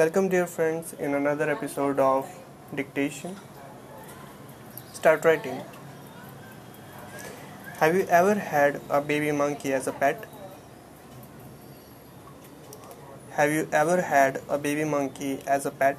[0.00, 2.26] Welcome, dear friends, in another episode of
[2.74, 3.36] Dictation.
[4.94, 5.60] Start writing.
[7.80, 10.24] Have you ever had a baby monkey as a pet?
[13.32, 15.98] Have you ever had a baby monkey as a pet?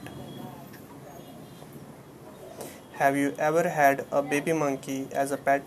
[2.94, 5.62] Have you ever had a baby monkey as a pet?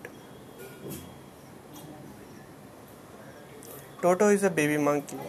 [4.02, 5.20] Toto is a baby monkey.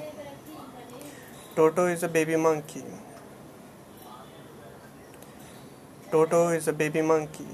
[1.55, 2.83] Toto is a baby monkey.
[6.11, 7.47] Toto is a baby monkey.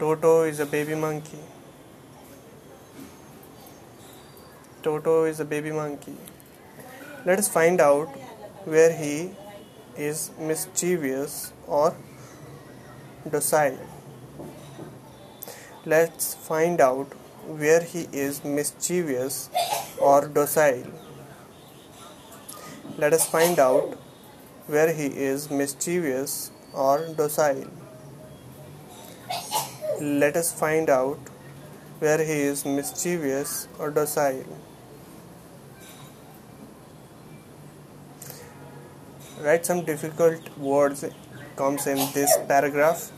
[0.00, 1.38] Toto is a baby monkey.
[4.82, 6.16] Toto is a baby monkey.
[7.24, 8.08] Let us find out
[8.64, 9.36] where he
[9.96, 11.94] is mischievous or
[13.30, 13.78] docile.
[15.86, 17.12] Let's find out
[17.46, 19.50] where he is mischievous
[19.98, 20.86] or docile.
[22.96, 23.98] Let us find out
[24.66, 27.70] where he is mischievous or docile.
[30.00, 31.18] Let us find out
[31.98, 34.44] where he is mischievous or docile.
[39.40, 41.04] Write some difficult words
[41.56, 43.12] comes in this paragraph.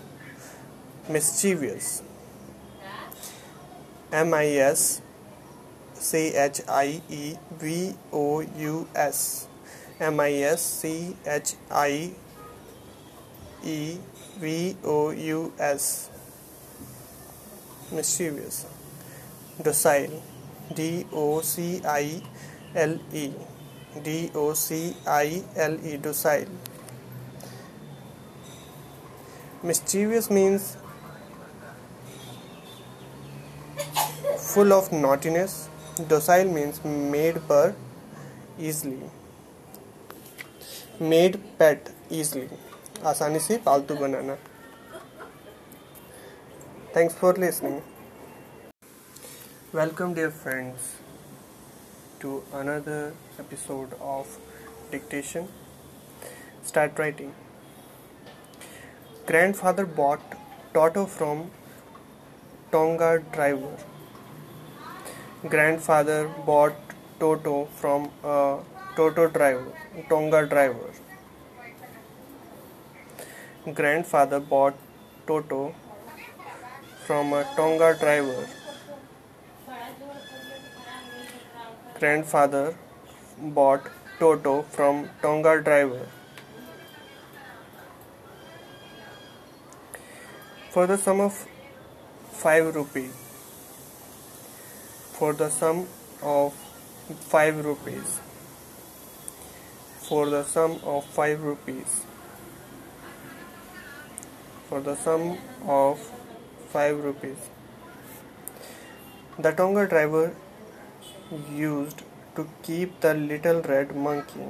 [1.08, 2.02] Mischievous
[4.12, 5.02] M I S
[5.94, 9.48] C H I E V O U S.
[9.98, 12.12] M I S C H I
[13.64, 13.98] E
[14.38, 16.10] V O U S.
[17.90, 18.66] Mischievous
[19.60, 20.22] docile.
[20.72, 22.22] D O C I
[22.74, 23.32] L E.
[24.04, 25.96] D O C I L E.
[25.96, 26.46] Docile.
[29.64, 30.76] Mischievous means
[34.37, 35.69] full of naughtiness
[36.07, 37.75] docile means made per
[38.59, 38.99] easily
[41.13, 42.47] made pet easily
[43.11, 44.35] आसानी से पालतू बनाना
[46.95, 47.79] thanks for listening
[49.75, 50.89] welcome dear friends
[52.21, 54.33] to another episode of
[54.91, 55.47] dictation
[56.63, 57.31] start writing
[59.31, 60.35] grandfather bought
[60.75, 61.41] toto from
[62.75, 63.71] tonga driver
[65.44, 66.74] grandfather bought
[67.20, 68.58] Toto from a
[68.96, 69.72] Toto driver,
[70.08, 70.90] Tonga driver.
[73.74, 74.74] Grandfather bought
[75.26, 75.74] Toto
[77.06, 78.48] from a Tonga driver.
[81.98, 82.74] Grandfather
[83.38, 86.06] bought Toto from Tonga driver.
[90.70, 91.46] For the sum of
[92.32, 93.25] 5 rupees
[95.18, 95.86] for the sum
[96.22, 96.52] of
[97.28, 98.20] 5 rupees.
[100.06, 101.94] For the sum of 5 rupees.
[104.68, 106.02] For the sum of
[106.72, 107.46] 5 rupees.
[109.38, 110.34] The Tonga driver
[111.50, 112.02] used
[112.34, 114.48] to keep the little red monkey.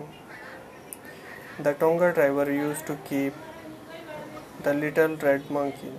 [1.61, 3.35] The Tonga driver used to keep
[4.65, 5.93] the little red monkey.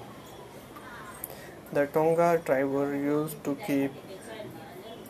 [1.71, 3.91] The Tonga driver used to keep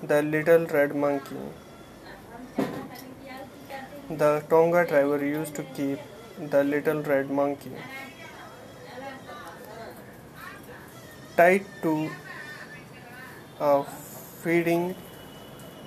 [0.03, 1.35] the Little Red Monkey.
[4.09, 5.99] The Tonga driver used to keep
[6.39, 7.71] the Little Red Monkey.
[11.35, 12.09] Tied to
[13.59, 14.95] a feeding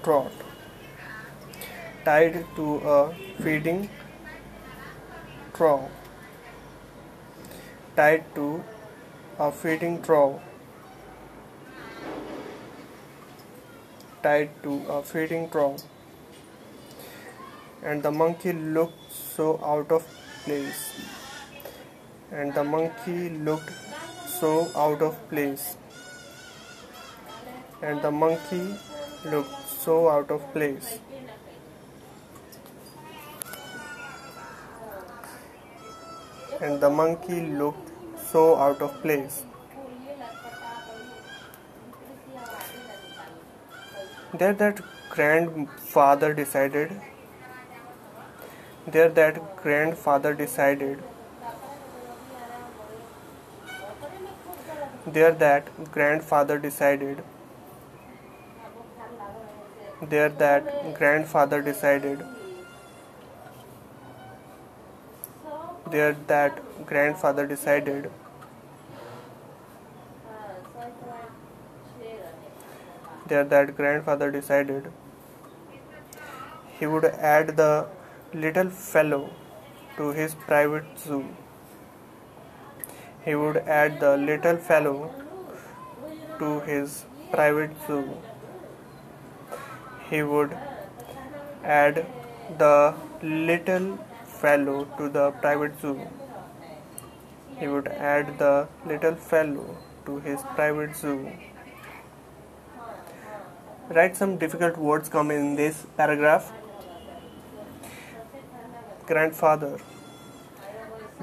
[0.02, 0.32] trough.
[2.04, 3.88] Tied to a feeding
[5.54, 5.88] trough.
[7.94, 8.64] Tied to
[9.38, 10.40] a feeding trough.
[14.22, 15.82] Tied to a feeding trough,
[17.82, 20.06] and the monkey looked so out of
[20.44, 20.82] place.
[22.30, 23.72] And the monkey looked
[24.26, 25.76] so out of place.
[27.82, 28.74] And the monkey
[29.24, 30.98] looked so out of place.
[36.60, 37.90] And the monkey looked
[38.30, 39.44] so out of place.
[44.32, 44.80] There that
[45.10, 47.00] grandfather decided.
[48.86, 51.02] There that grandfather decided.
[55.06, 57.22] There that grandfather decided.
[60.02, 62.24] There that grandfather decided.
[65.90, 68.10] There that grandfather decided
[73.30, 74.90] there that grandfather decided
[76.78, 77.86] he would add the
[78.44, 79.22] little fellow
[79.96, 81.24] to his private zoo.
[83.24, 85.12] He would add the little fellow
[86.38, 88.04] to his private zoo.
[90.08, 90.56] He would
[91.62, 92.06] add
[92.62, 93.98] the little
[94.40, 96.00] fellow to the private zoo.
[97.58, 101.30] He would add the little fellow to his private zoo.
[103.94, 106.52] Write some difficult words come in this paragraph.
[109.04, 109.78] Grandfather.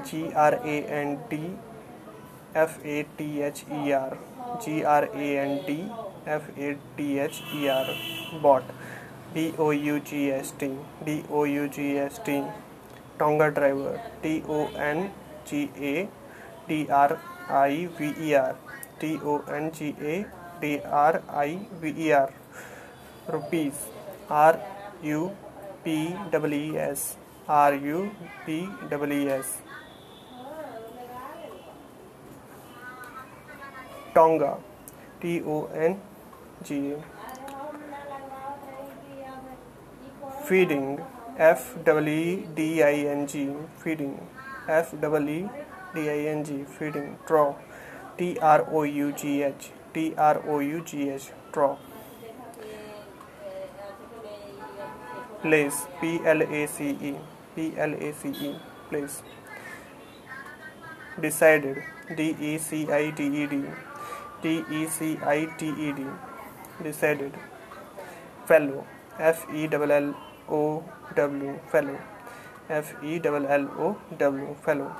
[0.04, 1.52] G R A N D
[2.54, 4.18] F A T H E R.
[4.62, 5.90] G R A N D
[6.26, 7.86] F A T H E R.
[8.42, 8.64] Bought
[9.32, 10.68] D O U G S T.
[11.06, 12.42] D O U G S T.
[13.18, 13.98] Tonga driver.
[14.22, 15.10] T O N
[15.46, 16.06] G A
[16.68, 17.18] T R
[17.48, 18.56] I V E R.
[19.00, 20.26] T O N G A
[20.60, 22.30] T R I V E R
[23.28, 23.74] rupees.
[24.28, 24.60] R
[25.02, 25.30] U
[25.84, 27.16] P W E S.
[27.48, 28.10] R U
[28.44, 29.58] P W E S.
[34.14, 34.56] Tonga.
[35.20, 36.00] T O N
[36.64, 37.02] G A.
[40.44, 41.00] Feeding.
[41.38, 43.50] F W E D I N G.
[43.78, 44.20] Feeding.
[44.66, 45.48] F W E
[45.94, 46.64] D I N G.
[46.64, 47.16] Feeding.
[47.26, 47.54] Draw.
[48.16, 49.70] T R O U G H.
[49.94, 51.10] T R O U G
[55.42, 57.14] place P L A C E
[57.54, 58.50] P L A C E
[58.88, 59.22] place.
[61.20, 61.82] Decided
[62.16, 63.62] D E C I D E D
[64.42, 66.06] D E C I T E D
[66.82, 67.32] decided.
[68.46, 68.84] Fellow
[69.18, 70.14] F E L L
[70.50, 71.98] O W fellow.
[72.68, 74.92] F E L L O W fellow.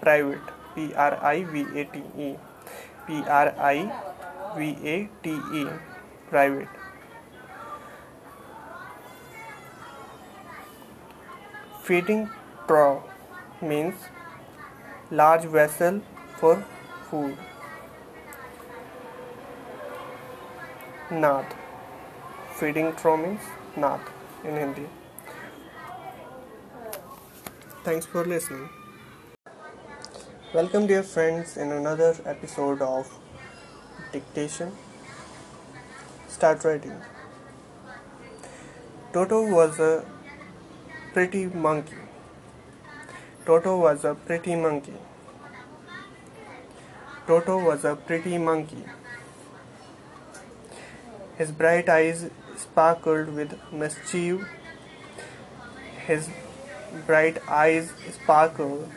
[0.00, 2.34] Private P R I V A T E
[3.06, 3.78] P R I
[4.56, 5.66] V A T E
[6.30, 6.81] private
[11.86, 12.30] feeding
[12.68, 13.02] trough
[13.60, 13.94] means
[15.10, 16.00] large vessel
[16.36, 16.64] for
[17.10, 17.36] food.
[21.10, 21.56] Nath
[22.60, 24.12] feeding trough means nath
[24.44, 24.86] in hindi.
[27.82, 28.68] Thanks for listening.
[30.54, 33.12] Welcome dear friends in another episode of
[34.12, 34.72] dictation.
[36.28, 36.96] Start writing.
[39.12, 40.04] Toto was a
[41.12, 41.96] pretty monkey.
[43.44, 44.94] Toto was a pretty monkey.
[47.26, 48.84] Toto was a pretty monkey.
[51.36, 54.46] His bright eyes sparkled with mischief.
[56.06, 56.28] His
[57.06, 58.90] bright eyes sparkled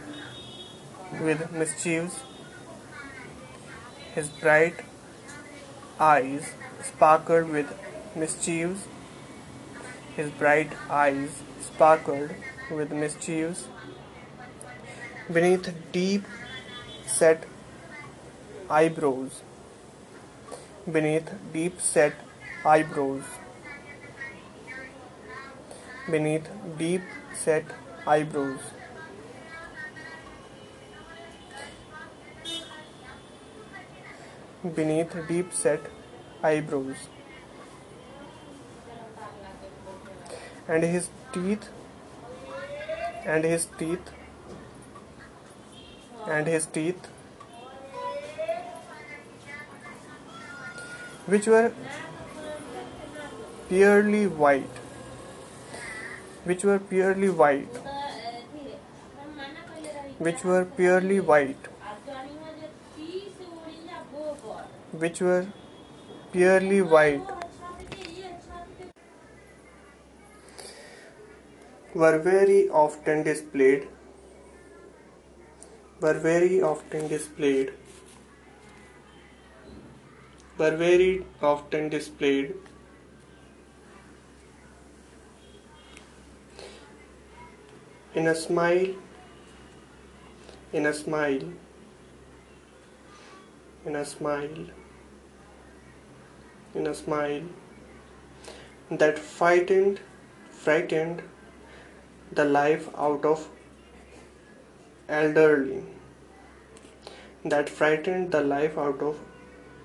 [1.20, 2.24] with mischief.
[4.14, 4.76] His bright
[6.00, 7.74] eyes sparkled with
[8.16, 8.88] mischief.
[10.16, 12.32] His bright eyes sparkled
[12.72, 13.68] with mischief
[15.32, 16.24] beneath deep
[17.06, 17.46] set
[18.70, 19.42] eyebrows.
[20.92, 22.14] Beneath deep set
[22.64, 23.24] eyebrows.
[26.10, 26.48] Beneath
[26.78, 27.02] deep
[27.34, 27.66] set
[28.06, 28.60] eyebrows.
[34.76, 35.82] Beneath deep set
[36.44, 37.10] eyebrows.
[40.68, 41.68] And his teeth
[43.26, 44.12] and his teeth
[46.28, 47.08] and his teeth
[51.34, 51.72] which were
[53.70, 54.82] purely white
[56.50, 57.80] which were purely white
[60.28, 61.72] which were purely white
[65.04, 65.46] which were
[66.34, 67.35] purely white
[71.96, 73.88] were very often displayed.
[76.02, 77.74] Were very often displayed.
[80.58, 82.54] Were very often displayed.
[88.14, 88.88] In a smile.
[90.74, 91.46] In a smile.
[93.86, 94.66] In a smile.
[96.74, 97.48] In a smile.
[98.92, 100.02] That frightened
[100.66, 101.22] frightened
[102.36, 103.48] the life out of
[105.08, 105.84] elderly.
[107.44, 109.20] That frightened the life out of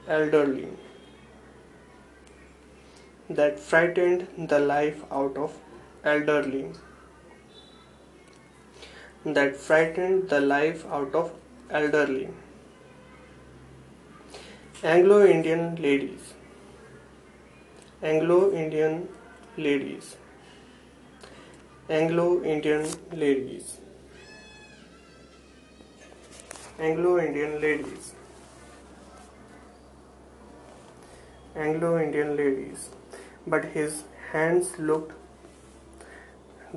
[0.09, 0.69] elderly.
[3.28, 5.57] That frightened the life out of
[6.04, 6.73] elderly.
[9.25, 11.33] That frightened the life out of
[11.71, 12.28] elderly.
[14.83, 16.35] Anglo-Indian ladies.
[18.02, 19.09] Anglo-Indian
[19.59, 20.16] ladies
[21.90, 23.78] Anglo-Indian ladies.
[26.78, 28.12] Anglo-Indian ladies.
[31.56, 32.90] Anglo-Indian ladies.
[33.44, 35.14] But his hands looked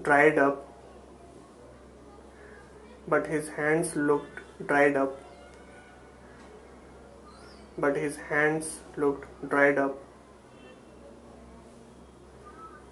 [0.01, 0.65] dried up.
[3.07, 5.21] But his hands looked dried up.
[7.77, 9.95] But his hands looked dried up.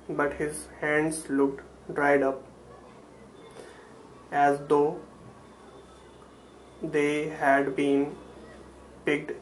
[0.08, 2.44] But his hands looked dried up
[4.32, 5.00] as though
[6.82, 8.16] they had been
[9.06, 9.34] picked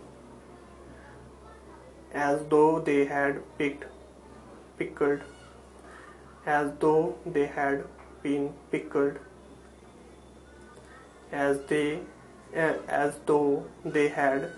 [2.13, 3.85] as though they had picked
[4.77, 5.21] pickled
[6.45, 7.83] as though they had
[8.23, 9.19] been pickled
[11.31, 11.99] as they
[12.53, 14.49] eh, as though they had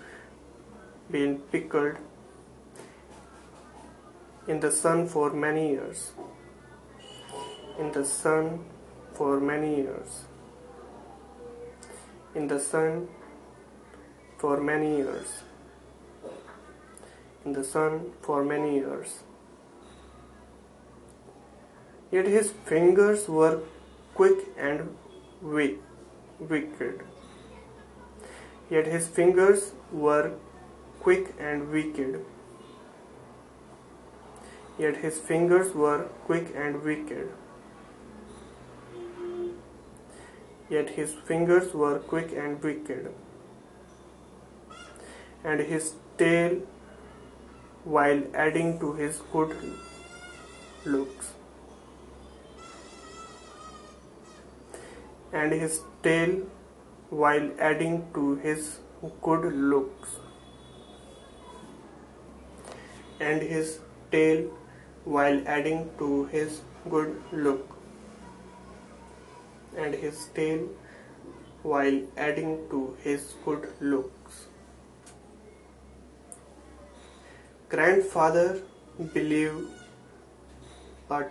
[1.10, 1.96] been pickled
[4.48, 6.12] in the sun for many years
[7.78, 8.64] in the sun
[9.14, 10.24] for many years.
[12.34, 13.08] In the sun
[14.38, 15.42] for many years.
[17.44, 19.20] In the sun for many years.
[22.10, 23.60] Yet his fingers were
[24.14, 24.96] quick and
[25.40, 25.80] weak,
[26.38, 27.02] wicked.
[28.70, 30.32] Yet his fingers were
[31.00, 32.24] quick and wicked.
[34.78, 37.30] Yet his fingers were quick and wicked.
[40.72, 43.08] Yet his fingers were quick and wicked,
[45.44, 45.88] and his
[46.22, 46.54] tail,
[47.96, 49.54] while adding to his good
[50.94, 51.32] looks,
[55.42, 56.34] and his tail,
[57.22, 58.72] while adding to his
[59.28, 60.16] good looks,
[63.20, 63.78] and his
[64.16, 64.42] tail,
[65.04, 66.60] while adding to his
[66.96, 67.81] good look
[69.76, 70.68] and his tail
[71.62, 74.46] while adding to his good looks.
[77.68, 78.60] Grandfather
[79.14, 79.68] believed
[81.10, 81.24] a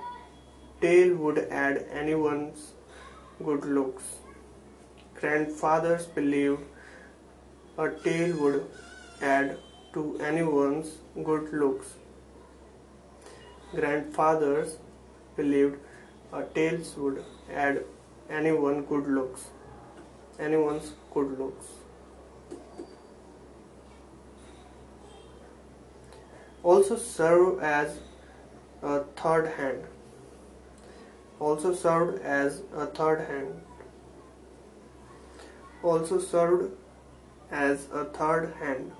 [0.81, 2.71] tail would add anyone's
[3.43, 4.03] good looks.
[5.19, 6.63] Grandfathers believed
[7.77, 8.65] a tail would
[9.21, 9.57] add
[9.93, 11.93] to anyone's good looks.
[13.75, 14.77] Grandfathers
[15.35, 15.77] believed
[16.33, 17.83] a tails would add
[18.31, 19.49] anyone good looks.
[20.39, 21.65] Anyone's good looks.
[26.63, 27.99] Also serve as
[28.81, 29.83] a third hand.
[31.39, 33.61] Also served as a third hand.
[35.83, 36.73] Also served
[37.51, 38.91] as a third hand.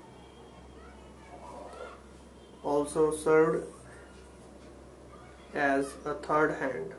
[2.62, 3.66] Also served
[5.54, 6.92] as a third hand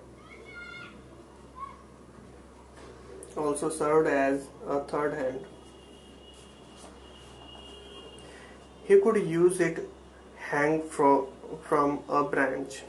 [3.38, 5.46] also served as a third hand.
[8.86, 9.90] He could use it
[10.38, 11.28] hang from,
[11.62, 12.84] from a branch.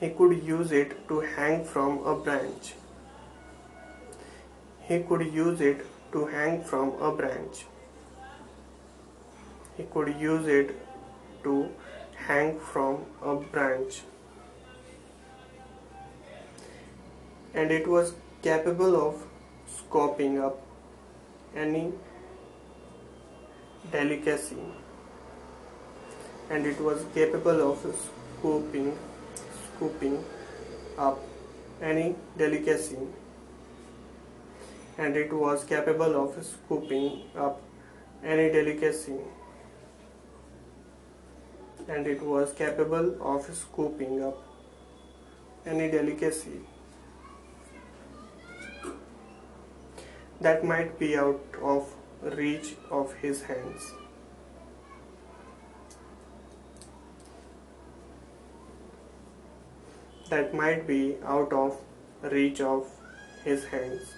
[0.00, 2.74] He could use it to hang from a branch.
[4.88, 7.66] He could use it to hang from a branch.
[9.76, 10.74] He could use it
[11.44, 11.70] to
[12.26, 14.02] hang from a branch.
[17.54, 19.24] And it was capable of
[19.66, 20.60] scooping up
[21.54, 21.92] any
[23.92, 24.56] delicacy.
[26.50, 28.98] And it was capable of scooping
[29.76, 30.24] scooping
[30.98, 31.20] up
[31.80, 32.98] any delicacy.
[34.98, 37.62] And it was capable of scooping up
[38.24, 39.18] any delicacy.
[41.88, 44.42] And it was capable of scooping up
[45.64, 46.60] any delicacy
[50.42, 53.92] that might be out of reach of his hands.
[60.30, 61.78] That might be out of
[62.22, 62.90] reach of
[63.44, 64.14] his hands.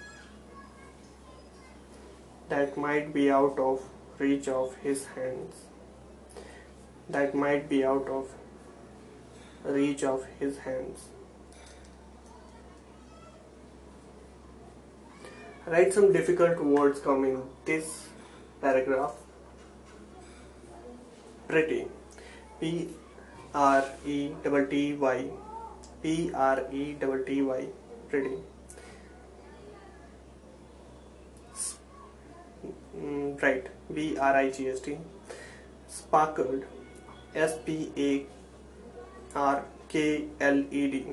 [2.49, 3.83] That might be out of
[4.17, 5.65] reach of his hands.
[7.09, 8.31] That might be out of
[9.63, 11.09] reach of his hands.
[15.67, 18.07] Write some difficult words come in this
[18.61, 19.13] paragraph.
[21.47, 21.87] Pretty.
[22.59, 22.89] P
[23.53, 25.25] r e t t y.
[26.01, 27.67] P r e t t y.
[28.09, 28.37] Pretty.
[32.97, 33.67] Mm, right.
[33.93, 34.97] B r i g s t.
[35.87, 36.63] Sparkled.
[37.33, 38.25] S p a
[39.35, 41.05] r k l e d.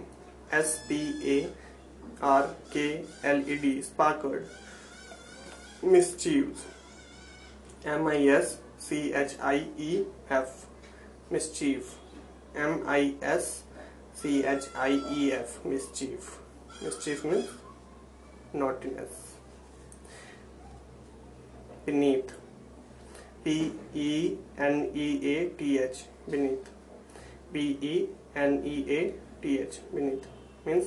[0.51, 0.97] S P
[1.35, 1.62] A
[2.23, 4.47] R K L E D sparkled
[5.83, 6.67] mischief
[7.85, 10.67] M I S C H I E F
[11.31, 11.97] mischief
[12.55, 13.65] M I S
[14.15, 16.39] C H I E F mischief
[16.81, 17.49] mischief means
[18.53, 19.37] naughtiness
[21.85, 22.33] beneath
[23.43, 26.71] P E N E A T H beneath
[27.53, 30.27] B E N E A T H beneath
[30.65, 30.87] means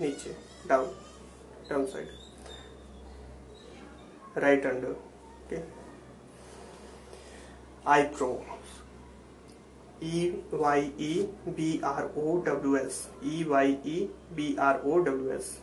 [0.00, 0.32] नीचे
[0.68, 0.88] down
[1.68, 2.08] down side.
[4.34, 4.94] Right under
[5.46, 5.62] okay.
[7.84, 8.44] Eyebrows.
[10.00, 13.08] E Y E B R O W S.
[13.22, 15.58] E Y E B R O W S.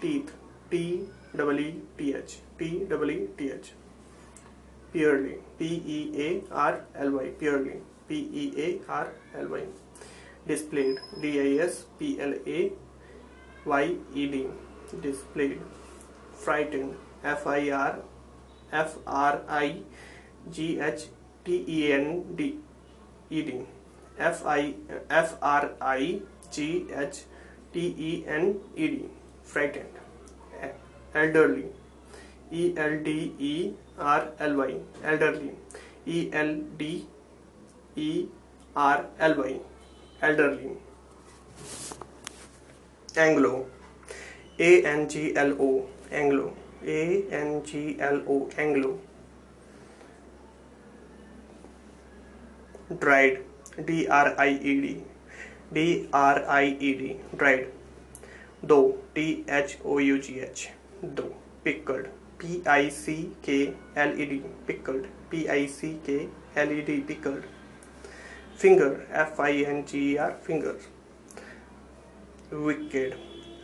[0.00, 0.32] Teeth.
[0.70, 2.38] T double E T H.
[2.58, 3.72] T double E T H.
[4.92, 6.28] Purely P E A
[6.66, 7.30] R L Y.
[7.38, 9.64] Purely P E A R L Y
[10.46, 12.72] displayed D I S P L A
[13.64, 14.46] Y E D
[15.00, 15.60] displayed
[16.44, 17.98] frightened F I R
[18.72, 19.82] F R I
[20.50, 21.06] G H
[21.44, 22.58] T E N D
[23.30, 23.60] E D
[24.18, 24.74] F I
[25.10, 26.20] F R I
[26.50, 27.24] G H
[27.72, 29.04] T E N E D
[29.42, 30.00] frightened
[31.14, 31.66] elderly
[32.50, 35.52] E L D E R L Y elderly
[36.06, 37.06] E L D
[37.96, 38.26] E
[38.76, 39.60] R L Y
[40.26, 40.76] elderly.
[43.24, 43.66] Anglo.
[44.58, 45.70] A N G L O.
[46.10, 46.52] Anglo.
[46.96, 47.00] A
[47.40, 48.38] N G L O.
[48.66, 48.98] Anglo.
[53.04, 53.40] Dried.
[53.86, 54.92] D R I E D.
[55.72, 57.16] D R I E D.
[57.36, 57.66] Dried.
[58.62, 60.68] Though T H O U G H.
[61.02, 62.08] Though pickled.
[62.38, 64.42] P I C K L E D.
[64.66, 65.06] Pickled.
[65.30, 67.00] P I C K L E D.
[67.12, 67.53] Pickled
[68.56, 70.76] finger F I N G E R finger.
[72.50, 73.16] Wicked.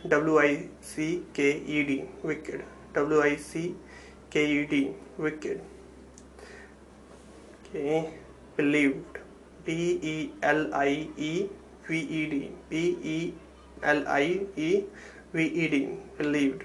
[0.07, 2.63] W I C K E D wicked.
[2.93, 3.75] W I C
[4.29, 5.61] K E D wicked.
[7.65, 8.13] Okay.
[8.57, 9.19] Believed.
[9.65, 11.47] B E L I E
[11.87, 13.33] V E D B E
[13.83, 14.83] L I E
[15.33, 16.63] V E D believed.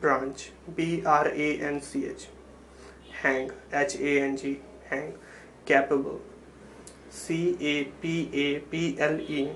[0.00, 0.50] Branch.
[0.76, 2.28] B R A N C H
[3.22, 5.14] hang H A N G hang
[5.66, 6.20] capable
[7.10, 9.50] C A P A P L E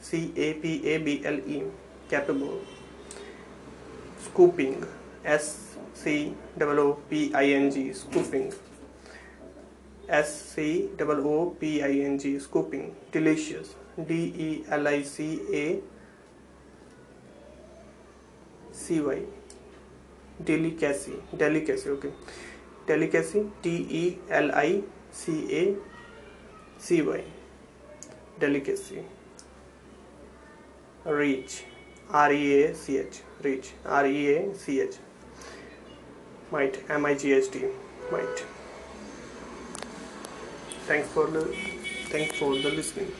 [0.00, 1.62] C A P A B L E
[2.08, 2.60] capable
[4.20, 4.84] scooping
[5.24, 6.34] S C
[6.78, 8.52] O P I N G scooping
[10.08, 10.90] S C
[11.26, 15.80] O P I N G scooping delicious D E L I C A
[18.72, 19.22] C Y
[20.44, 22.12] delicacy delicacy okay
[22.86, 25.76] delicacy D E L I C A
[26.78, 27.24] C Y.
[28.38, 29.02] Delicacy.
[31.04, 31.64] Reach.
[32.10, 33.20] R E A C H.
[33.42, 33.72] Reach.
[33.84, 34.96] R E A C H.
[36.50, 36.82] Might.
[36.88, 37.64] M I G H T.
[38.12, 38.44] Might.
[40.86, 41.44] Thanks for the
[42.10, 43.10] thanks for the listening.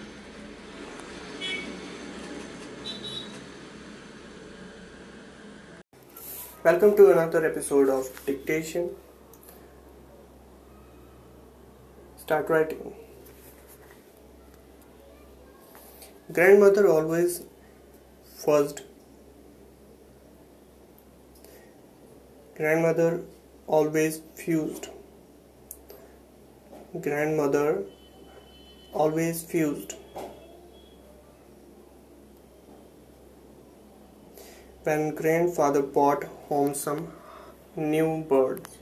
[6.63, 8.91] Welcome to another episode of dictation
[12.27, 12.93] start writing
[16.39, 17.35] grandmother always
[18.45, 18.83] first
[22.57, 23.21] grandmother
[23.67, 24.89] always fused.
[27.01, 27.85] Grandmother
[28.93, 29.95] always fused.
[34.85, 37.13] When grandfather bought home some
[37.77, 38.76] new birds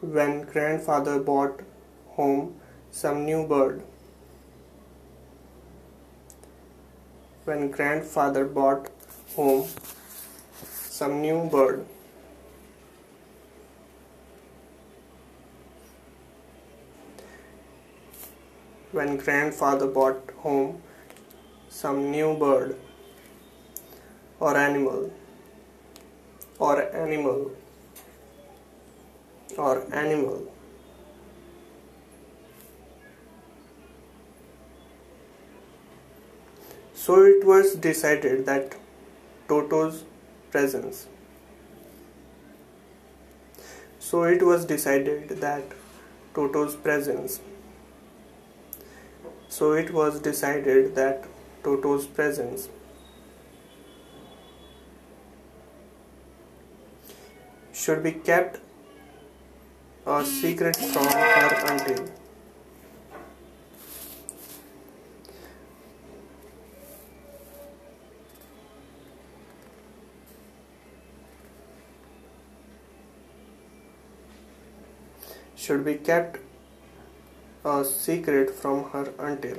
[0.00, 1.60] when grandfather bought
[2.10, 2.54] home
[2.90, 3.82] some new bird.
[7.44, 8.90] When grandfather bought
[9.34, 9.68] home
[10.62, 11.84] some new bird.
[18.92, 20.82] When grandfather brought home
[21.68, 22.76] some new bird
[24.40, 25.12] or animal
[26.58, 27.50] or animal
[29.58, 30.46] or animal.
[36.94, 38.74] So it was decided that
[39.48, 40.04] Toto's
[40.50, 41.06] presence.
[43.98, 45.62] So it was decided that
[46.34, 47.40] Toto's presence.
[49.48, 51.24] So it was decided that
[51.62, 52.68] Toto's presence.
[57.72, 58.60] Should be kept
[60.08, 62.08] a secret from her until
[75.68, 76.38] should be kept
[77.62, 79.58] a secret from her until.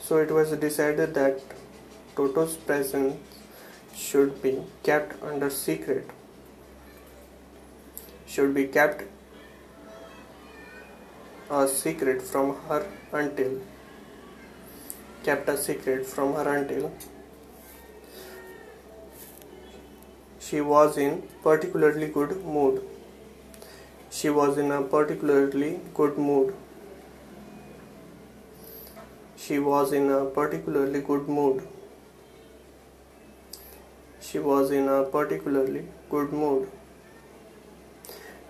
[0.00, 1.40] So it was decided that
[2.16, 3.35] Toto's presence
[3.96, 6.10] should be kept under secret.
[8.26, 9.04] Should be kept
[11.50, 13.60] a secret from her until
[15.22, 16.90] kept a secret from her until
[20.40, 22.82] she was in particularly good mood.
[24.10, 26.54] She was in a particularly good mood.
[29.36, 31.66] She was in a particularly good mood.
[34.26, 36.68] She was in a particularly good mood.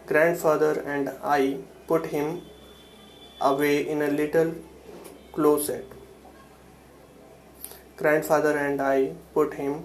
[0.06, 2.40] Grandfather and I put him
[3.40, 4.54] away in a little
[5.32, 5.92] closet.
[7.98, 9.84] Grandfather and I put him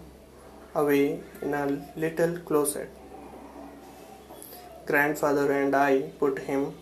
[0.76, 1.66] away in a
[1.98, 2.90] little closet.
[4.86, 6.74] Grandfather and I put him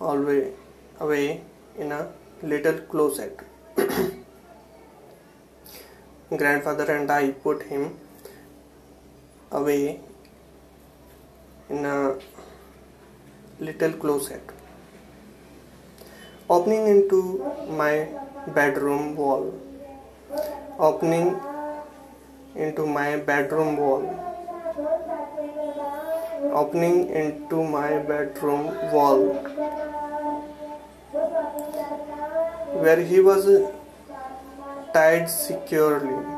[0.00, 0.52] away,
[0.98, 1.42] away
[1.78, 2.08] in a
[2.42, 3.38] little closet.
[6.36, 7.96] Grandfather and I put him
[9.50, 10.00] away
[11.70, 12.16] in a
[13.60, 14.42] little closet.
[16.48, 18.08] Opening into my
[18.54, 19.52] bedroom wall.
[20.78, 21.36] Opening
[22.54, 24.04] into my bedroom wall.
[26.52, 29.34] Opening into my bedroom wall.
[32.82, 33.46] Where he was
[34.92, 36.37] tied securely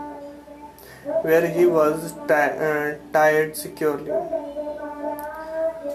[1.23, 4.11] where he was uh, tied securely.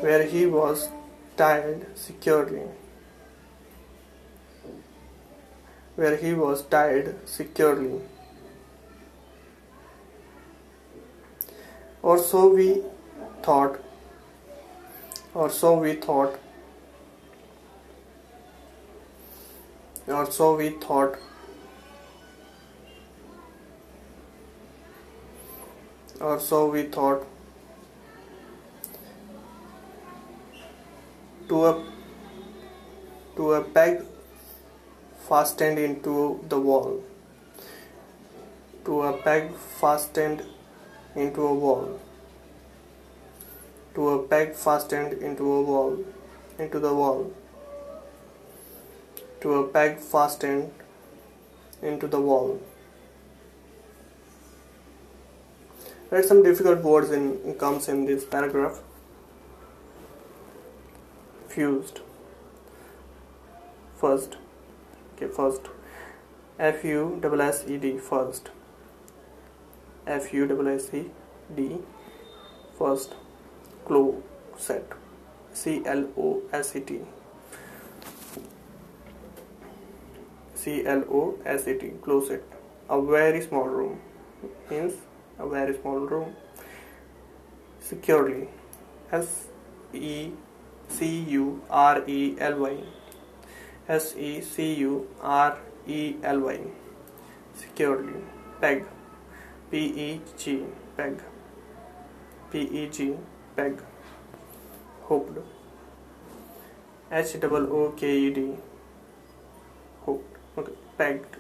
[0.02, 0.90] Where he was
[1.38, 2.64] tied securely.
[5.96, 8.02] Where he was tied securely.
[12.02, 12.84] Or so we
[13.42, 13.80] thought.
[15.34, 16.40] Or so we thought.
[20.08, 21.18] Or so we thought
[26.20, 27.26] or so we thought.
[31.50, 31.86] To a
[33.36, 34.04] to a peg
[35.28, 37.04] fastened into the wall.
[38.86, 40.44] To a peg fastened
[41.16, 42.00] into a wall.
[43.96, 45.98] To a peg fastened into a wall
[46.58, 47.32] into the wall.
[49.42, 50.72] To a peg fastened
[51.82, 52.60] into the wall
[56.16, 58.76] write some difficult words in comes in this paragraph.
[61.54, 62.00] Fused.
[64.02, 64.38] First.
[65.16, 65.68] Okay first.
[66.58, 68.52] F u double s e d first.
[70.18, 71.02] F u double s e
[71.58, 71.66] d
[72.78, 73.18] first.
[73.90, 74.96] Closet.
[75.64, 76.30] C l o
[76.62, 77.02] s e t.
[80.64, 81.26] C l o
[81.58, 82.56] s e t closet.
[82.90, 84.00] A very small room.
[84.70, 85.05] Means
[85.40, 86.36] a very small room
[87.80, 88.48] securely
[89.12, 89.48] S
[89.94, 90.32] E
[90.88, 92.76] C U R E L Y
[93.88, 96.60] S E C U R E L Y
[97.54, 98.22] securely
[98.62, 98.86] peg
[99.72, 100.64] P E G
[100.98, 101.22] peg
[102.52, 103.16] P E G
[103.56, 103.82] peg
[105.10, 105.38] hooked
[107.12, 108.48] H double O K E D
[110.06, 111.38] hooked okay pegged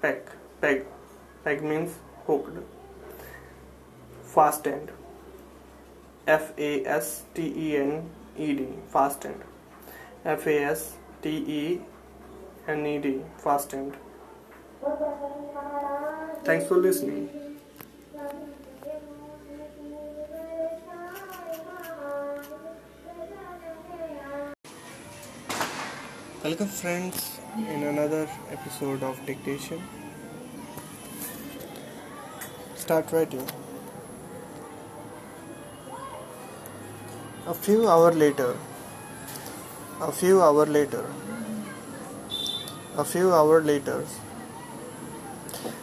[0.00, 0.86] peg peg
[1.44, 2.73] peg means hooked
[4.34, 4.90] fastened
[6.26, 9.42] F A S T E N E D fastened
[10.24, 11.80] F A S T E
[12.66, 13.96] N E D fastened
[16.44, 17.30] Thanks for listening.
[26.44, 29.82] Welcome, friends, in another episode of Dictation.
[32.76, 33.63] Start writing.
[37.46, 38.56] A few hours later,
[40.00, 41.04] a few hours later,
[42.96, 43.96] a few hours later,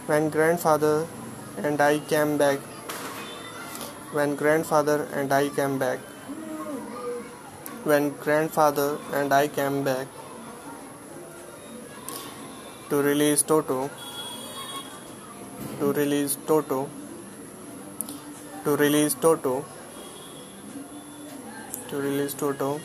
[0.08, 1.06] when grandfather
[1.58, 2.58] and I came back,
[4.12, 6.00] when grandfather and I came back,
[7.84, 10.08] when grandfather and I came back.
[12.89, 13.91] To release Toto,
[15.78, 16.89] to release Toto.
[18.63, 19.63] To release Toto.
[21.91, 22.80] To release Toto,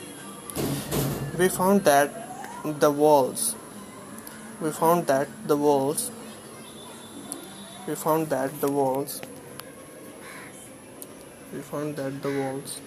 [1.39, 2.11] we found that
[2.81, 3.55] the walls.
[4.61, 6.11] We found that the walls.
[7.87, 9.21] We found that the walls.
[11.53, 12.81] We found that the walls,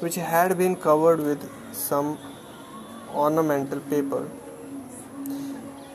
[0.00, 2.18] which had been covered with some
[3.14, 4.28] ornamental paper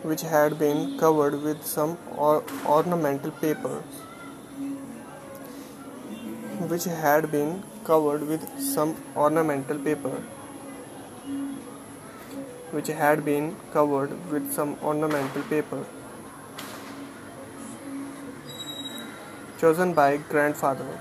[0.04, 3.84] which had been covered with some or- ornamental paper
[6.66, 10.24] which had been covered with some ornamental paper.
[12.72, 15.86] Which had been covered with some ornamental paper.
[19.60, 21.00] Chosen by grandfather.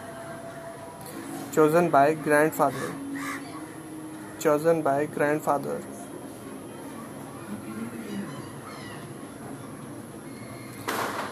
[1.53, 2.93] Chosen by grandfather.
[4.39, 5.81] Chosen by grandfather.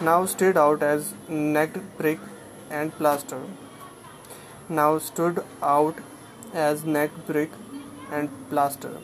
[0.01, 2.19] Now stood out as necked brick
[2.69, 3.39] and plaster.
[4.67, 5.99] Now stood out
[6.51, 7.51] as necked brick
[8.11, 8.97] and plaster.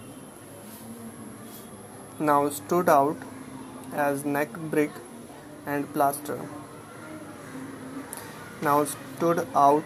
[2.19, 3.17] Now stood out
[3.93, 4.89] as necked brick
[5.67, 6.39] and plaster.
[8.63, 9.83] Now stood out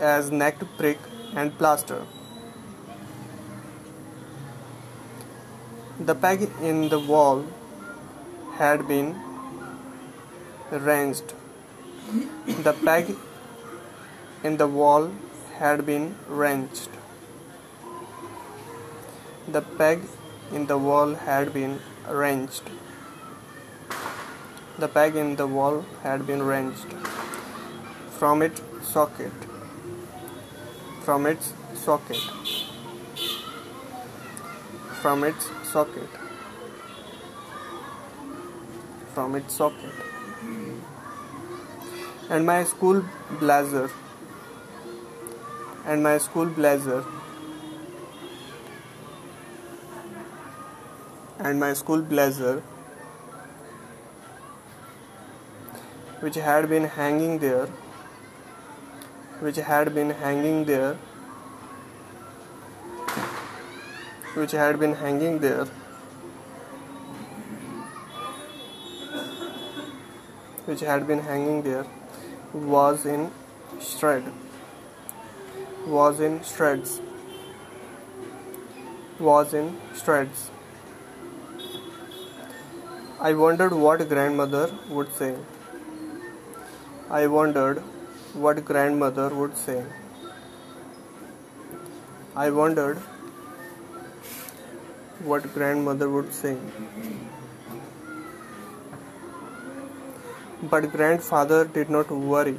[0.00, 0.98] as necked brick
[1.34, 2.02] and plaster.
[5.98, 7.46] The peg in the wall
[8.58, 9.16] had been
[10.70, 11.32] wrenched.
[12.46, 13.16] The peg
[14.46, 15.10] in the wall
[15.58, 16.90] had been wrenched.
[19.56, 20.00] The peg
[20.52, 22.70] in the wall had been wrenched.
[24.78, 26.96] The peg in the wall had been wrenched
[28.18, 29.46] from its socket.
[31.04, 32.24] From its socket.
[35.02, 36.10] From its socket.
[39.14, 40.06] From its socket
[42.28, 43.04] and my school
[43.40, 43.88] blazer
[45.86, 47.04] and my school blazer
[51.38, 52.54] and my school blazer
[56.20, 57.66] which had been hanging there
[59.46, 60.94] which had been hanging there
[64.40, 65.66] which had been hanging there
[70.70, 71.86] which had been hanging there
[72.74, 73.30] was in
[73.92, 74.32] shred
[75.86, 77.00] was in shreds.
[79.20, 80.50] Was in shreds.
[83.20, 85.36] I wondered what grandmother would say.
[87.08, 87.78] I wondered
[88.34, 89.84] what grandmother would say.
[92.34, 92.98] I wondered
[95.20, 96.56] what grandmother would say.
[100.62, 102.58] But grandfather did not worry.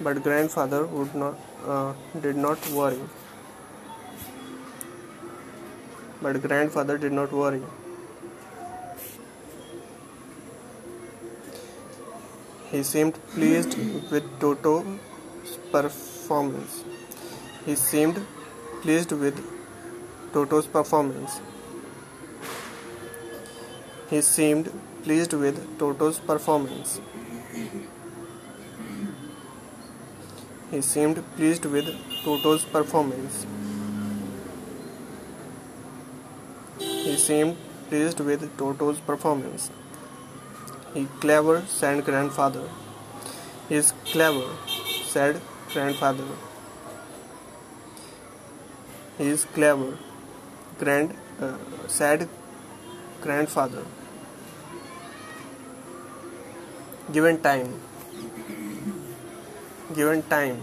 [0.00, 3.00] But grandfather would not uh, did not worry.
[6.20, 7.62] But grandfather did not worry.
[12.70, 13.78] He seemed pleased
[14.10, 16.84] with Toto's performance.
[17.64, 18.26] He seemed
[18.82, 19.38] pleased with
[20.32, 21.40] Toto's performance.
[24.10, 24.72] He seemed
[25.04, 27.00] pleased with Toto's performance.
[30.76, 31.86] He seemed pleased with
[32.22, 33.46] Toto's performance.
[36.78, 37.56] He seemed
[37.88, 39.70] pleased with Toto's performance.
[40.92, 42.68] He clever, said grandfather.
[43.70, 44.44] He is clever,
[45.06, 45.40] said
[45.72, 46.28] grandfather.
[49.16, 49.96] He is clever,
[50.78, 52.28] grand, uh, said
[53.22, 53.86] grandfather.
[57.16, 57.68] given time
[59.94, 60.60] given time.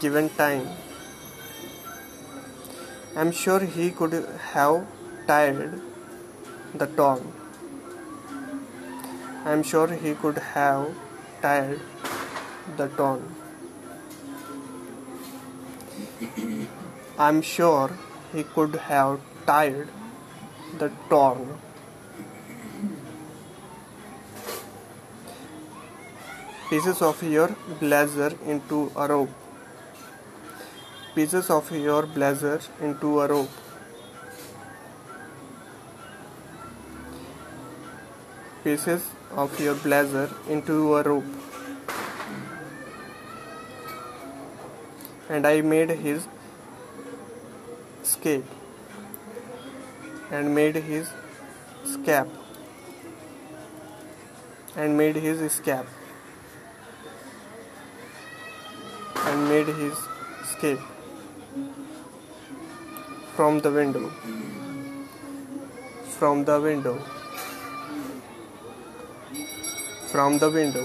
[0.00, 0.68] Given time.
[3.16, 4.12] I'm sure he could
[4.52, 4.86] have
[5.26, 5.80] tired
[6.82, 7.22] the dog
[9.50, 10.86] i'm sure he could have
[11.42, 11.80] tired
[12.78, 13.22] the dog
[17.26, 17.90] i'm sure
[18.32, 19.92] he could have tied
[20.82, 21.46] the torn
[26.68, 29.30] pieces of your blazer into a rope.
[31.14, 33.50] Pieces of your blazer into a rope.
[38.64, 41.24] Pieces of your blazer into a rope.
[45.28, 46.26] And I made his
[48.02, 48.46] scape
[50.30, 51.10] and made his
[51.84, 52.28] scalp
[54.76, 55.86] and made his escape
[59.30, 59.96] and made his
[60.42, 60.80] escape
[63.36, 64.10] from the window.
[66.18, 66.98] From the window.
[70.12, 70.84] From the window.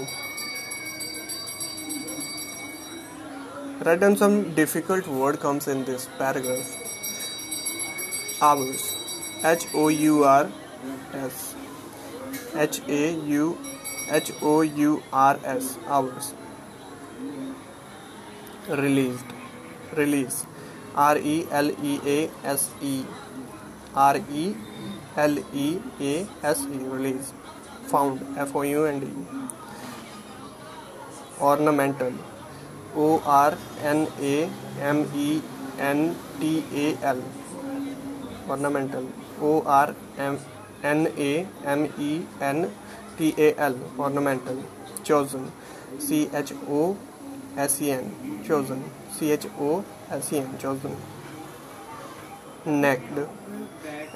[3.84, 6.74] Write down some difficult word comes in this paragraph.
[8.42, 8.82] Hours.
[9.44, 10.50] H o u r
[11.14, 11.54] s.
[12.66, 13.04] H a
[13.38, 13.56] u
[14.20, 15.72] h o u r s.
[15.86, 16.34] Hours
[18.70, 19.26] released.
[19.96, 20.46] Release.
[20.94, 21.94] R e l e
[22.44, 23.04] a s e.
[23.94, 24.44] R e
[25.16, 25.68] l e
[26.02, 26.78] a s e.
[26.94, 27.32] Release.
[27.90, 28.20] Found.
[28.48, 29.06] F o u n d.
[31.50, 32.14] Ornamental.
[32.96, 33.52] O r
[33.98, 34.00] n
[34.34, 34.36] a
[34.96, 35.28] m e
[35.96, 36.00] n
[36.38, 36.42] t
[36.84, 37.20] a l.
[38.48, 39.04] Ornamental.
[39.40, 39.88] O r
[40.32, 40.34] m
[40.98, 41.32] n a
[41.78, 42.12] m e
[42.56, 42.58] n
[43.16, 43.74] t a l.
[43.98, 44.58] Ornamental.
[45.02, 45.44] Chosen.
[45.98, 46.94] C h o
[47.58, 48.10] S C N
[48.48, 48.82] chosen
[49.18, 49.70] C H O
[50.16, 50.96] S C N chosen
[52.84, 53.18] naked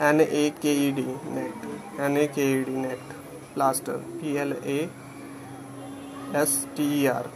[0.09, 1.07] N A K E D
[1.39, 3.13] naked N A K E D naked
[3.55, 4.79] plaster P L A
[6.43, 7.29] S T E R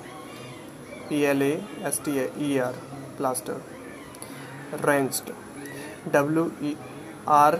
[1.09, 1.53] P L A
[1.91, 2.81] S T E R
[3.19, 3.61] plaster
[4.89, 5.33] wrenched
[6.15, 6.45] W
[7.39, 7.57] R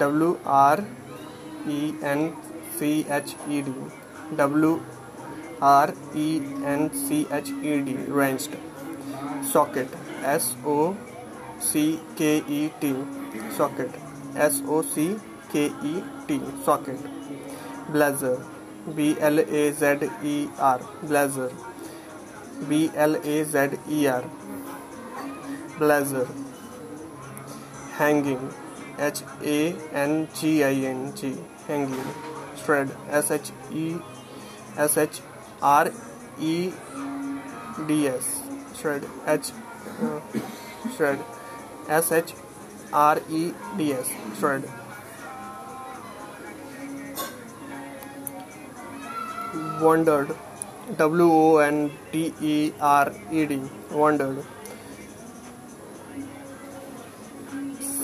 [0.00, 0.84] W R
[1.78, 2.28] E N
[2.78, 4.78] C H E D W
[5.60, 8.54] r e n c h e d wrenched
[9.52, 9.88] socket
[10.24, 10.94] s o
[11.60, 12.94] c k e t
[13.56, 13.92] socket
[14.34, 15.16] s o c
[15.52, 15.94] k e
[16.26, 17.00] t socket.
[17.92, 18.38] Blazer
[18.96, 19.82] b l a z
[20.22, 21.50] e r blazer.
[22.68, 23.56] B l a z
[23.88, 24.24] e r
[25.78, 26.28] blazer.
[27.98, 28.44] Hanging
[28.98, 29.22] h
[29.56, 29.58] a
[29.92, 31.36] n g i n g
[31.68, 32.08] hanging.
[32.56, 33.86] Shred s h e
[34.76, 35.20] s h
[35.62, 35.92] r
[36.38, 36.72] e
[37.86, 38.42] d s.
[38.78, 39.04] Shred.
[39.26, 39.52] H
[40.02, 40.20] uh,
[40.96, 41.18] shred.
[41.88, 42.34] S h
[42.92, 44.08] r e d s.
[44.38, 44.64] Shred.
[49.80, 50.36] Wondered.
[50.96, 53.60] W o n d e r e d.
[53.92, 54.44] Wondered.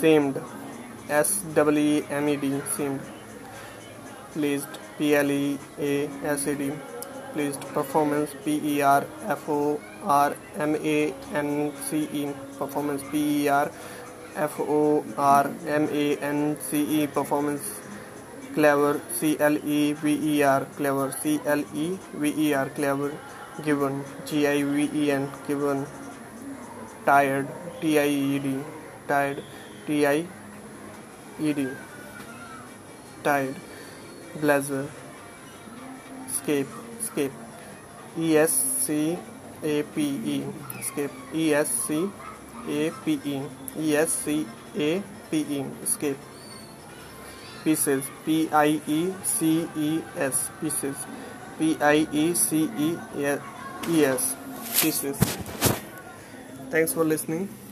[0.01, 0.43] Seemed
[1.09, 2.61] s w e m e d.
[2.77, 3.01] Seemed
[4.35, 4.75] pleased.
[4.99, 5.95] P l e a
[6.35, 6.73] s e d
[7.37, 9.03] pleased performance p e r
[9.41, 10.31] f o r
[10.71, 11.01] m a
[11.47, 11.49] n
[11.87, 11.89] c
[12.21, 12.23] e.
[12.59, 13.69] Performance p e r
[14.53, 15.45] f o r
[15.83, 17.01] m a n c e.
[17.17, 17.67] Performance
[18.55, 20.63] clever c l e v e r.
[20.79, 21.87] Clever c l e
[22.21, 22.69] v e r.
[22.79, 23.13] Clever
[23.67, 23.95] given
[24.25, 25.29] g i v e n.
[25.47, 25.85] Given
[27.09, 27.47] tired
[27.83, 28.57] t i e d.
[29.11, 29.45] Tired
[29.87, 30.19] t i
[31.49, 31.69] e d.
[33.29, 33.57] Tired
[34.41, 34.85] blazer
[36.31, 36.86] escape
[37.17, 37.33] escape.
[38.17, 39.19] E s c
[39.63, 40.45] a p e.
[40.79, 41.15] Escape.
[41.33, 42.11] E s c
[42.69, 43.43] a p e.
[43.77, 45.67] E s c a p e.
[45.83, 46.19] Escape.
[47.65, 48.05] Pieces.
[48.25, 50.51] P i e c e s.
[50.61, 50.97] Pieces.
[51.59, 54.37] P i e c e s.
[54.81, 55.19] Pieces.
[56.71, 57.66] Thanks for listening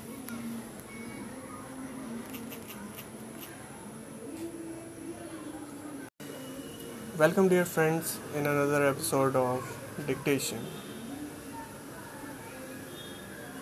[7.16, 9.62] welcome dear friends in another episode of
[10.05, 10.59] dictation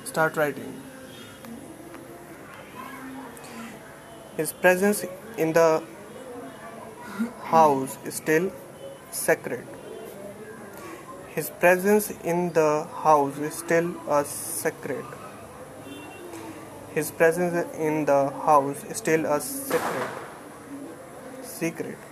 [0.04, 0.80] start writing
[4.38, 5.04] his presence
[5.36, 5.82] in the
[7.42, 8.50] house is still
[9.10, 9.66] sacred.
[11.28, 15.04] His presence in the house is still a secret.
[16.94, 20.08] His presence in the house is still a secret.
[21.42, 22.11] Secret.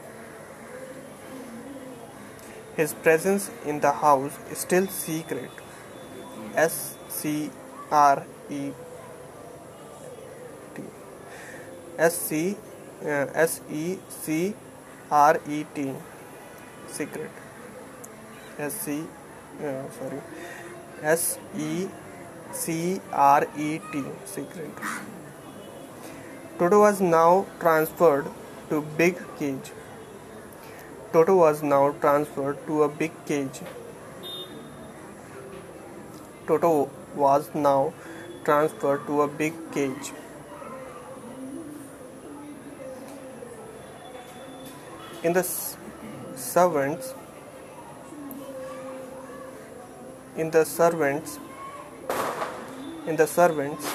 [2.80, 5.50] His presence in the house is still secret.
[6.55, 7.50] S C
[7.90, 8.61] R E
[10.74, 10.84] T.
[11.98, 12.57] S C
[13.05, 14.55] uh, S E C
[15.11, 15.92] R E T.
[16.88, 17.42] Secret.
[18.59, 20.22] S C uh, sorry.
[21.02, 21.86] S E
[22.52, 24.05] C R E T.
[24.24, 24.70] Secret.
[26.59, 28.32] Toto was now transferred
[28.70, 29.70] to big cage
[31.12, 33.61] Toto was now transferred to a big cage.
[36.46, 37.92] Toto was now
[38.44, 40.12] transferred to a big cage.
[45.24, 45.42] In the
[46.36, 47.14] servants
[50.36, 51.38] in the servants
[53.06, 53.94] in the servants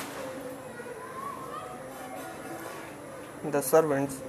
[3.44, 4.22] in the servants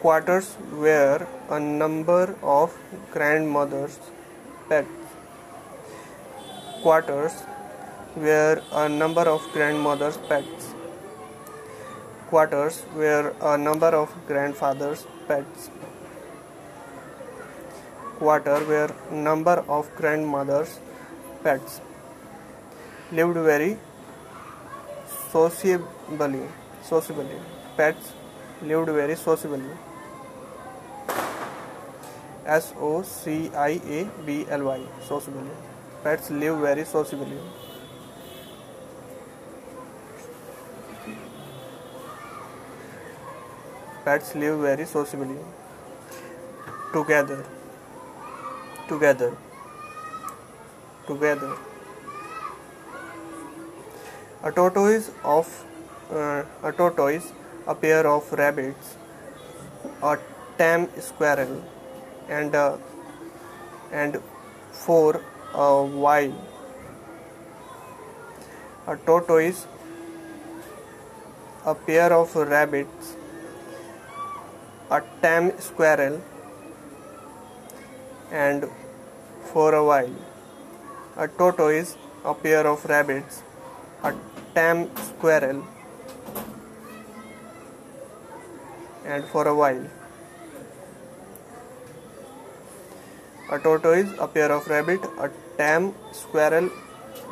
[0.00, 2.76] quarters were a number of
[3.10, 3.98] grandmothers'
[4.68, 4.88] pets.
[6.82, 7.32] Quarters
[8.16, 10.74] were a number of grandmothers' pets.
[12.28, 15.70] Quarters were a number of grandfathers' pets.
[18.20, 20.78] Quarter were number of grandmothers'
[21.42, 21.80] pets.
[23.10, 23.78] Lived very
[25.32, 26.46] sociably.
[26.84, 27.38] Sociably.
[27.76, 28.12] Pets
[28.62, 29.87] lived very sociably.
[32.48, 34.80] S O C I A B L Y.
[35.06, 35.50] Sociably.
[36.02, 37.36] Pets live very sociably.
[44.04, 45.36] Pets live very sociably.
[46.92, 47.44] Together.
[48.88, 49.36] Together.
[51.06, 51.54] Together.
[54.42, 55.64] A tortoise of
[56.10, 57.32] uh, a tortoise,
[57.66, 58.96] a pair of rabbits,
[60.02, 60.16] a
[60.56, 61.62] tame squirrel,
[62.28, 62.78] and a,
[63.92, 64.20] and
[64.70, 65.22] four
[65.54, 66.34] uh, a wild.
[68.86, 69.66] A tortoise,
[71.66, 73.16] a pair of rabbits,
[74.90, 76.20] a tame squirrel,
[78.30, 78.70] and
[79.52, 80.14] for a while.
[81.16, 83.42] A tortoise, a pair of rabbits,
[84.02, 84.14] a
[84.54, 85.66] tame squirrel,
[89.04, 89.97] and for a while.
[93.50, 96.70] A tortoise, a pair of rabbit, a tame squirrel,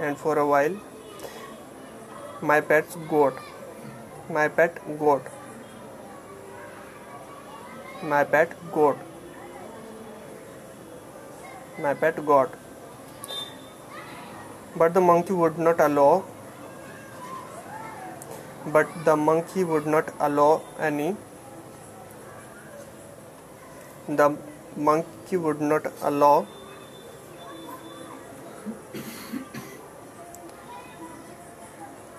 [0.00, 0.76] and for a while.
[2.40, 3.34] My pet's goat.
[4.30, 5.22] My pet goat.
[8.02, 8.96] My pet goat.
[11.78, 12.50] My pet goat.
[14.76, 16.24] But the monkey would not allow
[18.66, 21.16] but the monkey would not allow any
[24.08, 24.36] the
[24.76, 26.46] monkey would not allow.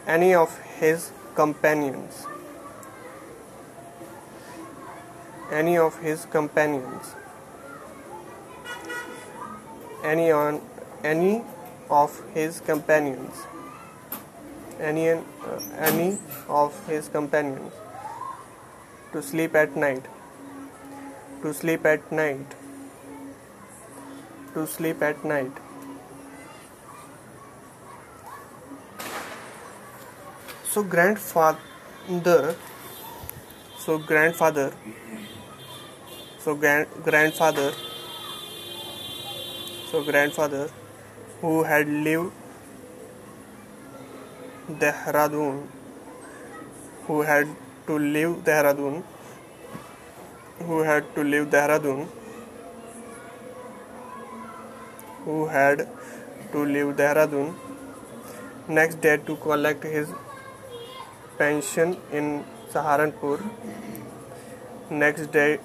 [0.08, 2.26] Any of his companions.
[5.52, 7.14] Any of his companions.
[10.04, 10.62] Any on
[11.04, 11.44] any
[11.90, 13.36] of his companions.
[14.80, 15.22] Any uh,
[15.78, 17.74] any of his companions.
[19.14, 20.06] To sleep at night
[21.42, 22.56] to sleep at night.
[24.54, 25.52] To sleep at night.
[30.64, 32.56] So grandfather
[33.88, 34.72] so grandfather
[36.40, 37.72] so grand, grandfather
[39.90, 40.70] so grandfather
[41.42, 42.32] who had lived
[44.70, 45.68] Dehradun
[47.08, 47.48] who had
[47.88, 49.04] to leave Dehradun
[50.66, 52.08] who had to leave Dehradun
[55.26, 55.88] who had
[56.52, 57.54] to leave Dehradun
[58.68, 60.10] next day to collect his
[61.38, 62.44] pension in
[62.74, 63.38] Saharanpur
[64.90, 65.60] next day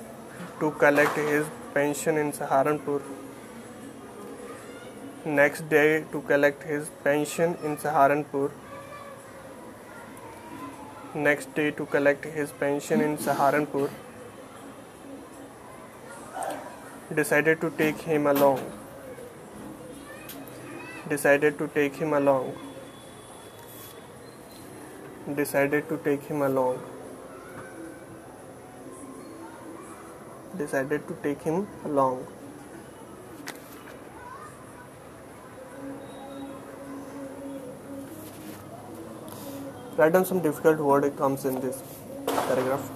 [0.60, 3.00] to collect his pension in Saharanpur
[5.24, 8.50] next day to collect his pension in Saharanpur
[11.14, 13.90] next day to collect his pension in Saharanpur
[17.14, 18.60] decided to take him along.
[21.08, 22.54] Decided to take him along.
[25.36, 26.78] Decided to take him along.
[30.56, 32.26] Decided to take him along.
[39.96, 41.82] Write down some difficult word comes in this
[42.26, 42.90] paragraph.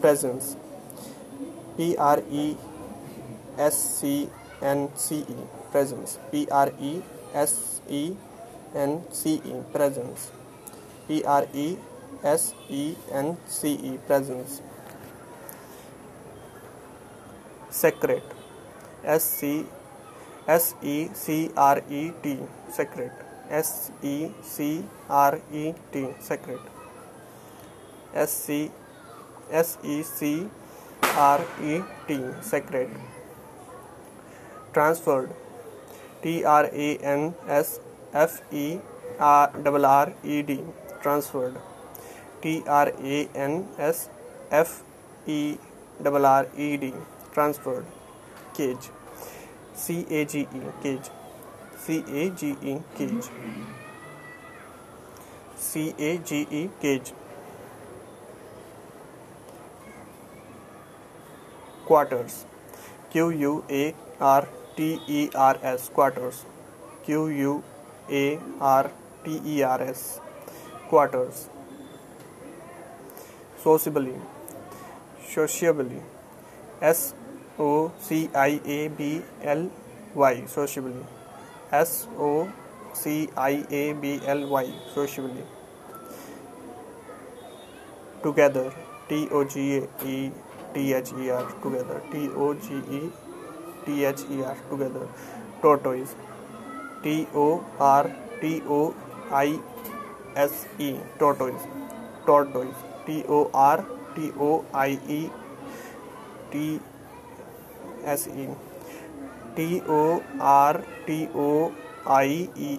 [0.00, 0.56] Presence
[1.76, 2.56] P R E
[3.58, 4.28] S C
[4.60, 5.36] N C E
[5.70, 6.18] presence.
[6.30, 7.02] P R E
[7.34, 8.16] S E
[8.74, 10.30] N C E presence.
[11.08, 11.76] P R E
[12.22, 14.62] S E N C E presence.
[17.70, 18.22] Secret.
[19.04, 19.66] S C
[20.46, 22.38] S E C R E T
[22.70, 23.12] secret.
[23.50, 26.60] S E C R E T secret.
[28.14, 28.70] S C
[29.50, 30.48] S E C
[31.02, 32.88] R E T secret
[34.72, 35.30] transferred.
[36.22, 37.80] T R A N S
[38.12, 38.78] F E
[39.18, 39.50] R
[39.84, 40.60] R E D
[41.02, 41.56] transferred.
[42.40, 44.08] T R A N S
[44.50, 44.82] F
[45.26, 45.58] E
[46.24, 46.92] R E D
[47.32, 47.86] transferred.
[48.54, 48.90] Cage.
[49.74, 51.10] C A G E cage.
[51.78, 53.28] C A G E cage.
[55.56, 57.12] C A G E cage
[61.92, 62.42] quarters
[63.12, 63.84] q u a
[64.18, 64.44] r
[64.76, 66.36] t e r s quarters.
[67.04, 67.62] Q u
[68.08, 68.90] a r
[69.24, 70.20] t e r s
[70.90, 71.48] quarters.
[73.64, 74.14] Sociably.
[75.34, 76.00] Sociably.
[76.80, 77.14] S
[77.58, 79.70] o c i a b l
[80.14, 81.04] y sociably.
[81.70, 82.48] S o
[82.94, 85.44] c i a b l y sociably.
[88.22, 88.72] Together.
[89.08, 90.32] T o g e
[90.74, 93.02] t h e r together t o g e
[93.84, 95.06] t h e r together
[95.64, 96.14] tortoise
[97.02, 97.48] t o
[97.90, 98.04] r
[98.40, 98.80] t o
[99.44, 99.50] i
[100.48, 101.68] s e tortoise
[102.26, 105.30] tortoise T O R T O I E
[106.50, 106.80] T
[108.04, 108.46] S E
[109.56, 111.72] T O R T O
[112.06, 112.78] I E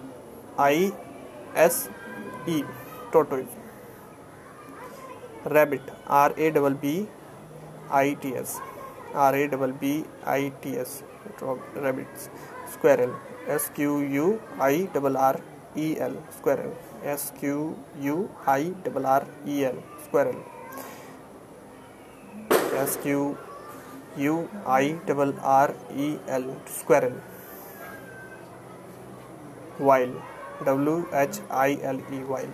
[0.58, 0.92] I
[1.54, 1.88] S
[2.46, 2.62] E
[3.12, 3.54] tortoise
[5.44, 7.06] rabbit R A double B
[7.90, 8.60] I T S.
[9.14, 11.02] R A double B I T S.
[11.74, 12.28] Rabbits
[12.72, 13.14] squirrel
[13.48, 15.40] S Q U I double R
[15.76, 16.16] E L.
[16.30, 19.82] Squirrel S Q U I double R E L.
[20.04, 20.36] Squirrel
[22.74, 23.38] S Q
[24.16, 26.56] U I double R E L.
[26.66, 27.18] Squirrel
[29.78, 30.14] while.
[30.64, 32.52] W H I L E while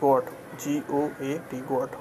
[0.00, 0.26] goat
[0.58, 1.60] G O A T.
[1.68, 1.92] Goat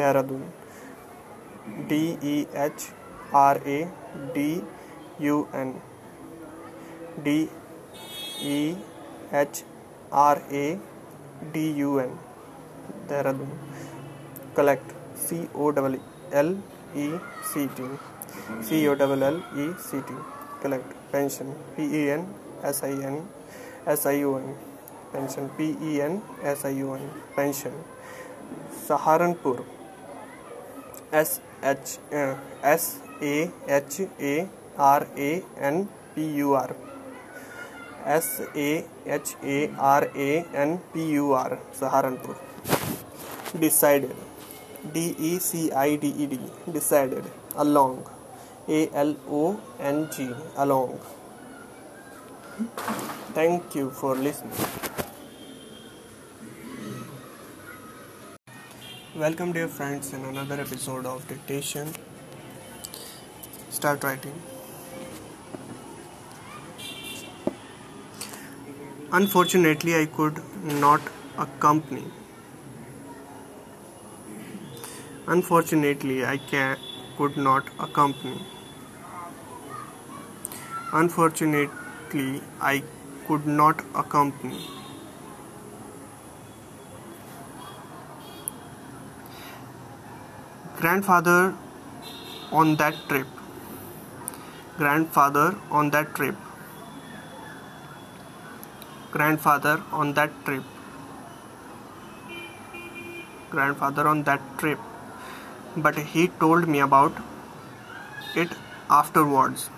[0.00, 0.44] Dehradun
[1.88, 2.00] D
[2.34, 2.36] E
[2.66, 2.84] H
[3.32, 3.80] R A
[4.34, 4.46] D
[5.30, 5.74] U N
[7.24, 7.48] D
[8.56, 8.76] E
[9.32, 9.64] H
[10.10, 10.66] R A
[11.52, 12.12] D U N
[13.10, 13.52] Dehradun
[14.54, 14.88] collect.
[15.22, 15.96] C O L
[16.32, 16.50] L
[16.96, 17.06] E
[17.52, 17.88] C T
[18.62, 20.14] C O L L E C T
[20.62, 20.88] collect.
[21.12, 21.48] Pension.
[21.76, 22.22] P E N
[22.62, 23.28] S I N
[23.86, 24.54] S I O N
[25.12, 25.48] pension.
[25.58, 27.10] P E N S I O N.
[27.36, 27.74] Pension.
[28.88, 29.58] Saharanpur
[31.12, 34.48] S H uh, S A H A
[34.78, 36.76] R A N P U R.
[38.06, 42.36] S A H A R A N P U R Saharanpur.
[43.58, 44.14] Decided.
[44.92, 46.38] D E C I D E D.
[46.72, 47.24] Decided.
[47.56, 48.06] Along.
[48.68, 50.30] A L O N G.
[50.56, 50.98] Along.
[53.34, 54.52] Thank you for listening
[59.20, 61.88] welcome dear friends in another episode of dictation
[63.68, 64.32] start writing.
[69.12, 71.02] Unfortunately, I could not
[71.36, 72.06] accompany.
[75.26, 76.78] Unfortunately, I ca-
[77.18, 78.42] could not accompany.
[80.94, 82.82] Unfortunately, I
[83.28, 84.79] could not accompany.
[90.80, 91.54] Grandfather
[92.50, 93.26] on that trip.
[94.78, 96.34] Grandfather on that trip.
[99.10, 100.64] Grandfather on that trip.
[103.50, 104.78] Grandfather on that trip.
[105.76, 107.12] But he told me about
[108.34, 108.48] it
[108.88, 109.68] afterwards.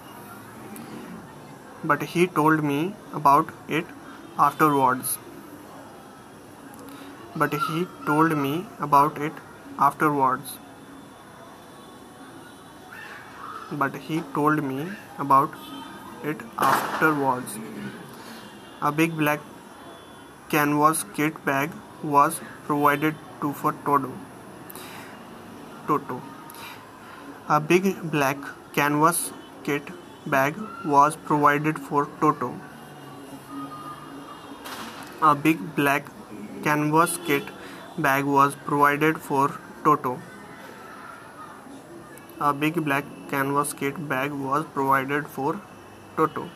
[1.82, 3.86] But he told me about it
[4.38, 5.18] afterwards.
[7.34, 9.32] But he told me about it
[9.80, 10.58] afterwards
[13.78, 14.86] but he told me
[15.18, 15.54] about
[16.22, 17.58] it afterwards.
[18.80, 19.40] A big black
[20.50, 21.70] canvas kit bag
[22.02, 24.12] was provided to for Toto.
[25.86, 26.20] Toto.
[27.48, 28.36] A big black
[28.74, 29.30] canvas
[29.64, 29.82] kit
[30.26, 30.54] bag
[30.84, 32.52] was provided for Toto.
[35.22, 36.06] A big black
[36.64, 37.42] canvas kit
[37.98, 39.48] bag was provided for
[39.84, 40.20] Toto.
[42.40, 45.50] A big black canvas kit bag was provided for
[46.16, 46.48] Toto.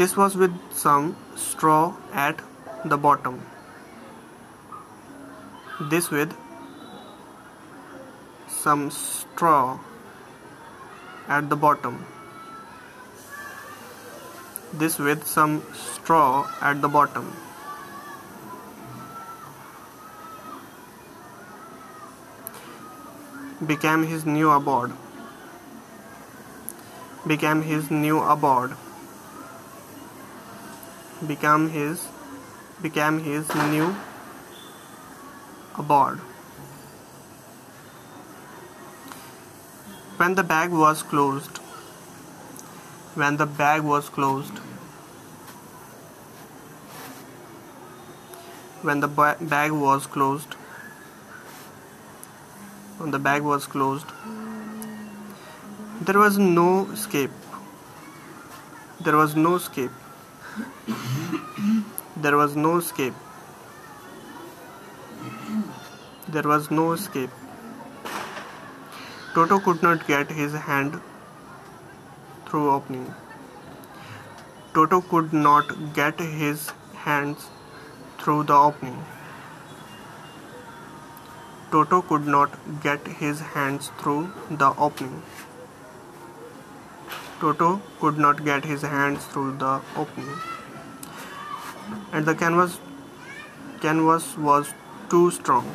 [0.00, 2.42] This was with some straw at
[2.84, 3.40] the bottom.
[5.92, 6.36] This with
[8.56, 9.78] some straw
[11.28, 12.04] at the bottom.
[14.84, 17.32] This with some straw at the bottom.
[23.66, 24.92] Became his new abode.
[27.26, 28.76] Became his new abode.
[31.26, 32.08] Became his
[32.82, 33.94] became his new
[35.78, 36.18] abode.
[40.16, 41.60] When the bag was closed
[43.14, 44.58] when the bag was closed
[48.82, 50.56] when the ba- bag was closed
[53.00, 54.06] the bag was closed.
[56.00, 57.30] There was no escape.
[59.00, 59.90] There was no escape.
[62.16, 63.14] There was no escape.
[66.28, 67.30] There was no escape.
[69.34, 71.00] Toto could not get his hand
[72.46, 73.12] through opening.
[74.72, 77.48] Toto could not get his hands
[78.18, 79.04] through the opening.
[81.74, 82.52] Toto could not
[82.82, 85.22] get his hands through the opening.
[87.40, 90.36] Toto could not get his hands through the opening.
[92.12, 92.78] And the canvas
[93.80, 94.72] canvas was
[95.10, 95.74] too strong.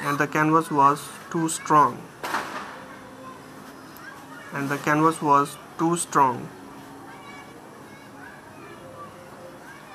[0.00, 1.98] And the canvas was too strong.
[4.52, 6.46] And the canvas was too strong.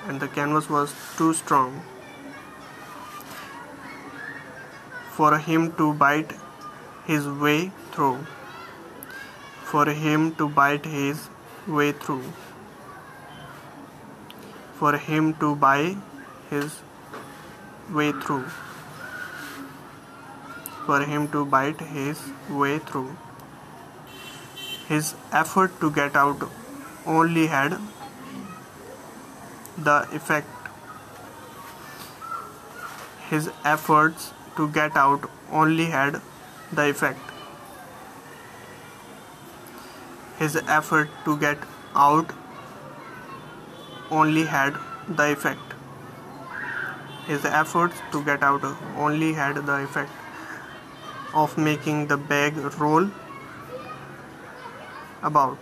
[0.08, 1.82] And the canvas was too strong
[5.22, 6.32] for him to bite
[7.08, 8.22] his way through.
[9.72, 11.20] For him to bite his
[11.68, 12.24] way through.
[14.80, 15.96] For him to buy
[16.50, 16.80] his
[18.00, 18.48] way through.
[20.88, 22.26] For him to bite his
[22.64, 23.16] way through.
[24.90, 25.14] His
[25.44, 26.50] effort to get out
[27.06, 27.80] only had
[29.78, 30.48] the effect.
[33.30, 36.22] His efforts to get out only had
[36.72, 37.20] the effect.
[40.38, 41.58] His effort to get
[41.96, 42.34] out
[44.10, 44.76] only had
[45.08, 45.76] the effect.
[47.28, 48.64] His efforts to get out
[48.98, 50.12] only had the effect
[51.34, 53.10] of making the bag roll
[55.24, 55.60] about.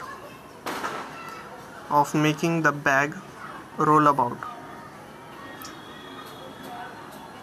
[1.90, 3.16] Of making the bag
[3.78, 4.38] roll about.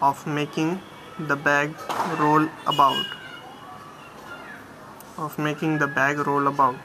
[0.01, 0.81] Of making
[1.19, 1.73] the bag
[2.19, 3.05] roll about.
[5.17, 6.75] Of making the bag roll about.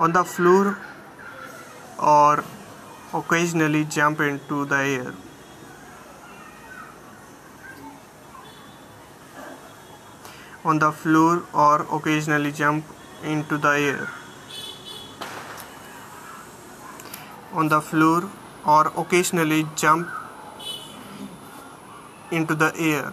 [0.00, 0.78] On the floor
[2.02, 2.44] or
[3.14, 5.14] occasionally jump into the air.
[10.64, 12.84] On the floor or occasionally jump
[13.22, 14.08] into the air.
[17.52, 18.28] On the floor
[18.66, 20.08] or occasionally jump
[22.30, 23.12] into the air.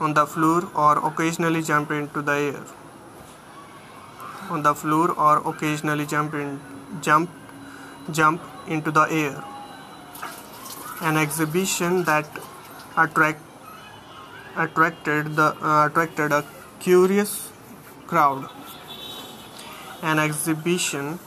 [0.00, 2.64] On the floor or occasionally jump into the air.
[4.50, 6.60] On the floor or occasionally jump in
[7.00, 7.30] jump
[8.10, 9.44] jump into the air.
[11.02, 12.26] An exhibition that
[12.96, 13.40] attract
[14.56, 16.44] attracted the uh, attracted a
[16.78, 17.52] curious
[18.06, 18.48] crowd.
[20.02, 21.18] An exhibition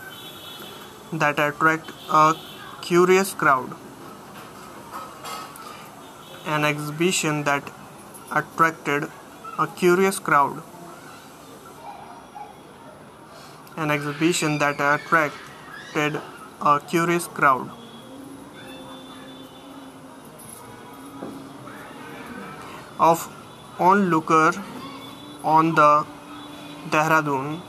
[1.11, 2.35] that attract a
[2.81, 3.75] curious crowd
[6.45, 7.71] an exhibition that
[8.31, 9.09] attracted
[9.59, 10.63] a curious crowd
[13.75, 16.21] an exhibition that attracted
[16.61, 17.69] a curious crowd.
[22.99, 23.27] Of
[23.79, 24.51] onlooker
[25.43, 26.05] on the
[26.89, 27.61] Dehradun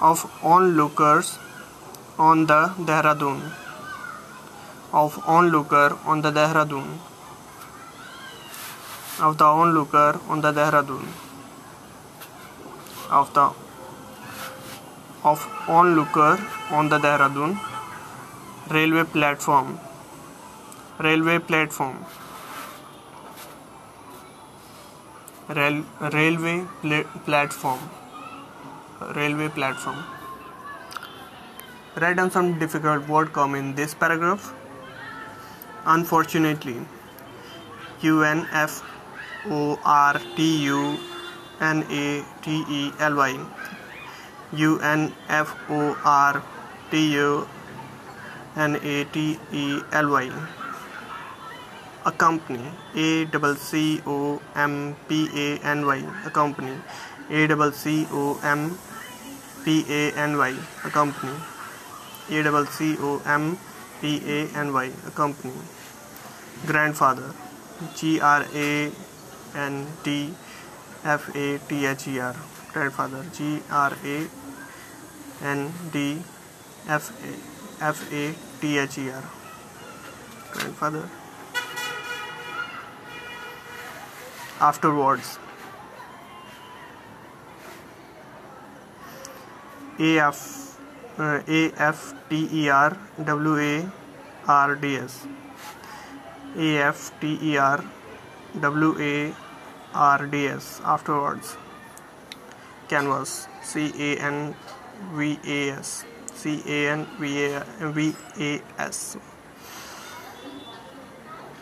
[0.00, 1.38] of onlookers
[2.18, 3.40] on the Dehradun
[4.92, 6.98] of onlooker on the Dehradun
[9.20, 11.06] of the onlooker on the Dehradun
[13.10, 13.50] of the
[15.24, 16.38] of onlooker
[16.70, 17.58] on the Dehradun
[18.70, 19.78] railway platform
[21.00, 22.04] railway platform
[25.48, 27.80] Rail, railway pla- platform
[29.14, 30.04] railway platform
[32.00, 34.52] write down some difficult word come in this paragraph.
[35.86, 36.76] Unfortunately
[38.02, 38.82] UNF
[39.50, 40.98] O R T U
[41.60, 43.38] N A T E L Y.
[44.52, 46.42] U N F O R
[46.90, 47.46] T U
[48.56, 50.30] N A T E L Y.
[52.04, 52.60] Accompany
[52.94, 56.02] A double C O M P A N Y.
[56.26, 56.76] Accompany
[57.30, 58.78] A double C O M
[59.64, 60.54] P A N Y.
[60.84, 61.32] Accompany
[62.30, 63.58] A double C O M
[64.00, 65.52] P A N Y, a C O M P A N Y accompany
[66.66, 67.34] grandfather.
[67.94, 68.92] G R A
[69.54, 70.34] N D
[71.04, 72.36] F A T H E R.
[72.72, 73.24] Grandfather.
[73.34, 74.26] G R A
[75.42, 76.22] N D
[76.88, 77.12] F
[77.80, 79.22] A F A T H E R.
[80.52, 81.08] Grandfather.
[84.60, 85.38] Afterwards.
[89.98, 90.63] A F
[91.18, 93.92] uh, A F T E R W A
[94.46, 95.26] R D S.
[96.56, 97.84] A F T E R
[98.60, 99.34] W A
[99.94, 100.80] R D S.
[100.84, 101.56] Afterwards.
[102.88, 103.48] Canvas.
[103.62, 104.54] C A N
[105.14, 106.04] V A S.
[106.34, 109.16] C A N V A V A S.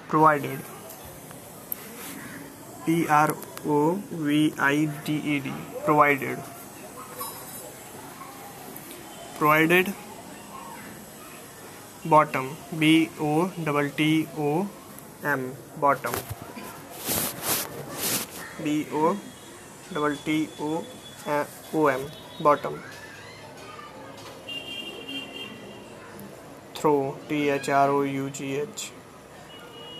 [0.09, 0.61] Provided.
[2.87, 3.35] P R
[3.67, 5.53] O V I D E D.
[5.85, 6.39] Provided
[9.43, 9.89] provided
[12.13, 12.49] bottom
[12.81, 12.91] B
[13.29, 13.31] O
[13.65, 14.51] double T O
[15.31, 15.41] M
[15.85, 16.15] bottom
[18.63, 19.17] B O
[19.93, 20.71] double T O
[21.75, 22.07] O M
[22.49, 22.81] bottom
[26.77, 26.97] throw
[27.29, 28.91] T H R O U G H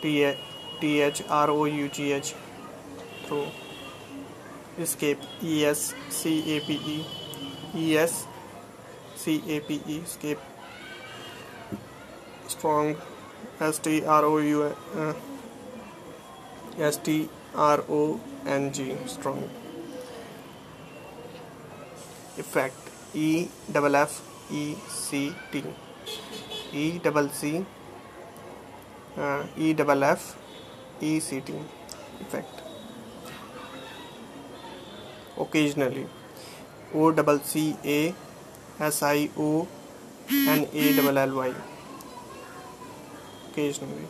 [0.03, 0.35] T
[0.81, 2.35] T H R O U G H
[3.25, 3.47] throw
[4.79, 7.01] escape E S C A P E
[7.87, 8.27] E S
[9.23, 10.41] C A P E escape
[12.49, 12.97] strong
[13.61, 15.15] S T R O U uh,
[16.79, 19.49] S T R O N G strong
[22.37, 22.75] effect
[23.15, 25.63] E double F E C T
[26.73, 27.65] E double C
[29.17, 30.37] uh, E double F
[31.01, 31.55] E C T
[32.21, 32.63] effect
[35.39, 36.07] occasionally
[36.93, 38.15] O double C A
[38.83, 39.69] S I O
[40.29, 41.55] N A double L Y.
[43.51, 44.07] Occasionally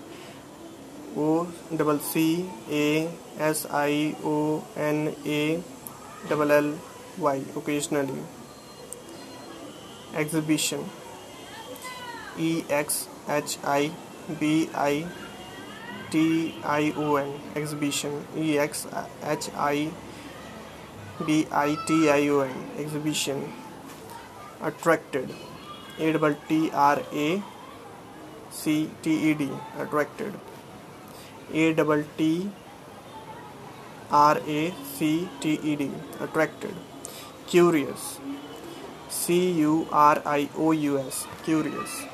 [1.15, 1.47] O
[1.77, 5.63] double C A S I O N A
[6.27, 6.75] double L
[7.19, 7.45] Y.
[7.55, 8.23] Occasionally
[10.15, 10.89] exhibition.
[12.39, 13.93] E X H I
[14.41, 15.07] B I
[16.11, 17.29] T I O N.
[17.55, 18.25] Exhibition.
[18.35, 18.87] E X
[19.23, 19.91] H I
[21.27, 22.71] B I T I O N.
[22.79, 23.62] Exhibition
[24.63, 25.35] attracted.
[25.99, 27.43] A double T R A
[28.51, 30.35] C T E D attracted.
[31.53, 32.51] A double T
[34.11, 35.91] R A C T E D
[36.21, 36.75] attracted.
[37.47, 38.19] Curious.
[39.09, 42.05] C U R I O U S curious.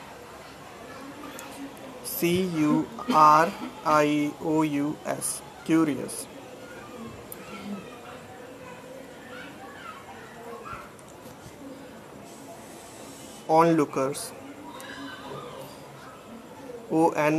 [2.05, 3.53] C U R
[3.85, 6.27] I O U S curious
[13.77, 14.31] onlookers
[16.93, 17.37] O N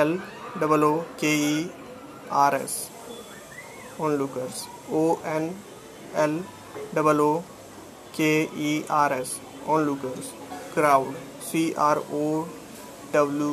[0.00, 0.12] L
[0.60, 1.70] double O K E
[2.42, 2.76] R S
[4.18, 4.62] onlookers
[4.92, 5.02] O
[5.34, 5.48] N
[6.22, 6.38] L
[6.94, 7.32] double O
[8.16, 8.30] K
[8.68, 9.34] E R S
[9.86, 10.30] onlookers
[10.74, 11.14] crowd
[11.50, 12.24] C R O
[13.14, 13.52] W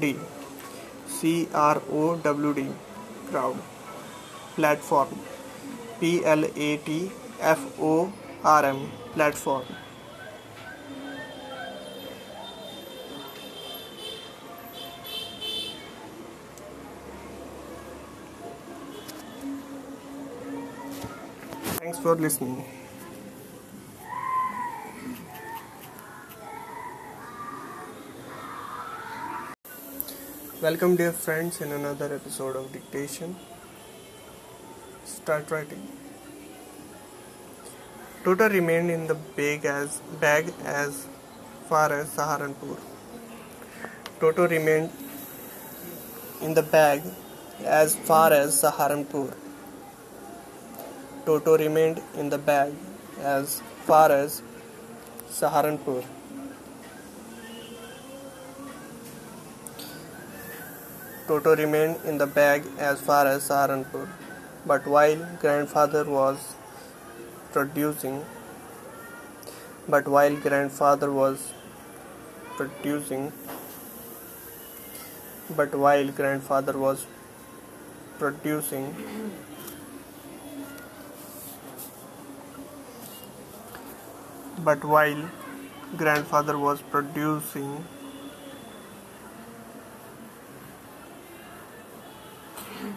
[0.00, 0.12] D
[1.18, 1.34] C
[1.64, 2.68] R O W D
[3.30, 3.56] crowd
[4.54, 5.16] platform
[6.00, 7.00] P L A T
[7.52, 7.92] F O
[8.46, 8.84] R M
[9.14, 9.87] platform
[21.98, 22.64] Thanks for listening.
[30.62, 33.34] Welcome, dear friends, in another episode of Dictation.
[35.04, 35.88] Start writing.
[38.22, 41.04] Toto remained in the bag as, bag as
[41.68, 42.78] far as Saharanpur.
[44.20, 44.90] Toto remained
[46.42, 47.02] in the bag
[47.64, 49.47] as far as Saharanpur.
[51.28, 52.72] Toto remained in the bag
[53.20, 54.40] as far as
[55.30, 56.02] Saharanpur.
[61.26, 64.08] Toto remained in the bag as far as Saharanpur.
[64.64, 66.54] But while grandfather was
[67.52, 68.24] producing,
[69.86, 71.52] but while grandfather was
[72.56, 73.32] producing,
[75.54, 77.06] but while grandfather was
[78.18, 78.94] producing,
[84.68, 85.20] but while
[85.96, 87.68] grandfather was producing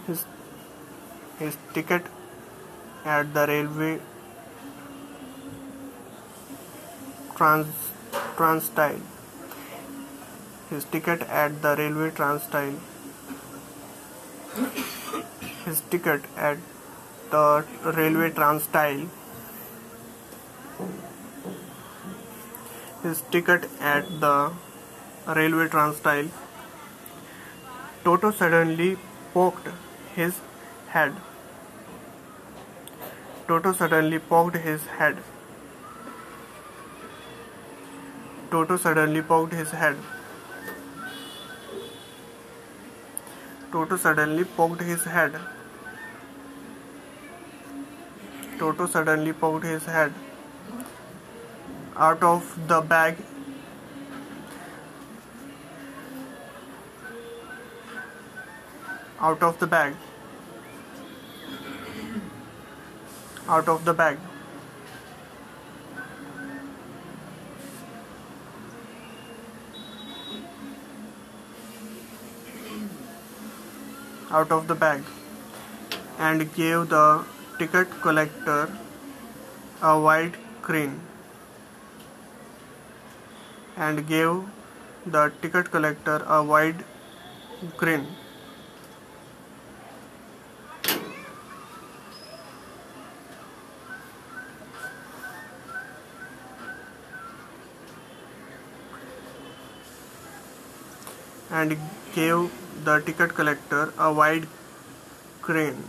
[0.08, 0.26] his,
[1.40, 2.10] his ticket
[3.06, 3.94] at the railway
[7.38, 7.94] trans
[8.42, 9.00] transtile
[10.74, 12.76] his ticket at the railway transtile
[15.64, 16.70] his ticket at
[17.32, 17.66] the
[18.02, 19.10] railway transtile
[23.04, 24.52] his ticket at the
[25.28, 26.30] railway transtile
[28.04, 28.98] Toto suddenly
[29.32, 29.68] poked
[30.16, 30.40] his
[30.88, 31.14] head.
[33.48, 35.20] Toto suddenly poked his head.
[38.50, 39.98] Toto suddenly poked his head.
[43.72, 45.40] Toto suddenly poked his head.
[48.58, 50.12] Toto suddenly poked his head
[51.96, 53.18] out of the bag.
[59.20, 59.96] Out of the bag.
[63.48, 64.18] Out of the bag.
[74.32, 75.04] Out of the bag.
[76.18, 77.26] And gave the
[77.60, 78.72] ticket collector
[79.82, 81.00] a wide grin
[83.86, 84.42] and gave
[85.14, 86.84] the ticket collector a wide
[87.78, 88.06] grin
[101.60, 101.78] and
[102.16, 104.48] gave the ticket collector a wide
[105.42, 105.84] grin.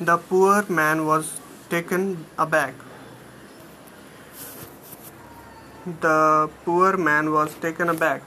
[0.00, 2.85] The poor man was taken aback.
[5.86, 8.22] The poor man was taken aback.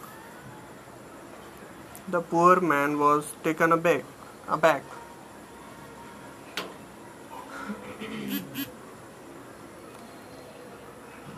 [2.07, 4.05] The poor man was taken aback.
[4.47, 4.83] aback.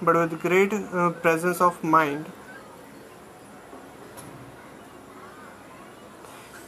[0.03, 2.25] but with great uh, presence of mind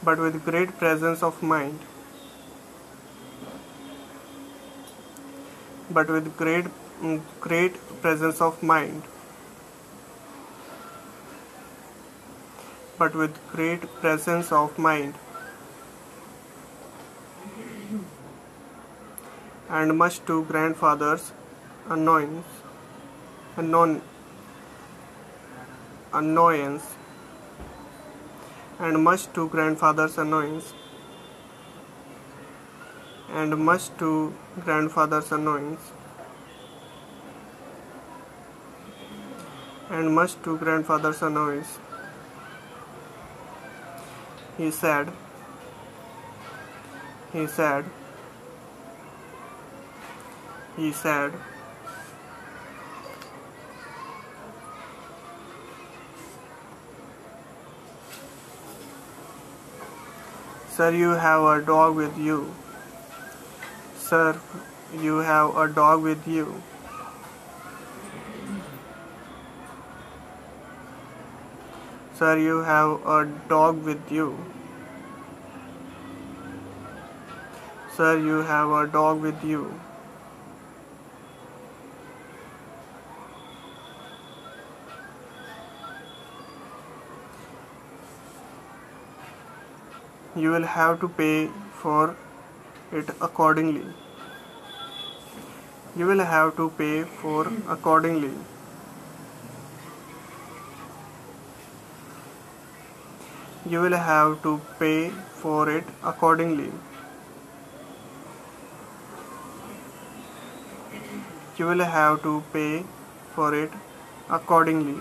[0.04, 1.80] but with great presence of mind
[5.90, 6.66] but with great
[7.00, 9.02] mm, great presence of mind
[12.98, 15.14] but with great presence of mind.
[19.68, 21.32] And much to grandfather's
[21.88, 22.46] annoyance
[23.56, 24.02] unknown
[26.12, 26.84] annoyance.
[28.78, 30.72] And much to grandfather's annoyance
[33.30, 34.32] and much to
[34.64, 35.92] grandfather's annoyance.
[39.90, 41.78] And much to grandfather's annoyance
[44.58, 45.10] he said
[47.32, 47.84] he said
[50.76, 51.32] he said
[60.74, 62.52] Sir, you have a dog with you.
[63.96, 64.40] Sir,
[65.00, 66.60] you have a dog with you.
[72.24, 73.16] Sir, you have a
[73.48, 74.26] dog with you.
[77.96, 79.64] Sir, you have a dog with you.
[90.44, 91.50] you will have to pay
[91.82, 92.16] for
[93.00, 93.84] it accordingly
[96.00, 97.46] you will have to pay for
[97.78, 98.32] accordingly
[103.70, 105.10] you will have to pay
[105.42, 106.70] for it accordingly
[111.58, 112.84] you will have to pay
[113.34, 113.70] for it
[114.38, 114.98] accordingly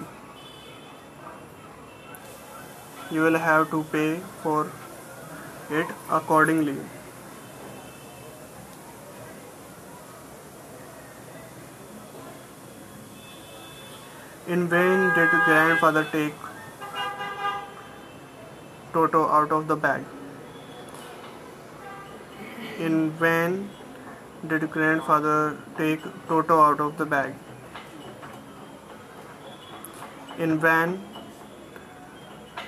[3.14, 4.72] you will have to pay for
[5.70, 6.78] it accordingly.
[14.48, 16.53] In vain did grandfather take
[18.94, 20.04] Toto out of the bag.
[22.80, 23.70] In vain
[24.48, 27.34] did grandfather take Toto out of the bag.
[30.38, 31.00] In vain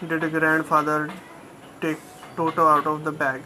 [0.07, 1.09] did grandfather
[1.81, 1.97] take
[2.37, 3.41] Toto out of the bag.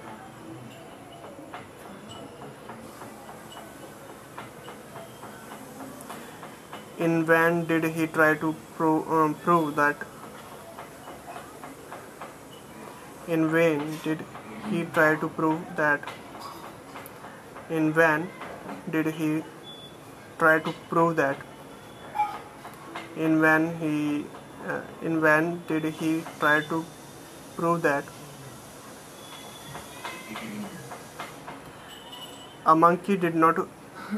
[6.98, 9.96] In vain did he try to prove, um, prove that.
[13.38, 14.26] In vain did
[14.70, 16.02] he try to prove that.
[17.70, 18.28] In vain
[18.90, 19.32] did he
[20.38, 21.38] try to prove that.
[23.16, 24.26] In vain he
[24.68, 26.86] uh, in vain did he try to
[27.58, 28.16] prove that
[32.72, 33.56] A monkey did not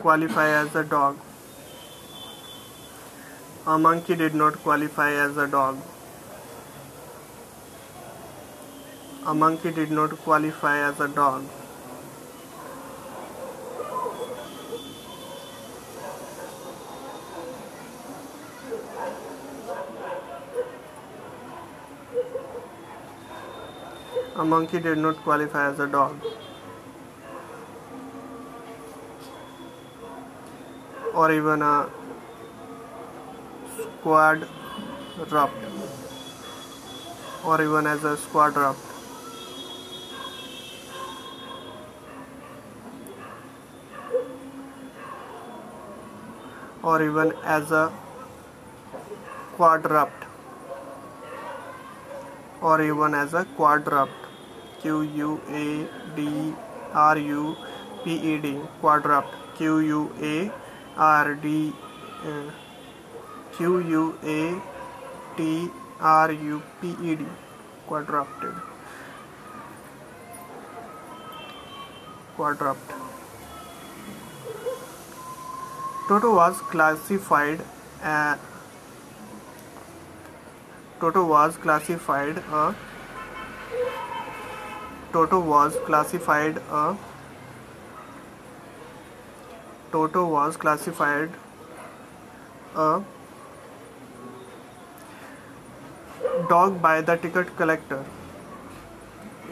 [0.02, 1.18] qualify as a dog.
[3.66, 5.78] A monkey did not qualify as a dog.
[9.24, 11.44] A monkey did not qualify as a dog.
[24.36, 26.20] A monkey did not qualify as a dog.
[31.14, 31.90] Or even a
[33.78, 34.48] squad
[35.30, 35.54] rupt.
[37.46, 38.91] Or even as a squad rupt.
[46.92, 47.84] Or even as a
[49.56, 50.26] quadrupt.
[52.62, 54.12] Or even as a quadrupt.
[54.82, 55.30] Q U
[55.62, 55.68] A
[56.18, 56.54] D
[56.94, 57.56] R U
[58.04, 58.60] P E D.
[58.82, 59.34] Quadrupt.
[59.56, 60.52] Q U A
[60.98, 61.72] R D
[62.26, 62.52] uh,
[63.56, 64.42] Q U A
[65.38, 65.70] T
[66.02, 67.26] R U P E D.
[67.88, 68.56] Quadrupted.
[72.36, 73.01] Quadrupt
[76.08, 77.62] Toto was classified
[78.04, 78.36] uh,
[81.00, 82.76] Toto was classified a
[85.14, 86.98] Toto was classified a
[89.92, 91.32] Toto was classified
[92.76, 93.02] a
[96.50, 98.04] dog by the ticket collector.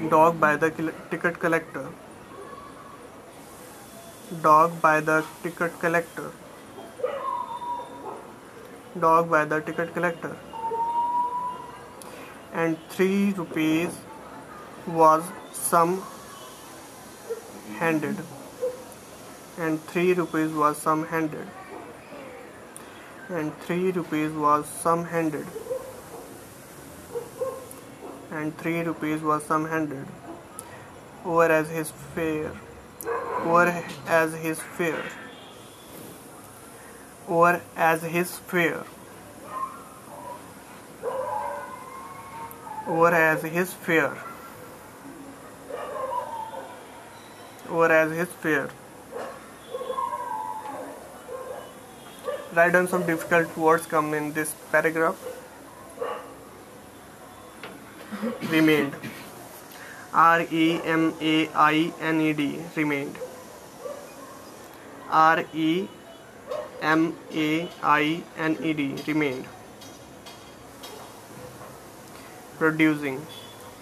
[0.09, 0.71] Dog by the
[1.09, 1.87] ticket collector
[4.29, 6.31] dog by the ticket collector.
[8.99, 10.37] Dog by the ticket collector.
[12.53, 13.89] And 3 rupees
[14.85, 15.23] was
[15.53, 16.03] some
[17.79, 18.17] handed.
[19.57, 21.47] And 3 rupees was some handed.
[23.29, 25.45] And 3 rupees was some handed.
[28.31, 30.05] And 3 rupees was some handed.
[31.25, 32.51] Over as his fare
[33.45, 35.03] over as his fare
[37.27, 38.83] over as his fare
[42.87, 44.17] or as his fare
[47.69, 48.69] or as his fare
[52.53, 55.15] write down some difficult words come in this paragraph.
[58.49, 58.95] Remained.
[60.11, 62.59] R E M A I N E D.
[62.75, 63.17] Remained
[65.11, 65.87] R E
[66.81, 69.45] M A I N E D remained.
[72.57, 73.25] Producing.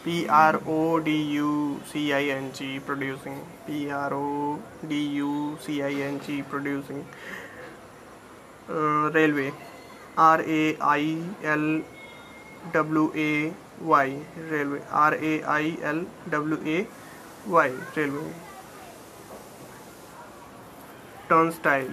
[0.04, 3.46] P R O D U C I N G producing.
[3.66, 7.06] P R O D U C I N G producing.
[8.70, 9.52] Uh, railway.
[10.18, 11.82] R A I L
[12.74, 14.20] W A Y
[14.50, 14.82] railway.
[14.92, 16.88] R A I L W A
[17.48, 18.47] Y railway
[21.30, 21.92] turnstile.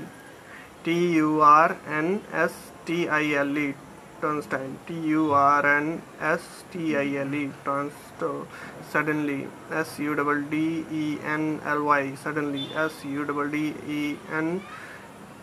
[0.84, 2.52] T U R N S
[2.86, 3.74] T I L E.
[4.20, 4.74] Turnstile.
[4.86, 7.50] T U R N S T I L E.
[7.64, 8.46] Turnstile
[8.90, 9.46] suddenly.
[9.70, 12.14] S U double D E N L Y.
[12.14, 12.68] Suddenly.
[12.74, 14.62] S U double D E N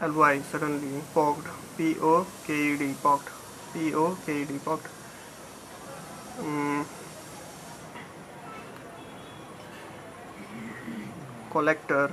[0.02, 0.42] L Y.
[0.52, 1.02] Suddenly.
[1.14, 2.94] Poked P O K E D.
[3.02, 3.30] Poked
[3.74, 4.60] P O K E D.
[4.60, 4.88] Poked
[6.39, 6.86] um,
[11.52, 12.12] collector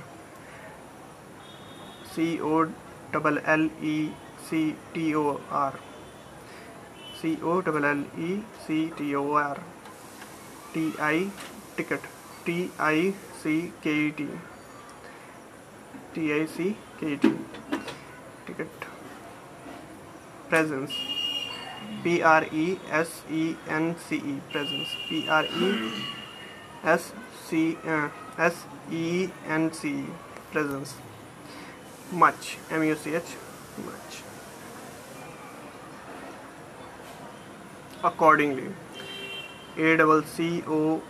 [2.13, 2.67] C O
[3.11, 4.11] double L E
[4.49, 5.73] C T O R.
[7.21, 9.57] C O L L E C T O R.
[10.73, 11.29] T I
[11.75, 12.01] ticket.
[12.45, 14.27] T I C K E T.
[16.13, 17.33] T I C K E T.
[18.45, 18.69] Ticket.
[20.49, 20.93] Presence.
[22.03, 24.41] P R E S E N C E.
[24.51, 24.89] Presence.
[25.09, 25.91] P R E
[26.83, 27.11] S
[27.45, 30.05] C uh, S E N C E.
[30.51, 30.95] Presence
[32.11, 33.35] much M U C H
[33.85, 34.23] much
[38.03, 38.67] accordingly.
[39.77, 41.01] A double C O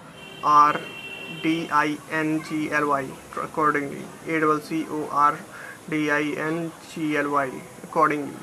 [0.43, 0.80] R
[1.41, 4.04] D I N G L Y accordingly.
[4.28, 5.39] A double C O R
[5.89, 7.52] D I N G L Y
[7.84, 8.34] accordingly.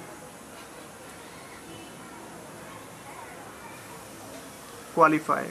[4.95, 5.45] Qualify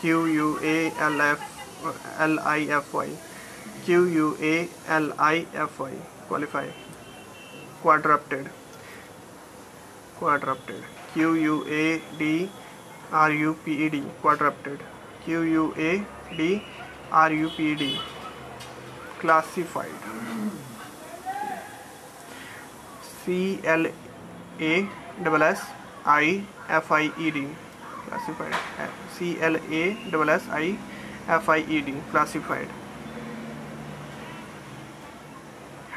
[0.00, 1.40] Q U A L F
[2.18, 3.08] L I F Y
[3.84, 5.92] Q U A L I F Y
[6.28, 6.66] qualify.
[7.82, 8.50] Quadrupted.
[10.18, 10.82] Quadrupted.
[11.12, 12.50] Q U A D
[13.10, 14.02] R U P E D.
[14.22, 14.80] Quadrupted.
[15.24, 15.92] Q U A
[16.36, 16.62] D
[17.10, 18.00] R U P E D.
[19.20, 19.98] Classified.
[23.24, 23.86] C L
[24.60, 24.88] A
[25.22, 25.64] double S
[26.04, 27.46] I F I E D.
[28.08, 28.54] Classified.
[29.16, 30.76] C L A S S I
[31.28, 31.94] F I E D.
[32.10, 32.77] Classified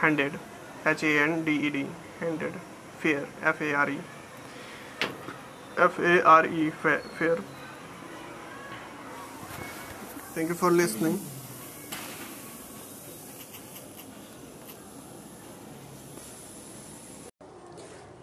[0.02, 0.38] handed.
[0.86, 1.86] H A N D E D
[2.20, 2.54] handed.
[3.00, 3.28] Fair.
[3.42, 4.00] F A R E.
[5.78, 7.38] F A R E fair.
[10.34, 11.20] Thank you for listening.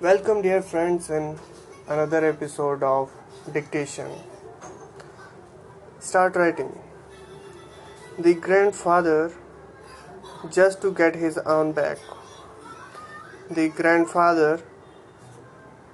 [0.01, 1.39] Welcome dear friends in
[1.89, 3.11] another episode of
[3.53, 4.11] dictation.
[5.99, 6.73] Start writing.
[8.19, 9.33] The grandfather
[10.51, 11.99] just to get his own back.
[13.51, 14.61] The grandfather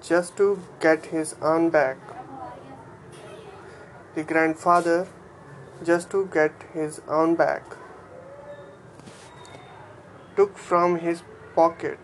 [0.03, 1.97] just to get his own back.
[4.15, 5.07] The grandfather
[5.83, 7.63] just to get his own back
[10.37, 11.23] took from his
[11.55, 11.99] pocket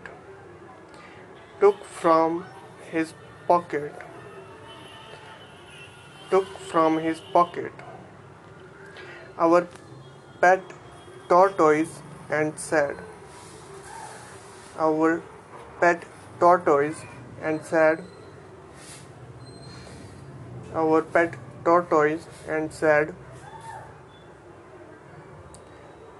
[1.59, 2.45] took from
[2.91, 3.13] his
[3.47, 3.93] pocket
[6.29, 7.83] took from his pocket
[9.37, 9.67] our
[10.39, 10.61] pet
[11.27, 12.97] tortoise and said,
[14.77, 15.21] Our
[15.79, 16.03] pet
[16.39, 17.01] tortoise
[17.41, 18.03] and said,
[20.73, 23.13] Our pet tortoise and said,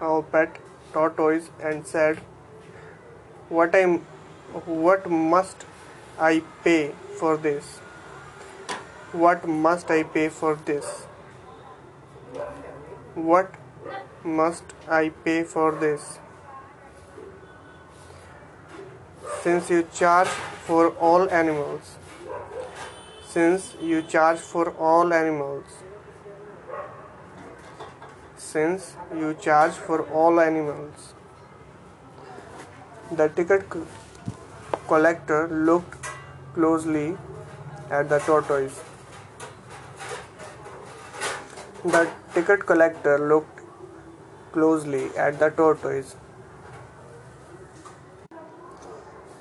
[0.01, 0.57] Our pet
[0.93, 2.18] tortoise and said,
[3.49, 3.86] What I
[4.66, 5.66] what must
[6.20, 7.78] I pay for this?
[9.24, 10.86] What must I pay for this?
[13.16, 13.55] What
[14.24, 16.20] must I pay for this?
[19.42, 21.96] Since you charge for all animals,
[23.28, 25.66] since you charge for all animals,
[28.38, 31.14] since you charge for all animals,
[33.12, 33.66] the ticket
[34.88, 36.08] collector looked
[36.54, 37.18] closely
[37.90, 38.82] at the tortoise.
[41.84, 43.61] The ticket collector looked
[44.52, 46.16] closely at the tortoise.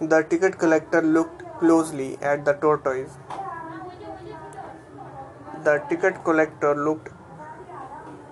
[0.01, 3.17] The ticket collector looked closely at the tortoise.
[5.65, 7.11] The ticket collector looked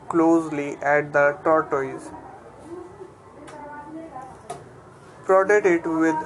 [0.09, 2.11] closely at the tortoise,
[5.27, 6.17] prodded it with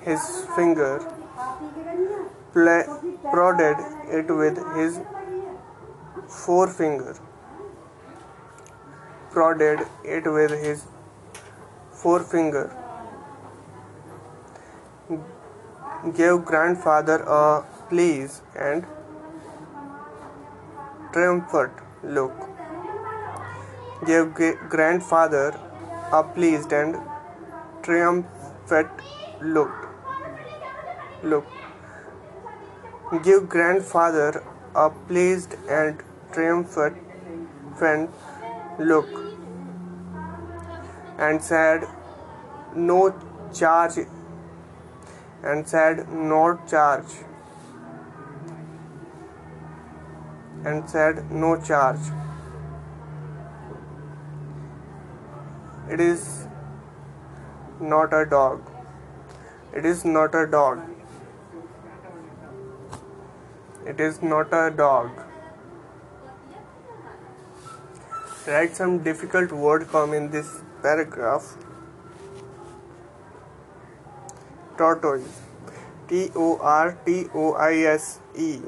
[0.00, 0.94] his finger,
[2.54, 3.76] prodded
[4.10, 5.00] it with his
[6.28, 7.14] forefinger
[9.38, 9.80] prodded
[10.12, 10.80] it with his
[12.02, 12.66] forefinger,
[16.20, 17.42] gave grandfather a
[17.90, 18.86] pleased and
[21.12, 21.84] triumphant
[22.16, 22.48] look,
[24.10, 24.26] gave
[24.74, 25.46] grandfather
[26.20, 26.98] a pleased and
[27.82, 29.06] triumphant
[29.40, 29.76] look.
[31.22, 31.46] Look.
[33.22, 34.42] Give grandfather
[34.74, 36.96] a pleased and triumphant
[38.78, 39.27] look
[41.18, 41.86] and said
[42.74, 43.14] no
[43.52, 43.98] charge.
[45.42, 47.12] And said not charge.
[50.64, 52.10] And said no charge.
[55.90, 56.46] It is
[57.80, 58.62] not a dog.
[59.74, 60.80] It is not a dog.
[63.86, 65.10] It is not a dog.
[68.46, 71.56] Write some difficult word come in this paragraph
[74.76, 75.40] tortoise
[76.08, 78.60] T O R T O I S E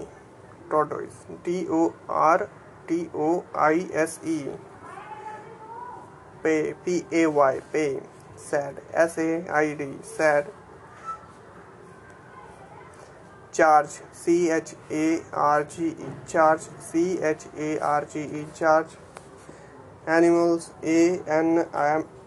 [0.71, 2.49] tortoise T O R
[2.87, 4.47] T O I S E
[6.43, 8.01] pay P A Y pay
[8.37, 10.51] sad S A I D sad
[13.53, 18.99] charge C H A R G E charge C H A R G E charge
[20.17, 21.01] animals A
[21.41, 21.67] N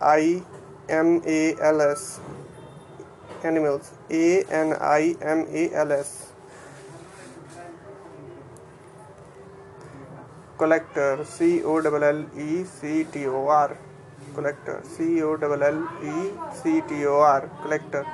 [0.02, 0.42] I
[0.90, 1.40] M A
[1.70, 2.20] L S.
[3.44, 6.12] Animals A N I M A L S.
[10.58, 13.78] Collector C O L L E C T O R.
[14.36, 15.80] Collector C O L L
[16.14, 16.32] E
[16.62, 17.50] C T O R.
[17.64, 18.06] Collector.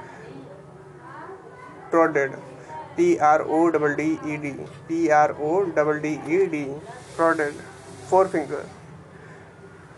[1.92, 2.34] Prodded.
[2.98, 4.56] P R O D D E D.
[4.88, 6.68] P R O D D E D.
[7.16, 7.54] Prodded.
[8.10, 8.66] Forefinger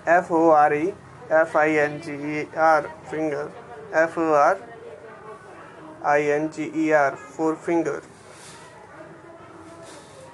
[0.05, 0.93] F O R E
[1.29, 3.51] F I N G E R finger.
[3.93, 4.57] F O R
[6.03, 8.01] I N G E R forefinger.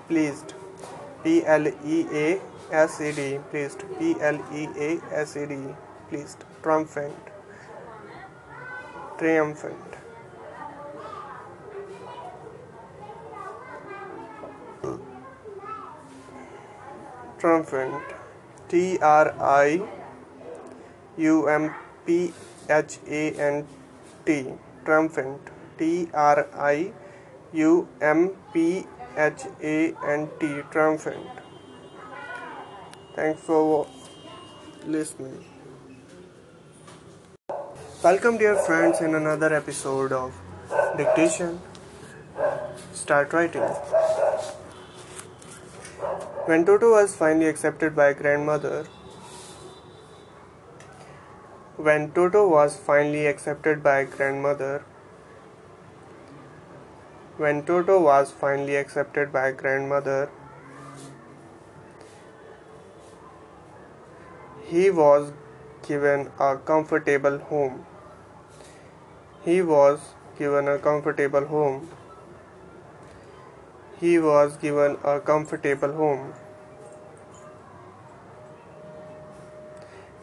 [0.07, 0.53] Pleased.
[1.23, 2.41] P L E A
[2.71, 3.83] S E D pleased.
[3.99, 5.57] P L E A S E D
[6.09, 6.45] pleased.
[6.63, 7.13] Triumphant.
[9.17, 9.83] Triumphant.
[17.39, 18.16] Triumphant
[18.69, 19.81] T R I
[21.17, 21.73] U M
[22.05, 22.33] P
[22.69, 23.67] H A N
[24.25, 24.45] T
[24.83, 25.39] triumphant.
[25.77, 26.91] T R I
[27.53, 28.85] U M P
[29.15, 31.27] H A N T triumphant.
[33.15, 33.87] Thanks for
[34.85, 35.45] listening.
[38.03, 40.33] Welcome dear friends in another episode of
[40.97, 41.61] dictation.
[42.93, 43.63] Start writing
[46.47, 48.85] when Toto was finally accepted by grandmother,
[51.75, 54.85] when Toto was finally accepted by grandmother,
[57.35, 60.29] when Toto was finally accepted by grandmother,
[64.63, 65.33] he was
[65.85, 67.85] given a comfortable home.
[69.43, 69.99] He was
[70.39, 71.89] given a comfortable home
[73.99, 76.33] he was given a comfortable home.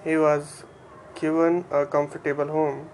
[0.04, 0.64] He was
[1.14, 2.88] given a comfortable home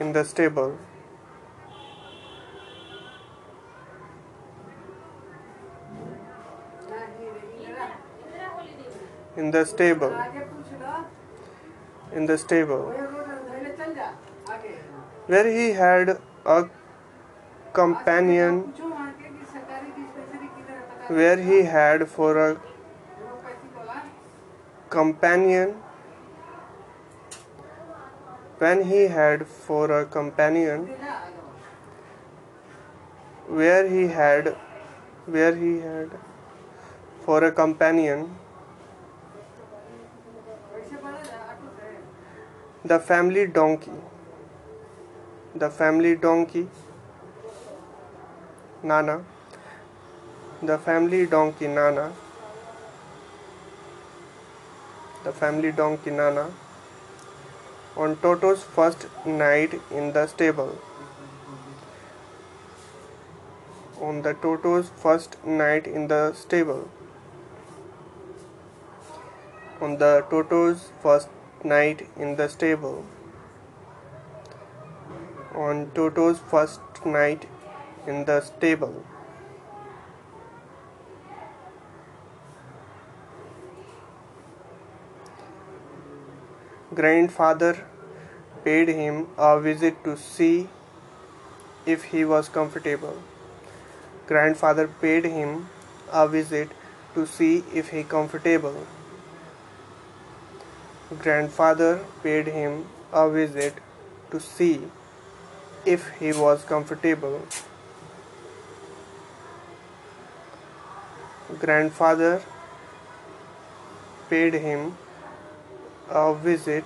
[0.00, 0.76] in the stable.
[9.36, 10.14] In the stable.
[12.12, 12.84] In the stable.
[15.26, 16.68] Where he had a
[17.74, 18.58] companion
[21.08, 22.60] where he had for a
[24.90, 25.74] companion.
[28.58, 30.86] When he had for a companion
[33.48, 34.54] where he had
[35.26, 36.16] where he had
[37.26, 38.24] for a companion.
[42.84, 44.00] The family donkey.
[45.54, 46.68] The family donkey
[48.84, 49.24] Nana,
[50.62, 52.12] the family donkey Nana,
[55.24, 56.50] the family donkey Nana,
[57.96, 60.76] on Toto's first night in the stable.
[64.02, 66.90] On the Toto's first night in the stable.
[69.80, 71.28] On the Toto's first
[71.64, 73.06] night in the stable.
[75.54, 77.46] On Toto's first night
[78.06, 79.04] in the stable.
[86.94, 87.86] Grandfather
[88.64, 90.68] paid him a visit to see
[91.84, 93.16] if he was comfortable.
[94.26, 95.68] Grandfather paid him
[96.12, 96.70] a visit
[97.14, 98.86] to see if he comfortable.
[101.18, 103.74] Grandfather paid him a visit
[104.30, 104.88] to see
[105.84, 107.42] if he was comfortable.
[111.52, 112.42] Grandfather
[114.30, 114.96] paid him
[116.08, 116.84] a visit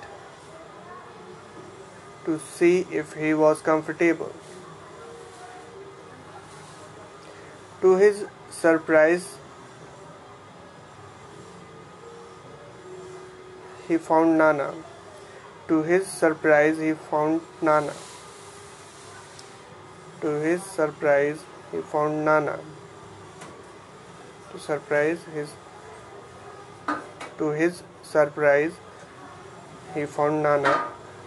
[2.24, 4.32] to see if he was comfortable.
[7.80, 9.36] To his surprise,
[13.86, 14.74] he found Nana.
[15.68, 17.92] To his surprise, he found Nana.
[20.20, 22.58] To his surprise, he found Nana
[24.52, 25.54] to surprise his
[27.38, 28.72] to his surprise
[29.94, 30.72] he found Nana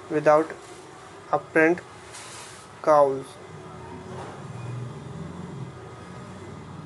[0.10, 0.52] without
[1.32, 1.80] apparent
[2.82, 3.26] cause.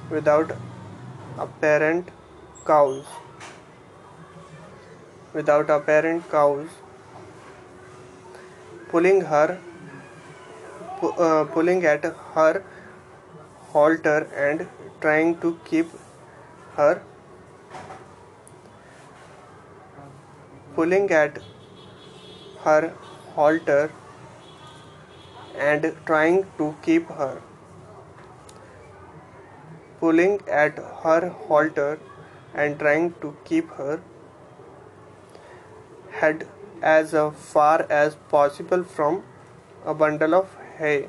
[0.10, 0.52] Without
[1.38, 2.10] apparent
[2.64, 3.06] cause.
[5.34, 6.70] Without apparent cause.
[8.90, 9.60] Pulling her
[11.03, 12.03] uh, pulling at
[12.36, 12.64] her
[13.74, 14.68] halter and
[15.02, 15.88] trying to keep
[16.77, 17.02] her
[20.76, 21.38] pulling at
[22.64, 22.93] her
[23.35, 23.91] halter
[25.57, 27.41] and trying to keep her.
[29.99, 31.99] Pulling at her halter
[32.53, 34.02] and trying to keep her
[36.19, 36.47] head
[36.81, 37.15] as
[37.53, 39.23] far as possible from
[39.85, 41.07] a bundle of hay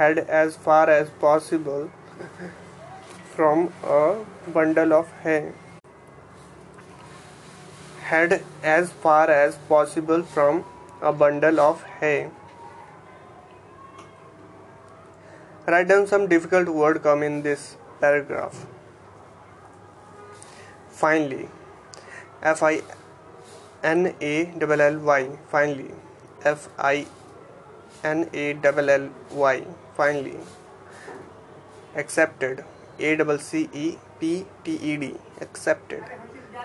[0.00, 1.90] head as far as possible
[3.32, 3.64] from
[3.94, 4.04] a
[4.56, 5.40] bundle of hay.
[8.10, 8.42] Head
[8.74, 10.62] as far as possible from
[11.02, 12.30] a bundle of hay.
[15.74, 17.66] Write down some difficult word come in this
[18.00, 18.64] paragraph.
[21.02, 21.44] Finally,
[22.54, 22.72] F I
[23.92, 24.32] N A
[24.70, 25.20] L L Y.
[25.52, 25.92] Finally,
[26.54, 27.06] F I
[28.14, 29.08] N A L L
[29.44, 29.54] Y
[29.96, 30.38] finally
[31.94, 32.64] accepted.
[32.98, 36.04] A double c e p t e d accepted.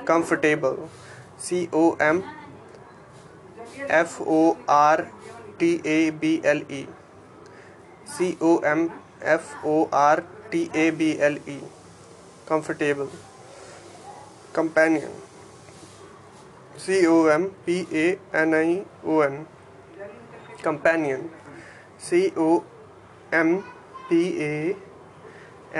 [0.06, 0.90] Comfortable.
[1.38, 2.24] C o m
[3.88, 5.08] f o r
[5.58, 6.88] t a b l e.
[8.06, 8.92] C o m
[9.22, 11.60] f o r t a b l e.
[12.46, 13.10] Comfortable.
[14.54, 15.12] Companion.
[16.78, 18.08] C o m p a
[18.46, 19.48] n i o n.
[20.62, 21.30] Companion.
[21.98, 22.64] C o
[23.44, 23.50] m
[24.08, 24.18] p
[24.48, 24.76] a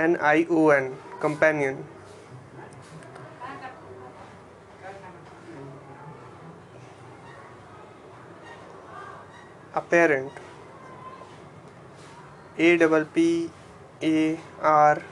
[0.08, 0.84] n i o n
[1.24, 1.76] companion.
[9.80, 10.32] Apparent.
[12.58, 13.50] A double p
[14.02, 14.16] a
[14.92, 15.02] r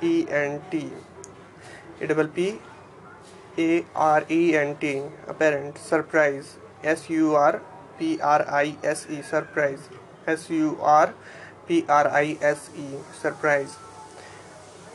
[0.00, 0.82] e n t.
[2.00, 2.58] A double p
[3.58, 5.02] a r e n t
[5.32, 6.48] apparent surprise.
[6.82, 7.54] S u r
[7.98, 9.84] p r i s e surprise.
[10.26, 11.14] S u r
[11.66, 12.86] p r i s e
[13.20, 13.76] surprise.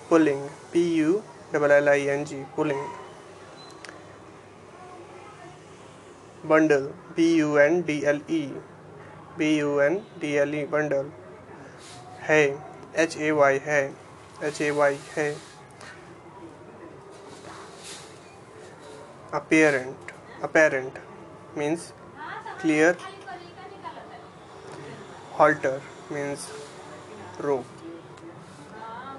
[0.09, 0.41] Pulling
[0.71, 2.85] p u double l i n g pulling.
[6.43, 8.43] Bundle b u n d l e
[9.37, 11.11] B U N D L E bundle.
[12.27, 12.57] Hay
[12.95, 13.91] H A Y hay
[14.41, 15.35] H A Y hay
[19.31, 19.95] apparent
[20.41, 20.93] apparent
[21.55, 21.93] means
[22.59, 22.97] clear.
[25.37, 26.49] Halter means
[27.39, 27.65] rope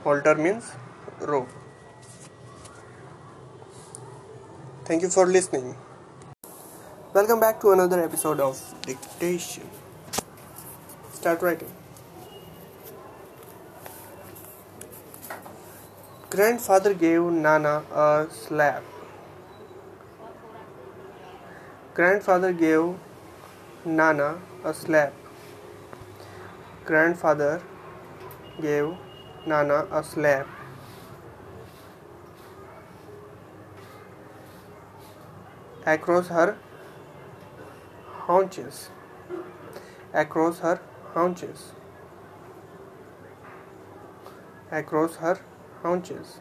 [0.04, 0.72] halter means
[1.20, 1.48] rope
[4.84, 5.76] thank you for listening
[7.14, 9.68] welcome back to another episode of dictation
[11.22, 11.70] Start writing.
[16.30, 18.82] Grandfather gave Nana a slap.
[21.94, 22.96] Grandfather gave
[23.84, 25.12] Nana a slap.
[26.84, 27.62] Grandfather
[28.60, 28.94] gave
[29.46, 30.46] Nana a slap.
[35.86, 36.56] Across her
[38.26, 38.90] haunches.
[40.12, 40.80] Across her
[41.14, 41.72] haunches
[44.72, 45.38] across her
[45.82, 46.40] haunches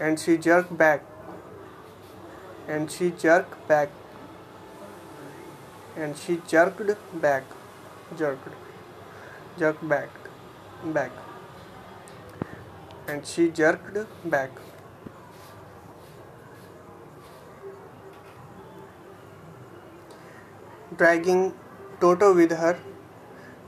[0.00, 1.02] and she jerked back.
[2.66, 3.90] And she jerked back.
[5.96, 6.80] And she jerked
[7.20, 7.44] back
[8.16, 8.48] jerked.
[9.58, 10.08] Jerked back.
[10.84, 11.12] Back.
[13.08, 14.50] And she jerked back.
[20.96, 21.54] Dragging
[22.00, 22.78] Toto with her,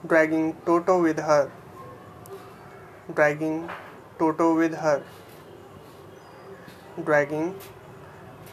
[0.07, 1.51] dragging Toto with her,
[3.13, 3.69] dragging
[4.19, 5.03] Toto with her,
[7.05, 7.55] dragging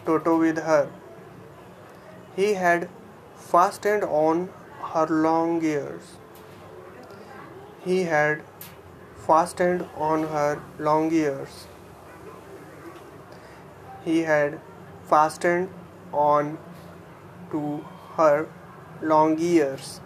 [0.05, 0.89] Toto with her.
[2.35, 2.89] He had
[3.35, 4.49] fastened on
[4.93, 6.17] her long ears.
[7.83, 8.43] He had
[9.27, 11.67] fastened on her long ears.
[14.05, 14.59] He had
[15.09, 15.69] fastened
[16.11, 16.57] on
[17.51, 17.63] to
[18.17, 18.47] her
[19.01, 19.99] long ears.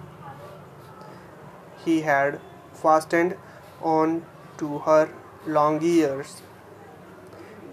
[1.84, 2.40] He had
[2.74, 3.36] fastened
[3.82, 4.26] on
[4.58, 5.10] to her
[5.46, 6.42] long ears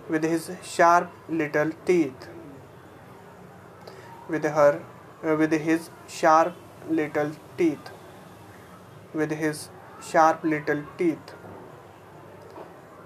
[0.09, 2.29] with his sharp little teeth.
[4.29, 4.83] With her,
[5.23, 6.55] uh, with his sharp
[6.91, 7.91] little teeth.
[9.13, 9.69] With his
[10.03, 11.35] sharp little teeth.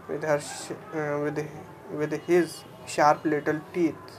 [0.09, 0.41] With her,
[0.95, 1.47] uh, with
[1.91, 4.19] with his sharp little teeth.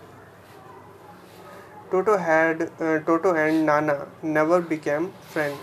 [1.91, 5.57] Toto had uh, Toto and Nana never became friends.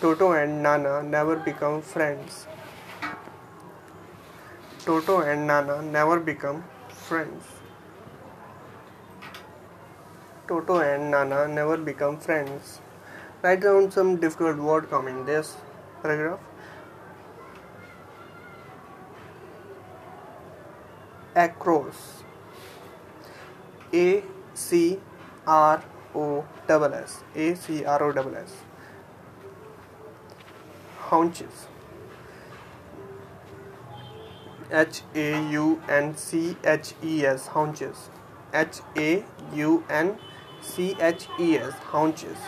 [0.00, 2.46] Toto and Nana never become friends.
[4.86, 7.59] Toto and Nana never become friends.
[10.50, 12.80] Toto and Nana never become friends.
[13.40, 15.56] Write down some difficult word coming this
[16.02, 16.40] paragraph.
[21.36, 22.24] Across.
[23.94, 24.24] A
[24.54, 24.98] C
[25.46, 25.84] R
[26.16, 28.56] O double S A C R O double S
[31.10, 31.68] haunches
[34.72, 38.10] H A U N C H E S haunches
[38.52, 39.24] H A
[39.54, 40.18] U N
[40.62, 42.38] C H E S haunches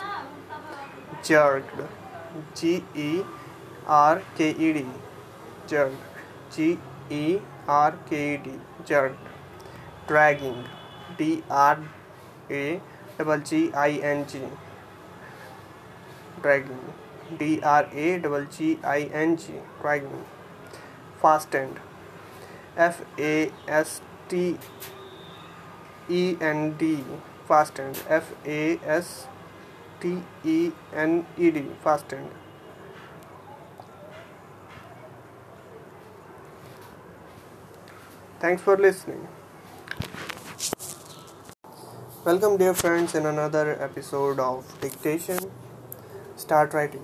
[1.23, 1.81] jerked
[2.55, 3.21] G E
[3.87, 4.85] R K E D
[5.67, 5.95] jerked
[6.55, 6.77] G
[7.09, 8.51] E R K E D
[8.85, 9.17] jerked
[10.07, 10.63] dragging
[11.17, 11.79] D R
[12.49, 12.81] A
[13.17, 14.41] double G I N G
[16.41, 16.93] dragging
[17.39, 20.25] D R A double G I N G dragging
[21.21, 21.79] fastened
[22.77, 24.57] F A S T
[26.09, 27.03] E N D
[27.47, 29.27] fastened F A S
[30.01, 32.29] T E N E D fastened.
[38.39, 39.27] Thanks for listening.
[42.25, 45.39] Welcome, dear friends, in another episode of Dictation.
[46.35, 47.03] Start writing.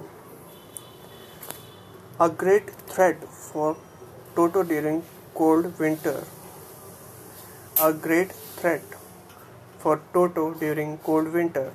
[2.19, 3.77] A great threat for
[4.35, 5.03] Toto during
[5.33, 6.23] cold winter.
[7.81, 8.83] A great threat
[9.79, 11.71] for Toto during cold winter.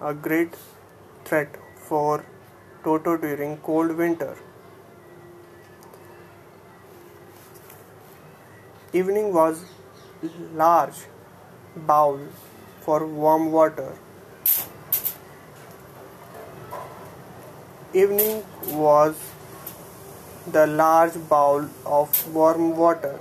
[0.00, 0.54] A great
[1.24, 2.24] threat for
[2.84, 4.36] Toto during cold winter.
[8.92, 9.64] Evening was
[10.54, 10.94] large
[11.76, 12.18] bowl
[12.80, 13.92] for warm water.
[17.94, 19.14] Evening was
[20.50, 23.18] the large bowl of warm water.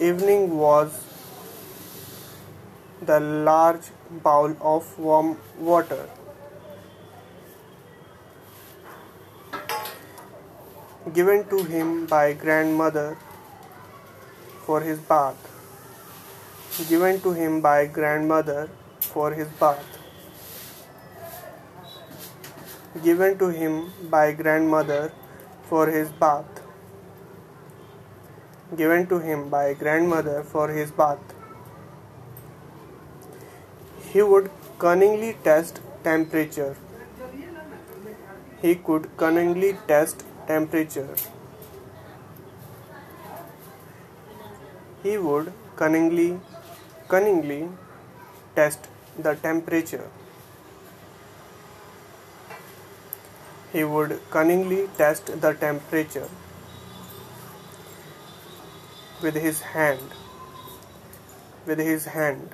[0.00, 1.04] Evening was
[3.02, 3.86] the large
[4.22, 6.08] bowl of warm water.
[11.12, 13.16] Given to him by grandmother
[14.66, 15.34] for his bath.
[16.88, 18.70] Given to him by grandmother
[19.00, 19.98] for his bath.
[23.02, 25.10] Given to him by grandmother
[25.64, 26.57] for his bath.
[28.76, 31.18] Given to him by grandmother for his bath.
[34.12, 36.76] He would cunningly test temperature.
[38.60, 41.16] He could cunningly test temperature.
[45.02, 46.38] He would cunningly,
[47.08, 47.70] cunningly
[48.54, 48.88] test
[49.18, 50.10] the temperature.
[53.72, 56.28] He would cunningly test the temperature
[59.22, 60.10] with his hand,
[61.66, 62.50] with his hand,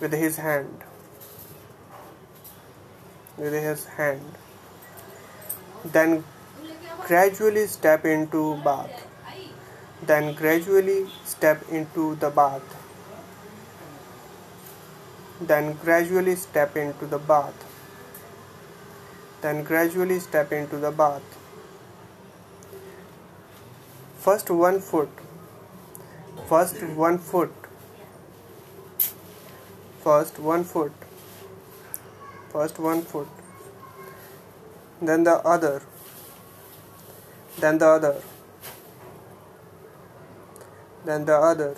[0.00, 0.82] with his hand,
[3.36, 4.34] with his hand.
[5.84, 6.24] Then
[7.06, 9.08] gradually step into bath
[10.04, 12.62] then gradually step into the bath.
[15.40, 17.54] Then gradually step into the bath.
[19.42, 21.22] Then gradually step into the bath.
[24.24, 25.08] First one foot.
[26.48, 27.52] First one foot.
[30.02, 30.92] First one foot.
[32.52, 33.28] First one foot.
[35.00, 35.82] Then the other.
[37.58, 38.16] Then the other
[41.04, 41.76] then the other.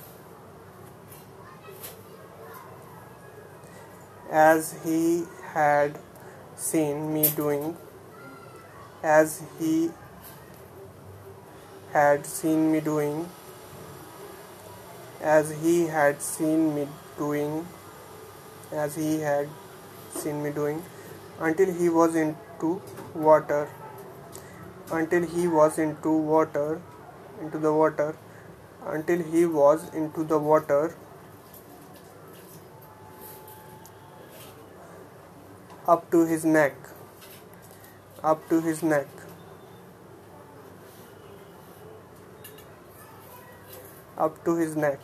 [4.30, 5.98] As he had
[6.56, 7.76] seen me doing,
[9.02, 9.90] as he
[11.94, 13.28] had seen me doing,
[15.20, 16.86] as he had seen me
[17.18, 17.66] doing,
[18.72, 19.48] as he had
[20.10, 20.82] seen me doing,
[21.38, 22.82] until he was into
[23.14, 23.62] water,
[24.90, 26.80] until he was into water,
[27.40, 28.14] into the water.
[28.92, 30.94] Until he was into the water.
[35.88, 36.74] Up to his neck.
[38.22, 39.13] Up to his neck
[44.16, 45.00] up to his neck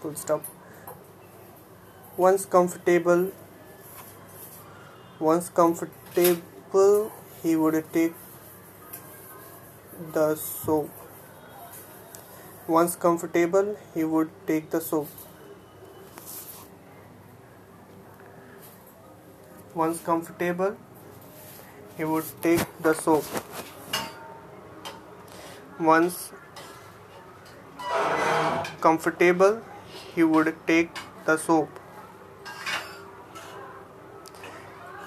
[0.00, 0.42] full stop
[2.16, 3.30] once comfortable
[5.18, 7.12] once comfortable
[7.42, 8.12] he would take
[10.12, 10.90] the soap.
[12.66, 15.08] Once comfortable, he would take the soap.
[19.74, 20.76] Once comfortable,
[21.96, 23.24] he would take the soap.
[25.80, 26.30] Once
[28.82, 29.62] comfortable,
[30.14, 30.90] he would take
[31.24, 31.70] the soap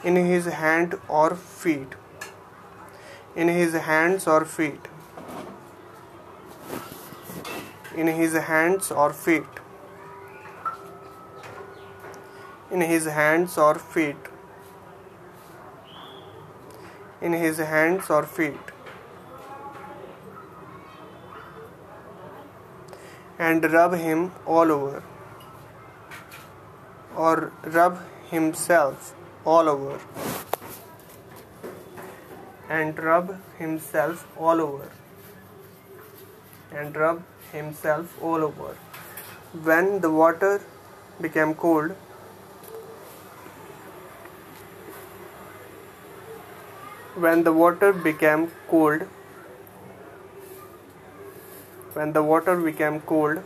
[0.04, 1.94] in his hand or feet.
[3.36, 4.88] In his hands or feet.
[7.95, 9.45] In his hands or feet.
[12.72, 14.30] In his hands or feet.
[17.22, 18.73] In his hands or feet
[23.48, 25.03] and rub him all over
[27.15, 27.99] or rub
[28.30, 29.14] himself
[29.53, 29.99] all over
[32.70, 34.90] and rub himself all over
[36.72, 38.76] and rub himself all over.
[39.70, 40.61] When the water
[41.22, 41.95] became cold
[47.26, 49.03] when the water became cold
[51.94, 53.38] when the water became cold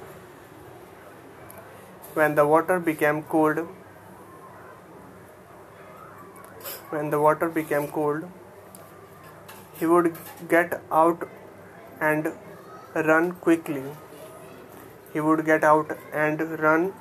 [2.14, 3.68] when the water became cold
[6.90, 8.28] when the water became cold
[9.80, 10.16] he would
[10.50, 11.28] get out
[12.02, 12.32] and
[12.96, 13.84] run quickly.
[15.14, 16.94] He would get out and run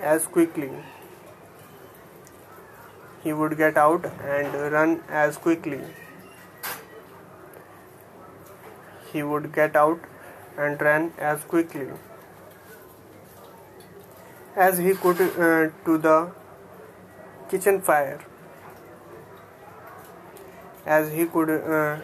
[0.00, 0.70] as quickly.
[3.22, 5.80] He would get out and run as quickly
[9.14, 10.10] he would get out
[10.58, 11.88] and run as quickly
[14.56, 16.30] as he could uh, to the
[17.50, 18.20] kitchen fire.
[20.86, 21.98] As he could uh,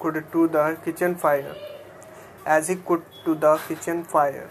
[0.00, 1.54] could to the kitchen fire.
[2.44, 4.50] As he could to the kitchen fire.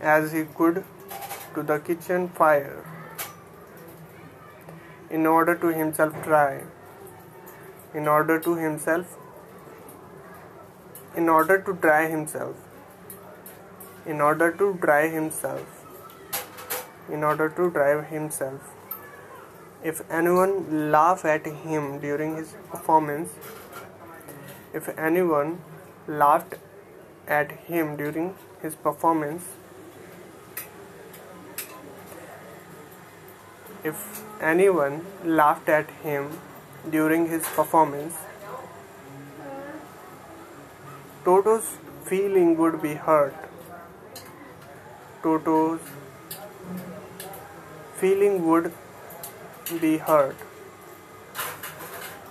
[0.00, 0.84] As he could
[1.54, 2.84] to the kitchen fire.
[5.08, 6.64] In order to himself try
[7.94, 9.16] in order to himself
[11.16, 12.56] in order to dry himself
[14.06, 15.82] in order to dry himself
[17.08, 18.60] in order to drive himself.
[19.82, 23.30] If anyone laugh at him during his performance
[24.74, 25.60] if anyone
[26.08, 26.54] laughed
[27.26, 29.44] at him during his performance
[33.84, 36.30] if anyone laughed at him
[36.90, 38.14] during his performance,
[41.24, 43.34] Toto's feeling would be hurt.
[45.22, 45.80] Toto's
[47.96, 48.72] feeling would
[49.80, 50.36] be hurt.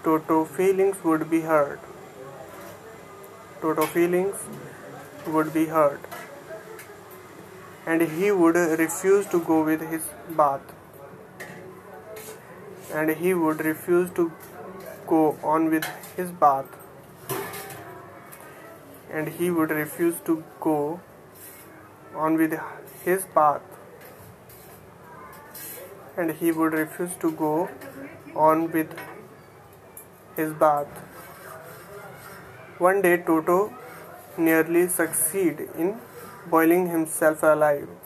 [0.04, 1.80] Toto feelings would be hurt.
[3.62, 4.36] Toto feelings
[5.28, 6.00] would be hurt.
[7.86, 10.75] And he would refuse to go with his bath
[13.00, 14.32] and he would refuse to
[15.08, 16.66] go on with his bath.
[19.12, 21.00] And he would refuse to go
[22.16, 22.58] on with
[23.04, 23.62] his bath.
[26.18, 27.70] And he would refuse to go
[28.36, 28.98] on with
[30.38, 30.88] his bath.
[32.78, 33.74] One day toto
[34.38, 35.96] nearly succeeded in
[36.50, 38.05] boiling himself alive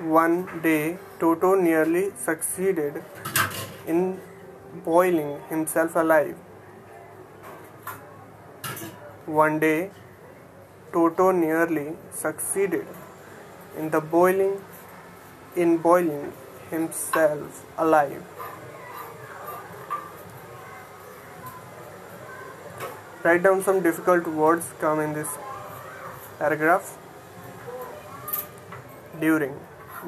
[0.00, 3.02] one day, Toto nearly succeeded
[3.86, 4.18] in
[4.84, 6.36] boiling himself alive.
[9.26, 9.90] One day,
[10.92, 12.86] Toto nearly succeeded
[13.76, 14.60] in the boiling
[15.54, 16.32] in boiling
[16.70, 18.24] himself alive.
[23.22, 25.28] Write down some difficult words come in this
[26.38, 26.96] paragraph.
[29.20, 29.54] During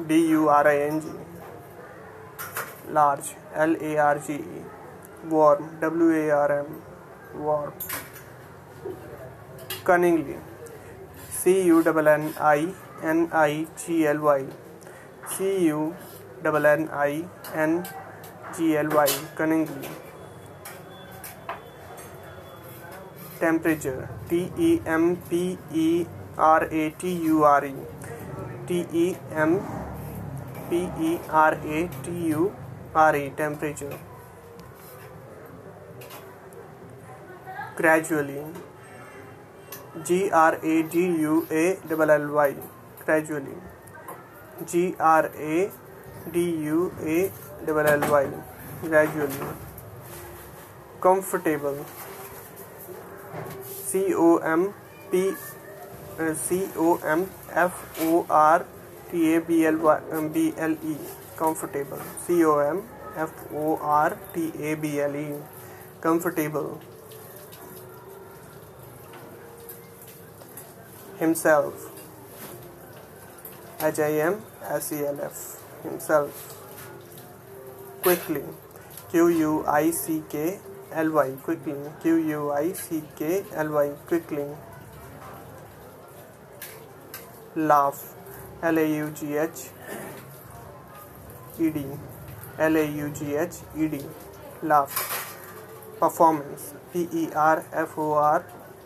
[0.07, 1.07] D U R I N G.
[2.91, 3.35] Large.
[3.55, 4.63] L A R G E.
[5.29, 6.81] Warm W A R M.
[7.35, 7.73] Warm
[9.83, 10.37] cunningly.
[11.29, 14.45] C U N N I N I G L Y.
[15.35, 15.95] C U
[16.43, 17.87] N N I N
[18.55, 19.07] G L Y.
[19.35, 19.89] Cunningly.
[23.39, 24.09] Temperature.
[24.29, 26.05] T E M P E
[26.37, 27.75] R A T U R E.
[28.67, 29.82] T E M
[30.73, 32.51] P E R A T U
[32.95, 33.99] R E temperature.
[37.75, 38.39] Gradually.
[40.07, 41.63] G R A G U A
[41.97, 42.55] L L Y.
[43.05, 43.55] Gradually.
[44.65, 45.71] G R A
[46.31, 47.19] D U A
[47.67, 48.25] L L Y.
[48.81, 49.53] Gradually.
[50.99, 51.85] Comfortable.
[53.63, 54.73] C O M
[55.11, 55.35] P
[56.47, 57.29] C O M
[57.67, 58.65] F O R
[59.13, 60.97] T A B L um, B L E
[61.37, 61.99] comfortable.
[62.25, 62.81] C O M
[63.15, 65.35] F O R T A B L E
[66.01, 66.81] comfortable.
[71.19, 71.91] Himself.
[73.79, 75.61] H I M S E L F.
[75.83, 76.57] Himself.
[78.01, 78.43] Quickly.
[79.11, 80.57] Q U I C K
[80.91, 81.29] L Y.
[81.43, 81.77] Quickly.
[82.01, 83.89] Q U I C K L Y.
[84.07, 84.47] Quickly.
[87.55, 88.12] Laugh
[88.63, 89.69] L A U G H
[91.59, 91.85] E D
[92.57, 93.99] L A U G H E D
[94.61, 94.93] laugh
[95.99, 98.45] performance P E R F O R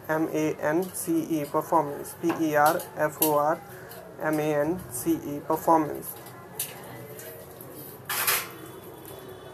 [0.10, 3.62] M A N C E performance P E R F O R
[4.22, 6.08] M A N C E performance.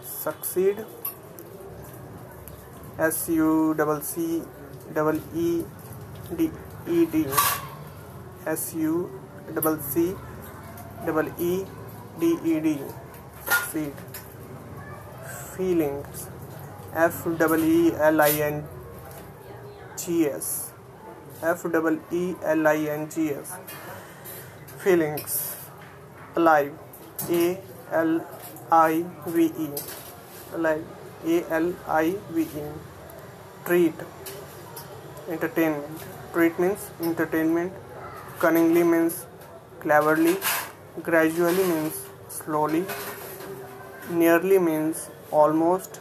[0.03, 0.85] Succeed
[2.97, 4.41] S U double C
[4.93, 5.65] double E
[6.37, 6.49] D
[6.87, 7.25] E D
[8.45, 10.15] S U double C
[11.05, 11.65] double E
[12.19, 12.79] D E D
[13.71, 13.93] seed
[15.55, 16.27] feelings.
[16.93, 18.63] F double E L I N
[19.97, 20.71] G S.
[21.41, 23.53] F double E L I N G S.
[24.83, 25.55] Feelings.
[26.35, 26.73] Alive.
[27.29, 27.57] A
[27.91, 28.25] L
[28.71, 29.69] I V E.
[30.53, 30.85] Alive.
[31.25, 32.65] A L I V E.
[33.65, 33.93] Treat.
[35.29, 36.01] Entertainment.
[36.33, 37.71] Treat means entertainment.
[38.39, 39.25] Cunningly means
[39.83, 40.35] cleverly
[41.07, 41.95] gradually means
[42.35, 42.85] slowly
[44.09, 45.99] nearly means almost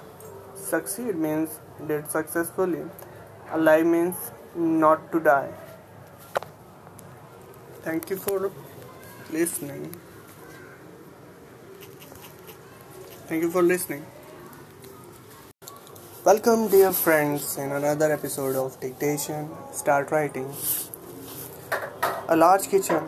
[0.54, 1.56] succeed means
[1.88, 2.82] did successfully
[3.58, 4.16] alive means
[4.54, 5.52] not to die.
[7.82, 8.50] Thank you for
[9.30, 9.94] listening.
[13.26, 14.04] Thank you for listening.
[16.24, 20.48] Welcome dear friends in another episode of dictation start writing.
[22.28, 23.02] A large kitchen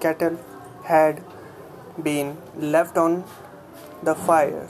[0.00, 0.38] kettle
[0.84, 1.22] had
[2.02, 3.24] been left on
[4.02, 4.68] the fire.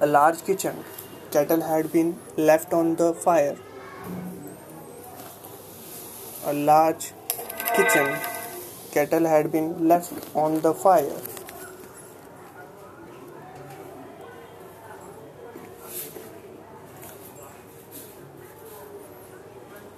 [0.00, 0.84] A large kitchen
[1.30, 3.56] kettle had been left on the fire.
[6.44, 7.12] A large
[7.76, 8.16] kitchen
[8.92, 11.20] kettle had been left on the fire.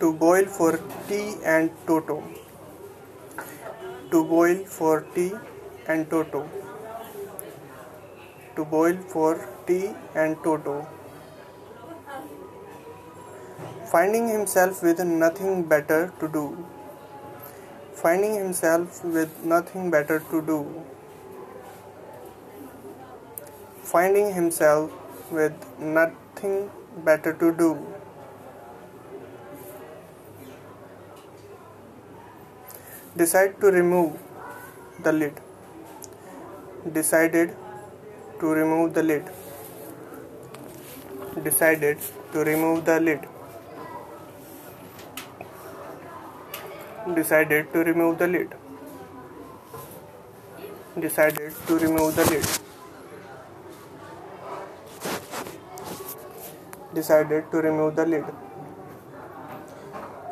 [0.00, 2.22] To boil for tea and toto
[4.12, 5.32] to boil for tea
[5.86, 6.40] and toto.
[8.56, 10.86] To boil for tea and toto.
[13.92, 16.44] Finding himself with nothing better to do.
[17.94, 20.60] Finding himself with nothing better to do.
[23.94, 24.90] Finding himself
[25.30, 26.70] with nothing
[27.04, 27.70] better to do
[33.14, 34.18] decide to remove
[35.04, 35.38] the lid.
[36.92, 37.54] Decided
[38.40, 39.28] to remove the lid.
[41.44, 41.98] Decided
[42.32, 43.28] to remove the lid.
[47.14, 48.54] Decided to remove the lid.
[50.98, 52.46] Decided to remove the lid.
[56.94, 58.24] Decided to remove the lid.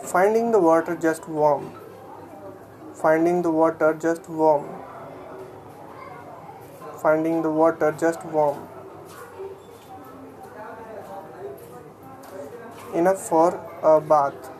[0.02, 1.79] Finding the water just warm
[3.02, 4.66] finding the water just warm.
[7.02, 8.68] Finding the water just warm.
[12.94, 13.48] Enough for
[13.82, 14.50] a bath.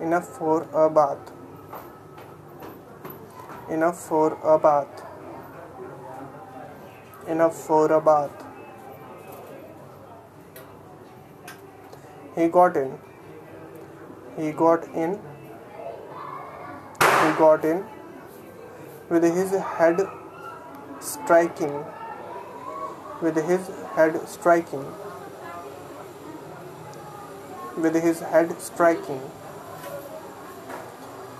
[0.00, 1.32] Enough for a bath.
[3.68, 5.02] Enough for a bath.
[7.26, 8.46] Enough for a bath.
[12.36, 12.96] He got in.
[14.36, 15.18] He got in
[17.20, 17.84] he got in
[19.08, 20.00] with his head
[21.00, 21.74] striking
[23.22, 24.84] with his head striking
[27.86, 29.20] with his head striking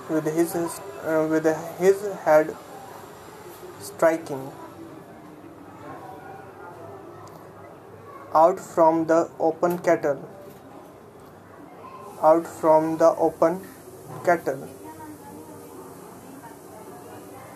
[0.09, 1.47] with his uh, with
[1.79, 2.55] his head
[3.79, 4.43] striking
[8.33, 10.21] out from the open kettle
[12.21, 13.59] out from the open
[14.29, 14.69] kettle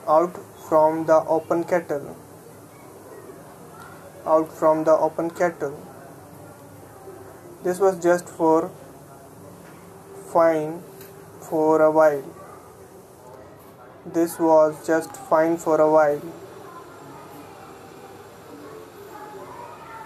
[0.07, 0.37] out
[0.67, 2.15] from the open kettle.
[4.25, 5.75] Out from the open kettle.
[7.63, 8.71] This was just for
[10.31, 10.83] fine
[11.39, 12.23] for a while.
[14.05, 16.21] This was just fine for a while.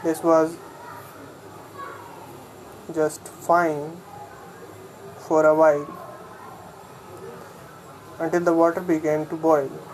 [0.04, 0.56] This was
[2.94, 3.98] just fine
[5.28, 5.88] for a while
[8.20, 9.89] until the water began to boil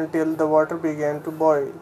[0.00, 1.72] until the water began to boil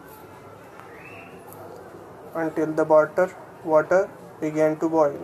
[2.43, 3.29] until the water
[3.75, 4.01] water
[4.41, 5.23] began to boil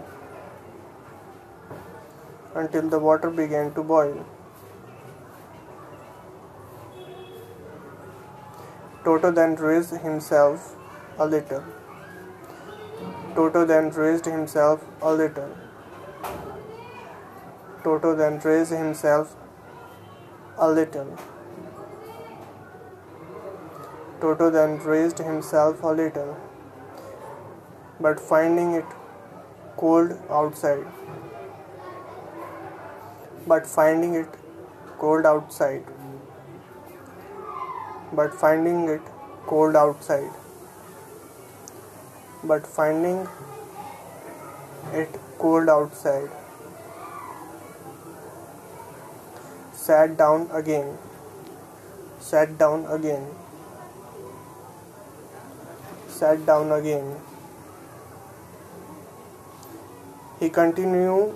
[2.63, 4.25] until the water began to boil
[9.07, 10.75] Toto then raised himself
[11.17, 11.63] a little.
[13.35, 15.55] Toto then raised himself a little.
[17.85, 19.33] Toto then raised himself
[20.57, 21.17] a little.
[24.19, 26.35] Toto then raised himself a little,
[27.99, 28.85] but finding it
[29.75, 30.87] cold outside,
[33.45, 34.27] but finding it
[34.97, 35.83] cold outside,
[38.11, 39.01] but finding it
[39.45, 40.31] cold outside,
[42.43, 43.27] but finding
[44.93, 46.31] it cold outside,
[49.73, 50.97] sat down again,
[52.19, 53.27] sat down again
[56.17, 57.07] sat down again.
[60.39, 61.33] He continued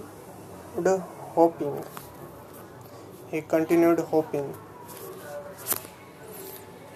[1.36, 1.84] hoping.
[3.32, 4.48] He continued hoping.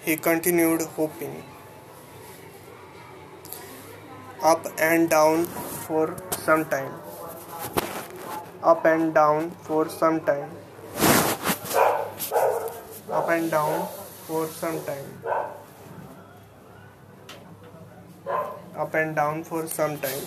[0.04, 1.42] He continued hoping.
[4.42, 5.44] Up and down
[5.86, 6.92] for some time.
[8.62, 10.50] Up and down for some time.
[13.10, 13.86] Up and down
[14.26, 15.45] for some time.
[18.82, 20.24] Up and down for some time.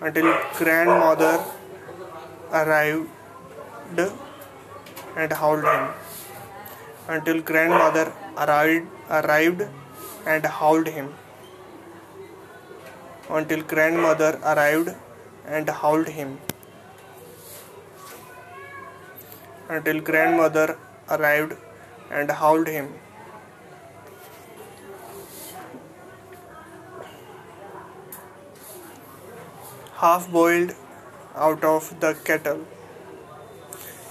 [0.00, 0.28] Until
[0.58, 1.44] grandmother
[2.52, 4.00] arrived
[5.16, 5.88] and howled him.
[7.08, 9.64] Until grandmother arrived arrived
[10.26, 11.08] and howled him.
[13.28, 14.94] Until grandmother arrived
[15.46, 16.38] and howled him.
[19.68, 20.78] Until grandmother
[21.10, 21.56] arrived
[22.10, 22.94] and howled him
[30.00, 30.74] half boiled
[31.34, 32.66] out of the kettle.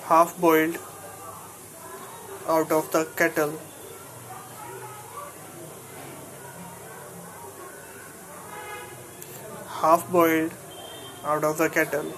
[0.05, 0.77] Half boiled
[2.47, 3.53] out of the kettle.
[9.81, 10.53] Half boiled
[11.23, 12.11] out of the kettle.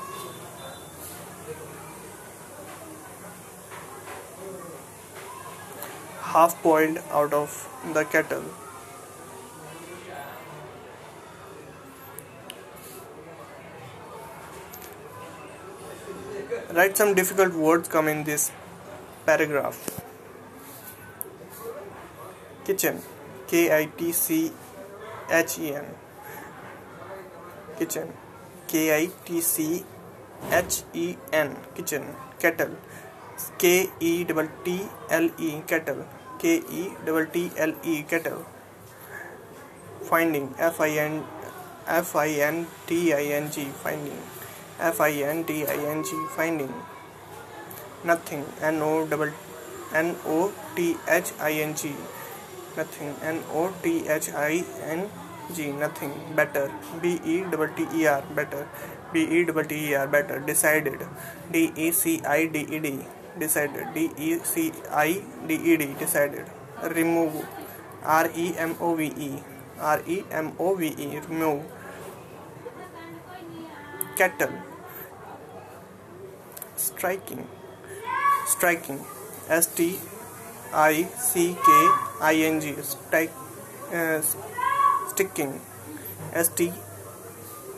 [6.21, 8.45] Half boiled out of the kettle
[16.73, 18.51] write some difficult words come in this
[19.25, 19.77] paragraph.
[22.65, 23.01] Kitchen.
[23.47, 24.51] K i t c
[25.29, 25.85] h e n.
[27.79, 28.07] Kitchen.
[28.67, 29.85] K i t c
[30.51, 31.55] h e n.
[31.75, 32.03] Kitchen.
[32.39, 32.75] Kettle.
[33.57, 35.61] K e double t l e.
[35.65, 36.03] Kettle.
[36.37, 38.03] K e double t l e.
[38.03, 38.43] Kettle.
[40.09, 40.53] Finding.
[40.59, 41.23] F i n
[41.87, 43.71] f i n t i n g.
[43.83, 44.36] Finding
[44.79, 46.73] F I N D I N G finding
[48.03, 48.45] nothing.
[48.61, 49.31] N O double
[49.93, 51.93] N O T H I N G
[52.75, 53.15] nothing.
[53.23, 55.09] N O T H I N
[55.53, 56.13] G nothing.
[56.35, 56.71] Better.
[57.01, 58.67] B E double T E R better.
[59.11, 60.39] B E double T E R better.
[60.39, 61.07] Decided.
[61.51, 62.99] D E C I D E D
[63.39, 63.93] decided.
[63.95, 66.45] D E C I D E D decided.
[66.83, 67.47] Remove.
[68.03, 69.43] R E M O V E.
[69.79, 71.63] R E M O V E remove
[74.17, 74.57] kettle
[76.77, 77.47] striking.
[78.45, 78.99] Striking.
[79.49, 79.99] S t
[80.73, 81.69] i c k
[82.21, 82.75] i n g.
[82.81, 83.33] Strike
[83.93, 84.21] uh,
[85.09, 85.59] sticking.
[86.33, 86.71] S t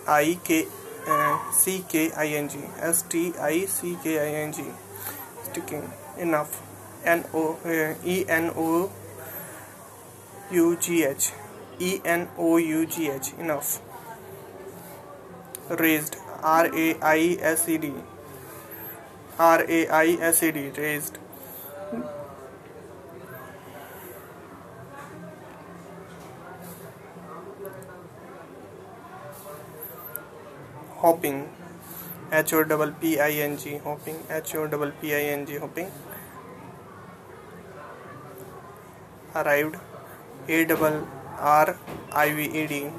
[0.08, 0.68] i k
[1.52, 2.58] c k i n g.
[2.82, 4.64] S t i c k i n g.
[5.44, 5.84] Sticking.
[6.18, 6.62] Enough.
[7.06, 8.90] N o uh, e n o
[10.52, 11.34] u g h.
[11.80, 13.34] E n o u g h.
[13.40, 13.80] Enough.
[15.70, 17.94] Raised R A I S E D.
[19.38, 21.18] R A I S E D raised.
[30.98, 31.50] Hopping.
[32.32, 34.18] H O double P I N G hopping.
[34.30, 35.92] H O double P I N G hopping.
[39.36, 39.78] Arrived.
[40.48, 41.08] A double
[41.40, 41.78] R
[42.12, 42.92] I V E D.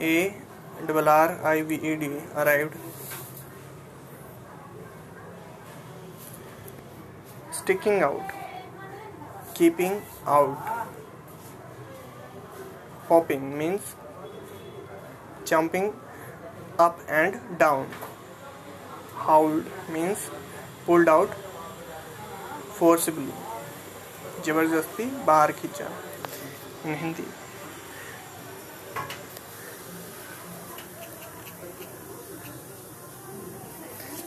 [0.00, 0.45] A
[0.84, 2.74] double R I V E D arrived
[7.50, 8.34] sticking out
[9.54, 10.58] keeping out
[13.08, 13.94] hopping means
[15.44, 15.88] jumping
[16.78, 17.88] up and down
[19.24, 20.28] howled means
[20.86, 21.42] pulled out
[22.78, 23.32] forcibly
[24.46, 25.88] ज़बरदस्ती बाहर खींचा
[26.86, 27.24] in Hindi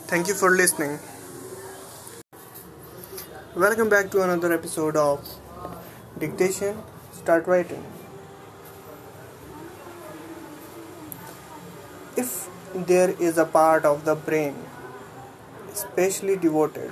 [0.09, 0.97] Thank you for listening.
[3.55, 5.23] Welcome back to another episode of
[6.17, 6.77] Dictation
[7.11, 7.83] Start Writing.
[12.17, 14.55] If there is a part of the brain
[15.73, 16.91] specially devoted,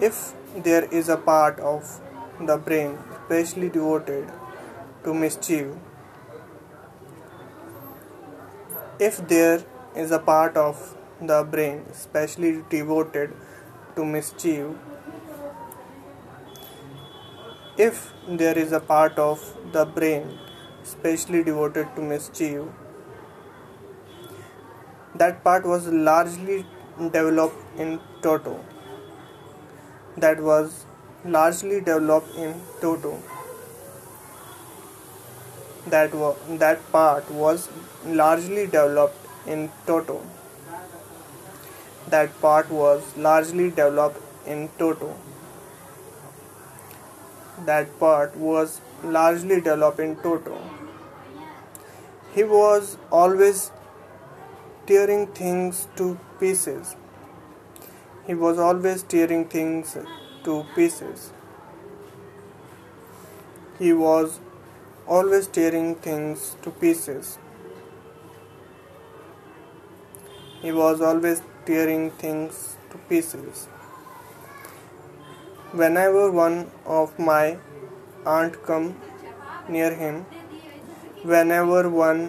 [0.00, 2.00] if there is a part of
[2.40, 2.96] the brain
[3.26, 4.32] specially devoted
[5.04, 5.66] to mischief,
[8.98, 9.62] if there
[9.96, 13.32] is a part of the brain specially devoted
[13.96, 14.66] to mischief.
[17.76, 19.42] If there is a part of
[19.72, 20.38] the brain
[20.84, 22.62] specially devoted to mischief,
[25.14, 26.64] that part was largely
[26.98, 28.60] developed in Toto.
[30.16, 30.86] That was
[31.24, 33.18] largely developed in Toto.
[35.86, 37.68] That, wa- that part was
[38.04, 40.20] largely developed in Toto.
[42.08, 45.14] That part was largely developed in Toto.
[47.64, 50.60] That part was largely developed in Toto.
[52.34, 53.70] He was always
[54.86, 56.96] tearing things to pieces.
[58.26, 59.96] He was always tearing things
[60.44, 61.32] to pieces.
[63.78, 64.40] He was
[65.06, 67.38] always tearing things to pieces.
[70.62, 73.66] He was always tearing things to pieces.
[75.80, 77.58] Whenever one of my
[78.24, 78.94] aunt come
[79.68, 80.24] near him,
[81.24, 82.22] whenever one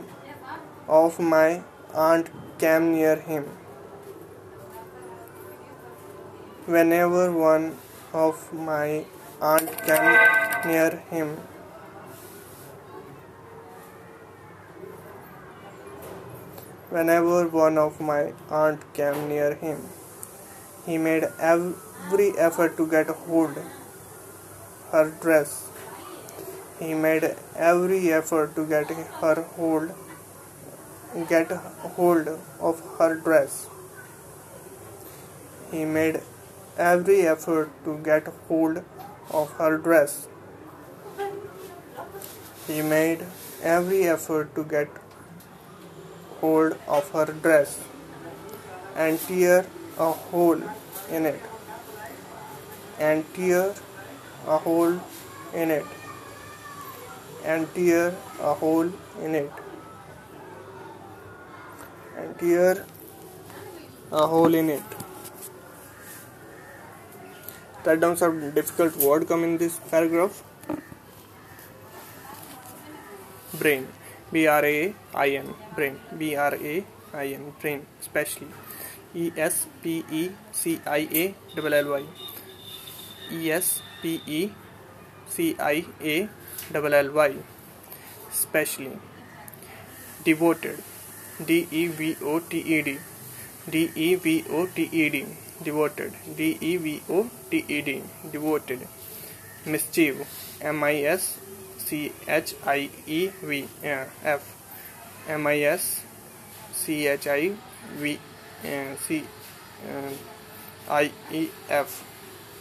[0.88, 1.62] of my
[1.94, 3.46] aunt came near him,
[6.66, 7.78] whenever one
[8.14, 9.06] of my
[9.42, 10.12] aunt came
[10.72, 11.38] near him,
[16.94, 18.22] whenever one of my
[18.62, 19.78] aunt came near him,
[20.86, 23.58] he made every effort to get hold
[24.92, 25.70] her dress.
[26.80, 28.92] He made every effort to get
[29.22, 29.92] her hold
[31.30, 31.52] get
[31.96, 32.28] hold
[32.60, 33.68] of her dress.
[35.72, 36.22] He made
[36.78, 38.84] every effort to get hold
[39.32, 40.28] of her dress.
[42.68, 43.26] He made
[43.62, 44.90] every effort to get
[46.44, 47.74] hold of her dress
[48.96, 49.66] and tear
[50.06, 50.64] a hole
[51.18, 51.42] in it
[53.00, 53.62] and tear
[54.56, 55.00] a hole
[55.62, 55.86] in it
[57.46, 58.04] and tear
[58.50, 58.92] a hole
[59.22, 59.64] in it
[62.18, 62.86] and tear
[64.12, 64.84] a hole in it.
[67.86, 70.44] Write down some difficult word come in this paragraph.
[73.60, 73.88] Brain
[74.34, 74.80] b r a
[75.28, 75.96] i n brain.
[76.20, 76.76] B r a
[77.26, 78.52] i n brain especially
[79.24, 80.24] e s p e
[80.60, 82.04] c i a double l y.
[83.40, 83.68] E s
[84.02, 84.42] p e
[85.34, 85.78] c i
[86.14, 86.16] a
[86.74, 87.32] double l y
[88.32, 88.96] especially
[90.26, 90.78] devoted.
[91.48, 93.00] D e v o t e d.
[93.74, 95.26] D e v o t e d.
[95.66, 96.12] Devoted.
[96.38, 98.02] D e v o t e d.
[98.34, 98.82] Devoted.
[99.66, 100.16] Mischief
[100.60, 101.24] m i s
[101.94, 103.70] c h i e v
[104.26, 104.44] f
[105.30, 106.02] m i s
[106.74, 107.54] c h i
[108.02, 108.18] v
[109.06, 109.08] c
[110.90, 111.06] i
[111.40, 111.90] e f.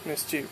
[0.05, 0.45] Mischief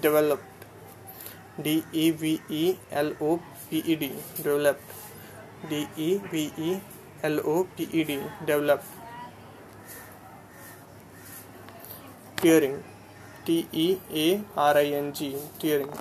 [0.00, 0.46] developed.
[1.64, 4.12] D e v e l o p e d.
[4.38, 4.90] Developed.
[5.70, 6.70] D e v e
[7.22, 8.22] l o p e d.
[8.46, 8.93] Developed
[12.44, 12.76] tearing
[13.46, 13.86] t e
[14.26, 14.28] a
[14.68, 15.30] r i n g
[15.64, 15.92] tearing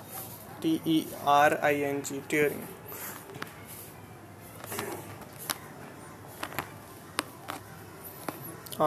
[0.61, 0.97] t e
[1.37, 2.63] r i n g tearing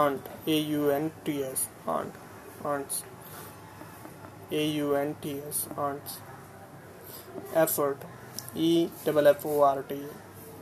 [0.03, 0.25] aunt
[0.55, 2.15] a u n t s aunt
[2.65, 3.05] aunts.
[4.51, 6.19] A U N T S aunts.
[7.55, 7.99] Effort
[8.55, 10.03] E double F O R T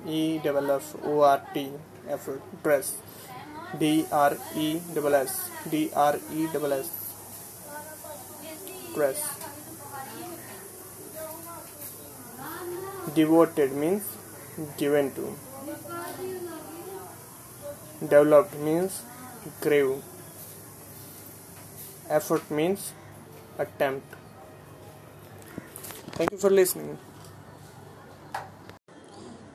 [0.06, 1.70] E double F O R T
[2.08, 2.96] effort dress
[3.78, 6.90] D R E double S D R E double S
[8.94, 9.22] dress
[13.14, 14.05] devoted means
[14.76, 15.34] given to
[18.01, 19.02] developed means
[19.60, 20.02] grew
[22.09, 22.92] effort means
[23.59, 24.14] attempt.
[26.16, 26.98] Thank you for listening.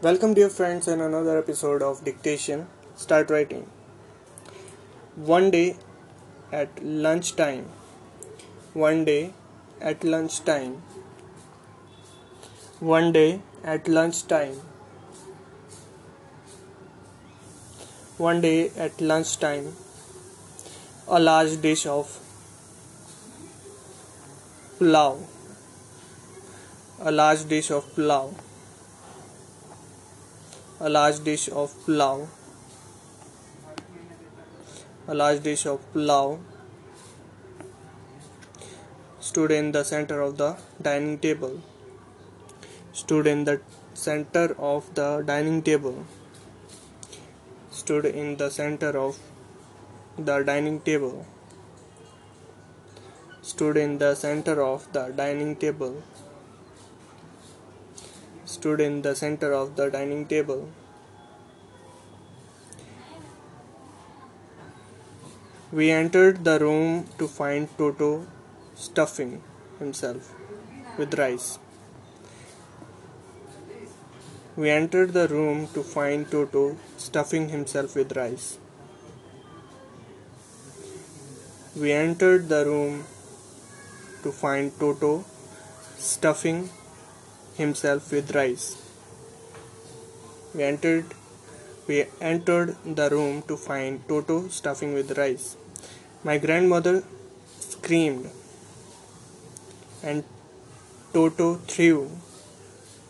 [0.01, 2.67] Welcome, dear friends, in another episode of Dictation.
[2.95, 3.67] Start writing.
[5.25, 5.75] One day
[6.53, 7.65] at lunchtime.
[8.73, 9.33] One day
[9.81, 10.81] at lunchtime.
[12.79, 14.55] One day at lunchtime.
[18.17, 19.73] One day at lunchtime.
[21.09, 22.17] A large dish of
[24.79, 25.19] pulao
[27.01, 28.33] a large dish of pulao
[30.79, 32.27] a large dish of pulao
[35.11, 36.39] a large dish of pulao
[39.27, 40.49] stood in the center of the
[40.87, 41.55] dining table.
[42.99, 43.55] Stood in the
[43.93, 45.97] center of the dining table.
[47.71, 49.17] Stood in the center of
[50.29, 51.25] the dining table.
[53.41, 56.03] Stood in the center of the dining table.
[58.45, 60.69] Stood in the center of the dining table
[65.71, 68.25] We entered the room to find Toto
[68.73, 69.43] stuffing
[69.77, 70.33] himself
[70.97, 71.59] with rice.
[74.55, 78.57] We entered the room to find Toto stuffing himself with rice.
[81.75, 83.05] We entered the room
[84.23, 85.23] to find Toto
[85.99, 86.71] stuffing
[87.57, 88.75] himself with rice.
[90.55, 91.13] We entered
[91.89, 95.57] we entered the room to find Toto stuffing with rice.
[96.23, 97.03] My grandmother
[97.59, 98.29] screamed
[100.03, 100.23] and
[101.13, 102.11] Toto threw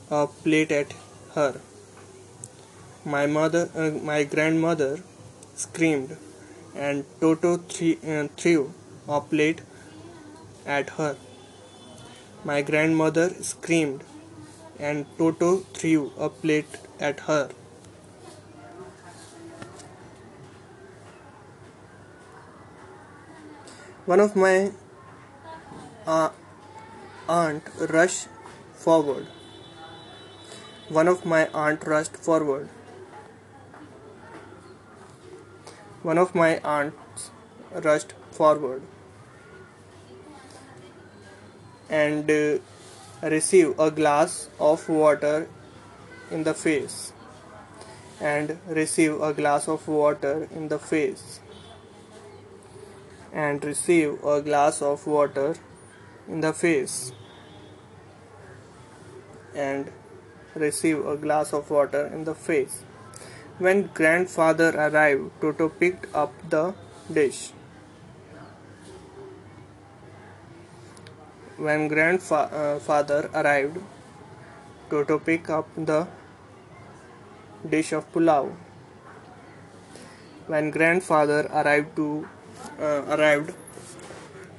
[0.09, 0.93] a plate at
[1.35, 1.59] her.
[3.03, 4.91] My mother uh, my grandmother
[5.55, 6.15] screamed
[6.73, 8.73] and Toto thre- uh, threw
[9.07, 9.61] a plate
[10.65, 11.15] at her.
[12.45, 14.03] My grandmother screamed
[14.79, 17.49] and Toto threw a plate at her.
[24.09, 24.71] One of my
[26.07, 26.29] uh,
[27.27, 28.27] aunt rushed
[28.73, 29.27] forward.
[30.97, 32.69] One of my aunt rushed forward.
[36.01, 37.29] One of my aunts
[37.71, 38.81] rushed forward
[41.87, 45.47] and uh, receive a glass of water
[46.31, 47.13] in the face
[48.19, 51.41] and receive a glass of water in the face
[53.33, 55.55] and receive a glass of water
[56.27, 57.11] in the face
[59.55, 59.91] and
[60.55, 62.83] receive a glass of water in the face.
[63.57, 66.73] When grandfather arrived, Toto picked up the
[67.11, 67.51] dish.
[71.57, 73.79] When grandfather uh, arrived,
[74.89, 76.07] Toto picked up the
[77.69, 78.55] dish of pulao.
[80.47, 82.27] When grandfather arrived to
[82.79, 83.53] uh, arrived,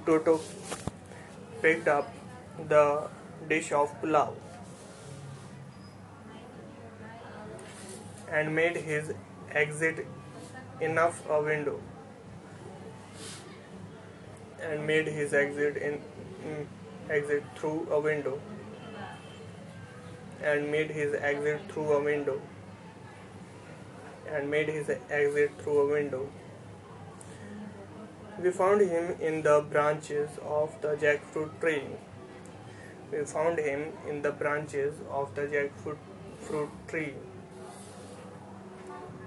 [0.07, 0.41] Toto
[1.63, 2.13] picked up
[2.69, 3.09] the
[3.49, 4.35] dish of pulao
[8.31, 9.13] and made his
[9.53, 10.07] exit
[10.81, 11.81] enough a window
[14.63, 16.01] and made his exit in,
[16.45, 16.67] in
[17.09, 18.39] exit through a window
[20.43, 22.41] and made his exit through a window
[24.33, 26.29] and made his exit through a window
[28.43, 31.83] we found him in the branches of the jackfruit tree.
[33.13, 35.99] We found him in the branches of the jackfruit
[36.41, 37.15] fruit tree.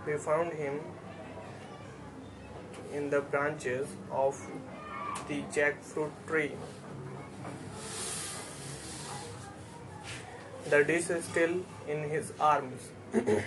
[0.07, 0.79] We found him
[2.91, 4.39] in the branches of
[5.27, 6.53] the jackfruit tree.
[10.69, 12.89] The dish is still in his arms.
[13.13, 13.43] the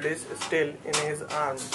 [0.00, 1.70] dish is still in his arms.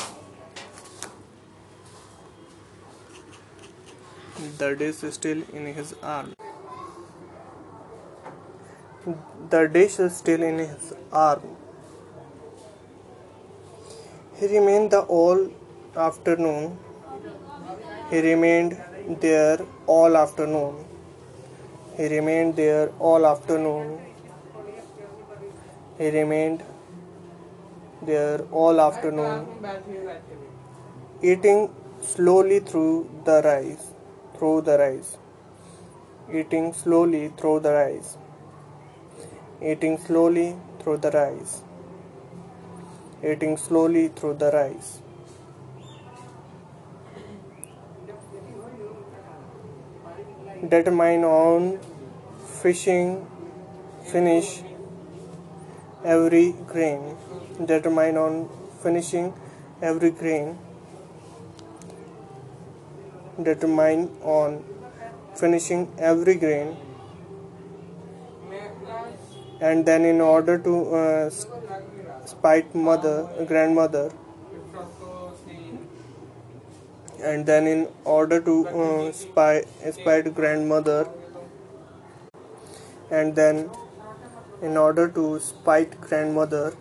[4.36, 6.34] The dish is still in his arm.
[9.50, 11.56] The dish is still in his arm.
[14.38, 15.50] He remained the all
[15.96, 16.78] afternoon.
[18.10, 18.78] He remained
[19.22, 20.84] there all afternoon.
[21.96, 24.00] He remained there all afternoon.
[25.98, 26.62] He remained
[28.02, 29.48] there all afternoon,
[31.24, 31.70] eating
[32.02, 33.95] slowly through the rice
[34.38, 35.18] through the rice.
[36.34, 38.18] Eating slowly through the rice.
[39.62, 41.62] Eating slowly through the rice.
[43.24, 45.00] Eating slowly through the rice.
[50.68, 51.80] Determine on
[52.62, 53.28] fishing
[54.12, 54.62] finish
[56.04, 57.18] every grain.
[57.64, 58.50] Determine on
[58.82, 59.34] finishing
[59.82, 60.58] every grain
[63.44, 64.64] determine on
[65.36, 66.78] finishing every grain
[69.60, 71.30] and then in order to uh,
[72.26, 74.12] spite mother grandmother
[77.24, 81.08] and then in order to uh, spy, spite grandmother
[83.10, 83.70] and then
[84.62, 86.74] in order to spite grandmother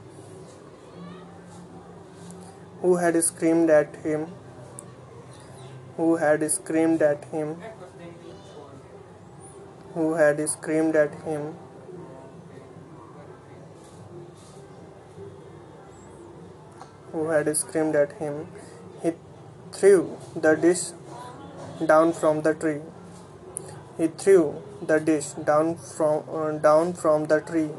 [2.81, 4.27] who had screamed at him
[5.97, 7.57] who had screamed at him
[9.95, 11.55] who had screamed at him.
[17.13, 18.49] Who had screamed at him.
[19.03, 19.13] He
[19.73, 20.83] threw the dish
[21.87, 22.81] down from the tree.
[23.97, 27.71] He threw the dish down from uh, down from the tree.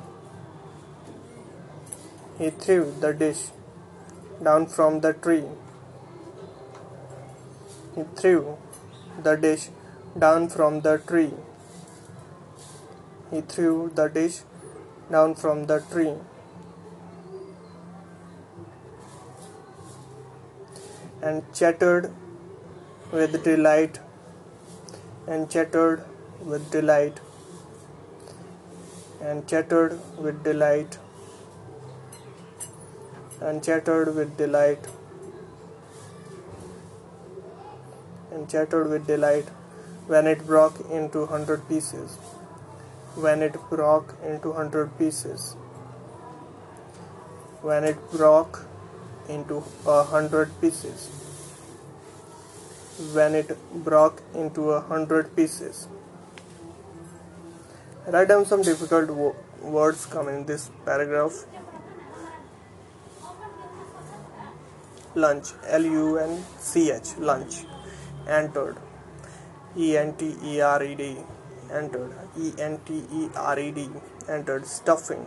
[2.38, 3.48] He threw the dish
[4.42, 5.46] down from the tree
[7.96, 8.58] He threw
[9.24, 9.70] the dish
[10.20, 11.34] down from the tree.
[13.32, 14.42] He threw the dish
[15.10, 16.16] down from the tree.
[21.22, 22.12] And chattered
[23.14, 24.00] with delight.
[25.28, 26.04] And chattered
[26.44, 27.22] with delight.
[29.22, 30.98] And chattered with delight.
[33.40, 34.86] And chattered with delight.
[38.36, 39.50] And chattered with delight
[40.08, 42.18] when it broke into hundred pieces
[43.16, 45.56] when it broke into hundred pieces.
[47.62, 48.66] When it broke
[49.30, 51.08] into a hundred pieces.
[53.14, 55.88] When it broke into a hundred pieces.
[58.08, 61.46] Write down some difficult wo- words come in this paragraph.
[65.16, 67.64] Lunch, L U N C H, lunch,
[68.28, 68.78] entered,
[69.78, 71.18] E N T E R E D,
[71.72, 72.14] entered.
[72.38, 73.90] E N T E R E D
[74.30, 74.66] entered.
[74.66, 75.26] Stuffing.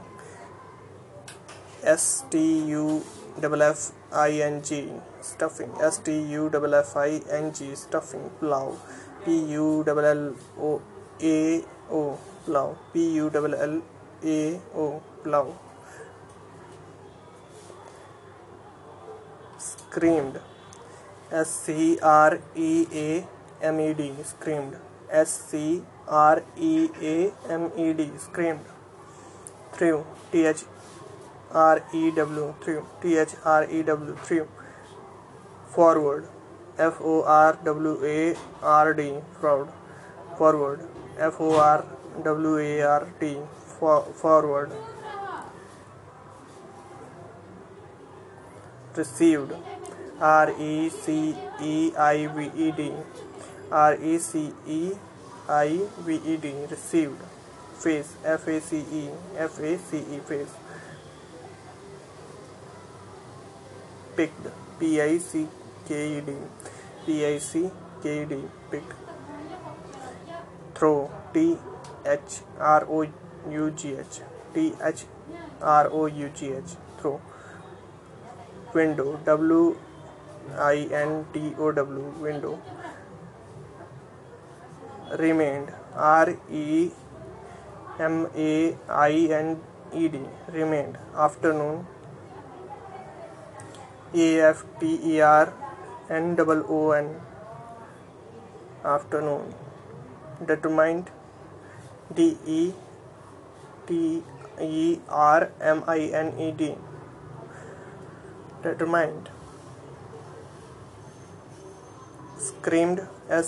[1.83, 2.39] S T
[2.69, 3.03] U
[3.43, 4.89] F F I N G.
[5.20, 5.73] Stuffing.
[5.81, 7.75] S T U F F I N G.
[7.75, 8.31] Stuffing.
[8.41, 8.77] Pulao.
[9.25, 10.83] P U L L O
[11.20, 12.19] A O.
[12.47, 12.77] Pulao.
[12.93, 13.83] P U L L
[14.25, 15.03] A O.
[15.25, 15.55] Pulao.
[19.59, 20.41] Screamed
[21.31, 23.27] S C R E A
[23.63, 24.77] M E D screamed.
[25.11, 28.65] S C R E A M E D screamed.
[29.73, 30.07] Threw.
[30.33, 30.65] T H
[31.53, 32.87] R E W threw.
[33.03, 34.49] T H R E W threw.
[35.69, 36.29] Forward.
[36.79, 39.69] F O R W A R D forward.
[40.39, 40.89] Forward.
[41.19, 41.85] F O R
[42.25, 43.37] W A R D
[43.79, 44.73] forward.
[48.97, 49.53] Received
[50.20, 52.93] R E C E I V E D.
[53.70, 54.93] R E C E
[55.49, 56.55] I V E D.
[56.69, 57.23] Received.
[57.78, 58.16] Face.
[58.24, 59.11] F A C E.
[59.36, 60.19] F A C E.
[60.19, 60.55] Face.
[64.16, 64.47] Picked.
[64.81, 65.47] P I C
[65.86, 66.32] K E D.
[67.07, 67.70] P I C
[68.03, 68.43] K E D.
[68.73, 68.95] Picked.
[70.74, 71.11] Throw.
[71.32, 71.57] T
[72.05, 73.07] H R O
[73.51, 74.20] U G H.
[74.53, 75.05] T H
[75.62, 76.65] R O U G H.
[76.99, 77.20] Throw.
[78.74, 79.20] Window.
[79.24, 79.77] W
[80.57, 82.61] I N T O W window.
[85.19, 85.73] Remained.
[85.95, 86.91] R E
[87.99, 89.61] M A I N
[89.93, 90.20] E D.
[90.53, 90.99] Remained.
[91.16, 91.87] Afternoon.
[94.15, 95.53] A F T E R
[96.09, 97.20] N double O N.
[98.85, 99.55] Afternoon.
[100.47, 101.11] Determined.
[102.15, 102.73] D E
[103.87, 104.23] T
[104.61, 106.75] E R M I N E D.
[108.62, 109.31] Determined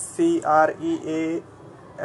[0.00, 1.42] C R E A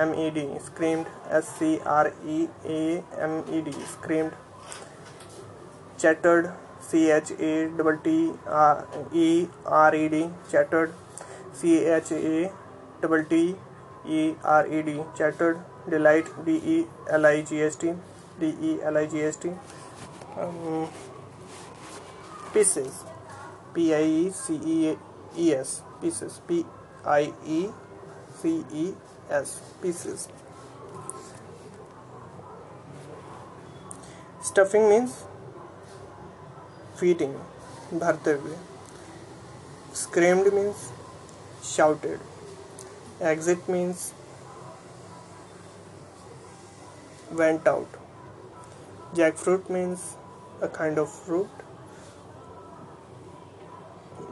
[0.05, 4.33] M E D screamed S C R E A M E D screamed
[5.97, 8.33] chattered C H A T T
[9.13, 10.93] E R E D chattered
[11.53, 12.51] C H A
[13.01, 13.55] T T
[14.07, 15.59] E R E D chattered
[15.89, 17.93] delight D E L I G S T
[18.39, 19.51] D E L I G S T
[20.37, 20.87] um,
[22.53, 23.03] pieces
[23.73, 24.97] P I E C E
[25.37, 26.65] E S pieces P
[27.07, 27.61] I E
[28.41, 28.85] C E
[29.35, 29.49] S
[29.81, 30.27] pieces
[34.47, 35.11] stuffing means
[36.99, 37.35] fitting
[37.99, 38.57] भरते हुए.
[39.95, 40.89] Screamed means
[41.75, 42.19] shouted
[43.31, 44.11] exit means
[47.31, 47.97] went out
[49.37, 49.99] jackfruit means
[50.63, 51.63] a kind of fruit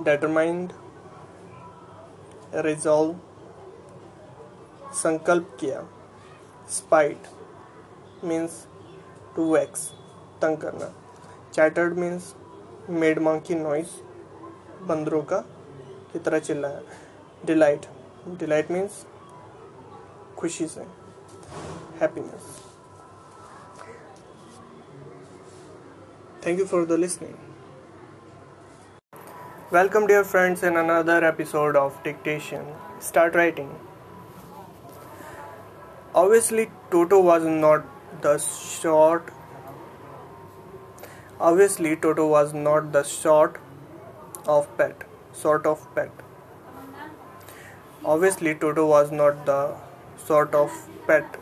[0.06, 0.74] determined
[2.56, 3.16] resolve
[4.94, 5.88] संकल्प किया।
[6.70, 7.28] Spite
[8.24, 8.68] means
[9.36, 9.90] to vex
[10.42, 10.94] तंग करना।
[11.54, 12.36] Chattered means
[12.90, 13.96] made monkey noise,
[14.82, 15.38] बंदरों का,
[16.14, 16.82] की तरह चिल्लाया
[17.46, 17.86] डिलाइट
[18.28, 19.06] डिलाइट मीन्स
[20.38, 20.82] खुशी से।
[22.02, 22.64] Happiness.
[26.46, 27.53] Thank you for the listening.
[29.74, 32.64] Welcome, dear friends, in another episode of Dictation.
[33.00, 33.72] Start writing.
[36.14, 37.88] Obviously, Toto was not
[38.22, 39.32] the sort.
[41.40, 43.60] Obviously, Toto was not the sort
[44.48, 45.08] of pet.
[45.32, 46.12] Sort of pet.
[48.06, 49.76] Obviously, Toto was not the
[50.28, 50.72] sort of
[51.08, 51.40] pet.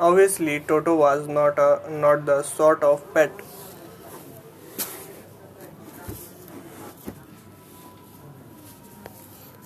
[0.00, 3.30] Obviously, Toto was not a not the sort of pet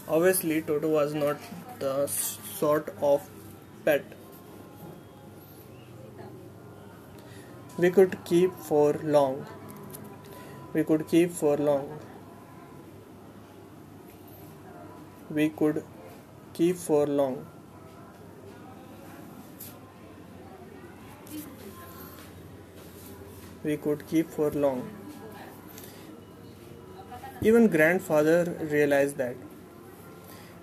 [0.08, 1.36] Obviously, Toto was not
[1.80, 3.28] the sort of
[3.84, 4.04] pet
[7.78, 9.46] we could keep for long.
[10.72, 11.98] We could keep for long.
[15.30, 15.84] We could
[16.54, 17.44] keep for long.
[23.62, 24.88] We could keep for long.
[27.42, 29.45] Even grandfather realized that.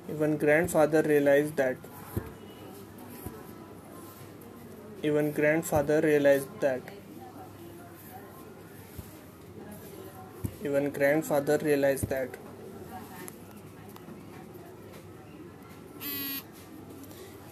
[0.09, 1.77] Even grandfather realized that.
[5.01, 6.81] Even grandfather realized that.
[10.65, 12.29] Even grandfather realized that.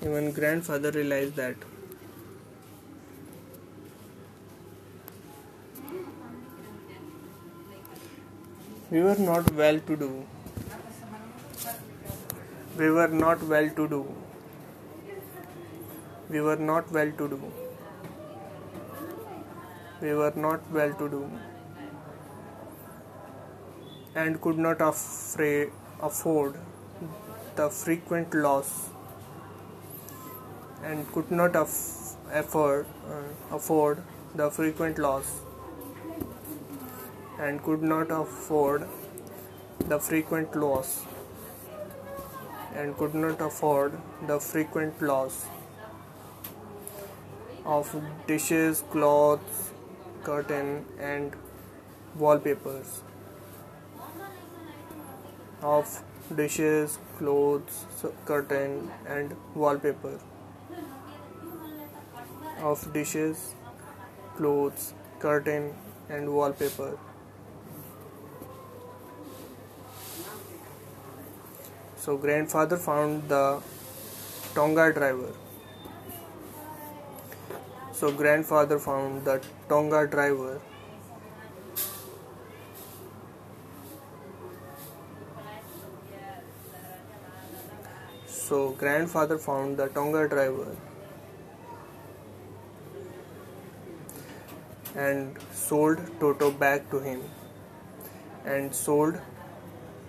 [0.03, 1.56] Even grandfather realized that.
[8.90, 10.26] We were not well to do.
[12.82, 13.98] We were not well to do.
[16.30, 17.40] We were not well to do.
[20.02, 21.20] We were not well to do.
[24.16, 25.70] And could not affray,
[26.02, 26.56] afford
[27.56, 28.74] the frequent loss
[30.84, 34.03] and could not aff- afford, uh, afford
[34.34, 35.32] the frequent loss
[37.38, 38.88] and could not afford
[39.88, 41.02] the frequent loss
[42.76, 45.45] and could not afford the frequent loss
[47.65, 47.95] of
[48.27, 49.72] dishes, clothes,
[50.23, 51.34] curtain, and
[52.15, 53.02] wallpapers.
[55.61, 56.03] Of
[56.35, 57.85] dishes, clothes,
[58.26, 60.19] curtain, and wallpaper.
[62.60, 63.53] Of dishes,
[64.38, 65.73] clothes, curtain,
[66.10, 66.98] and wallpaper.
[72.03, 73.61] So grandfather found the
[74.56, 75.34] Tonga driver.
[77.94, 80.60] So grandfather found the Tonga driver.
[88.26, 90.76] So grandfather found the Tonga driver
[94.95, 97.22] and sold Toto back to him.
[98.44, 99.19] And sold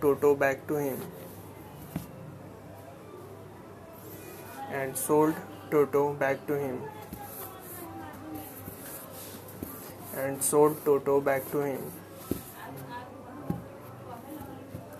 [0.01, 0.99] Toto back to him.
[4.83, 5.35] And sold
[5.71, 6.79] Toto back to him.
[10.23, 11.83] And sold Toto back to him.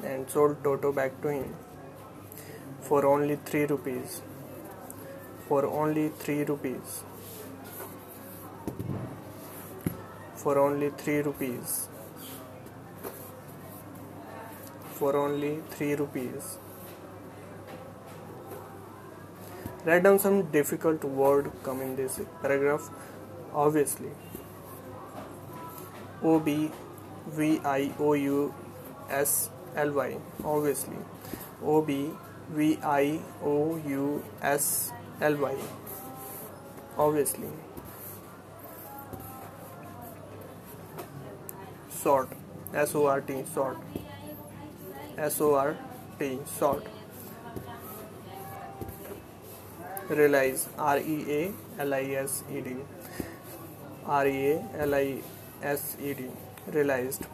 [0.05, 1.55] And sold Toto back to him
[2.93, 4.21] for only three rupees.
[5.49, 7.05] For only three rupees.
[10.43, 11.89] For only three rupees.
[14.99, 16.59] For only three rupees.
[19.85, 22.89] Write down some difficult word come in this paragraph
[23.53, 24.11] obviously.
[26.23, 26.71] O b
[27.27, 28.55] v i o u
[29.09, 30.97] s l y obviously.
[31.65, 32.11] O b
[32.51, 33.57] v i o
[33.97, 35.57] u s l y
[36.97, 37.53] obviously.
[42.03, 42.29] Sort.
[42.73, 43.79] S o r t sort.
[45.17, 45.77] S o r
[46.19, 47.02] t sort
[50.09, 51.53] realize R E A
[51.83, 52.77] L I S E D
[54.07, 55.23] R E A L I
[55.63, 56.27] S E D
[56.73, 57.27] realized.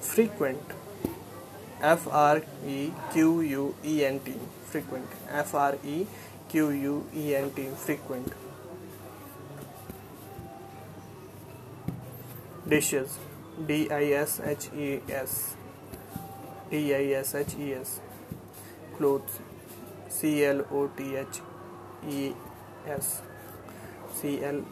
[0.00, 0.62] Frequent
[1.82, 4.34] F R E Q U E N T
[4.64, 6.06] frequent F R E
[6.48, 8.32] Q U E N T frequent.
[12.68, 13.18] Dishes
[13.66, 15.54] D I S H E S
[16.70, 18.00] D I S H E S
[18.98, 19.38] cloth
[20.18, 21.40] C L O T H
[22.08, 22.24] E
[22.94, 23.12] S
[24.20, 24.62] C L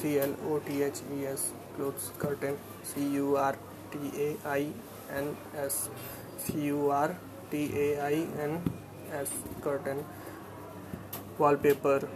[0.00, 2.56] C L O T H E S clothes curtain
[2.92, 3.58] C U R
[3.92, 4.72] T A I
[5.18, 5.34] N
[5.64, 5.78] S
[6.46, 7.12] C U R
[7.50, 8.56] T A I N
[9.20, 9.32] S
[9.64, 10.02] curtain
[11.66, 12.08] wallpaper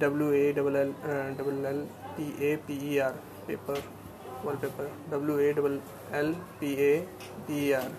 [0.00, 0.92] W A double L
[1.38, 1.80] double L
[2.16, 3.82] P A P E R paper
[4.66, 5.80] wallpaper W A double
[6.20, 6.94] L P A
[7.46, 7.90] P E R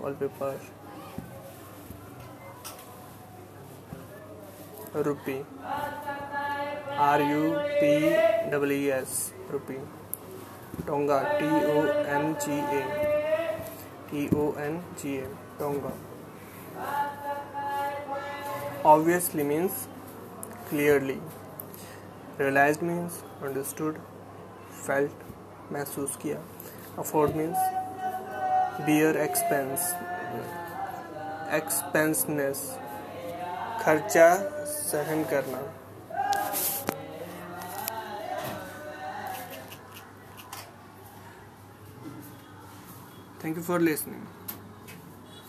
[0.22, 0.58] wallpaper
[5.04, 5.44] rupee
[6.98, 7.86] R U P
[8.72, 9.80] E S rupee
[10.86, 11.80] Tonga T O
[12.18, 12.82] N G A
[14.10, 15.26] T O N G A
[15.58, 15.92] Tonga
[18.84, 19.88] obviously means
[20.68, 21.20] clearly
[22.38, 24.00] realized means understood
[24.86, 25.22] felt
[25.72, 26.40] महसूस किया
[27.02, 27.56] afford means
[28.86, 29.86] bear expense
[31.58, 32.60] expenseness
[33.86, 34.28] खर्चा
[34.68, 35.58] सहन करना।
[43.44, 44.24] Thank you for listening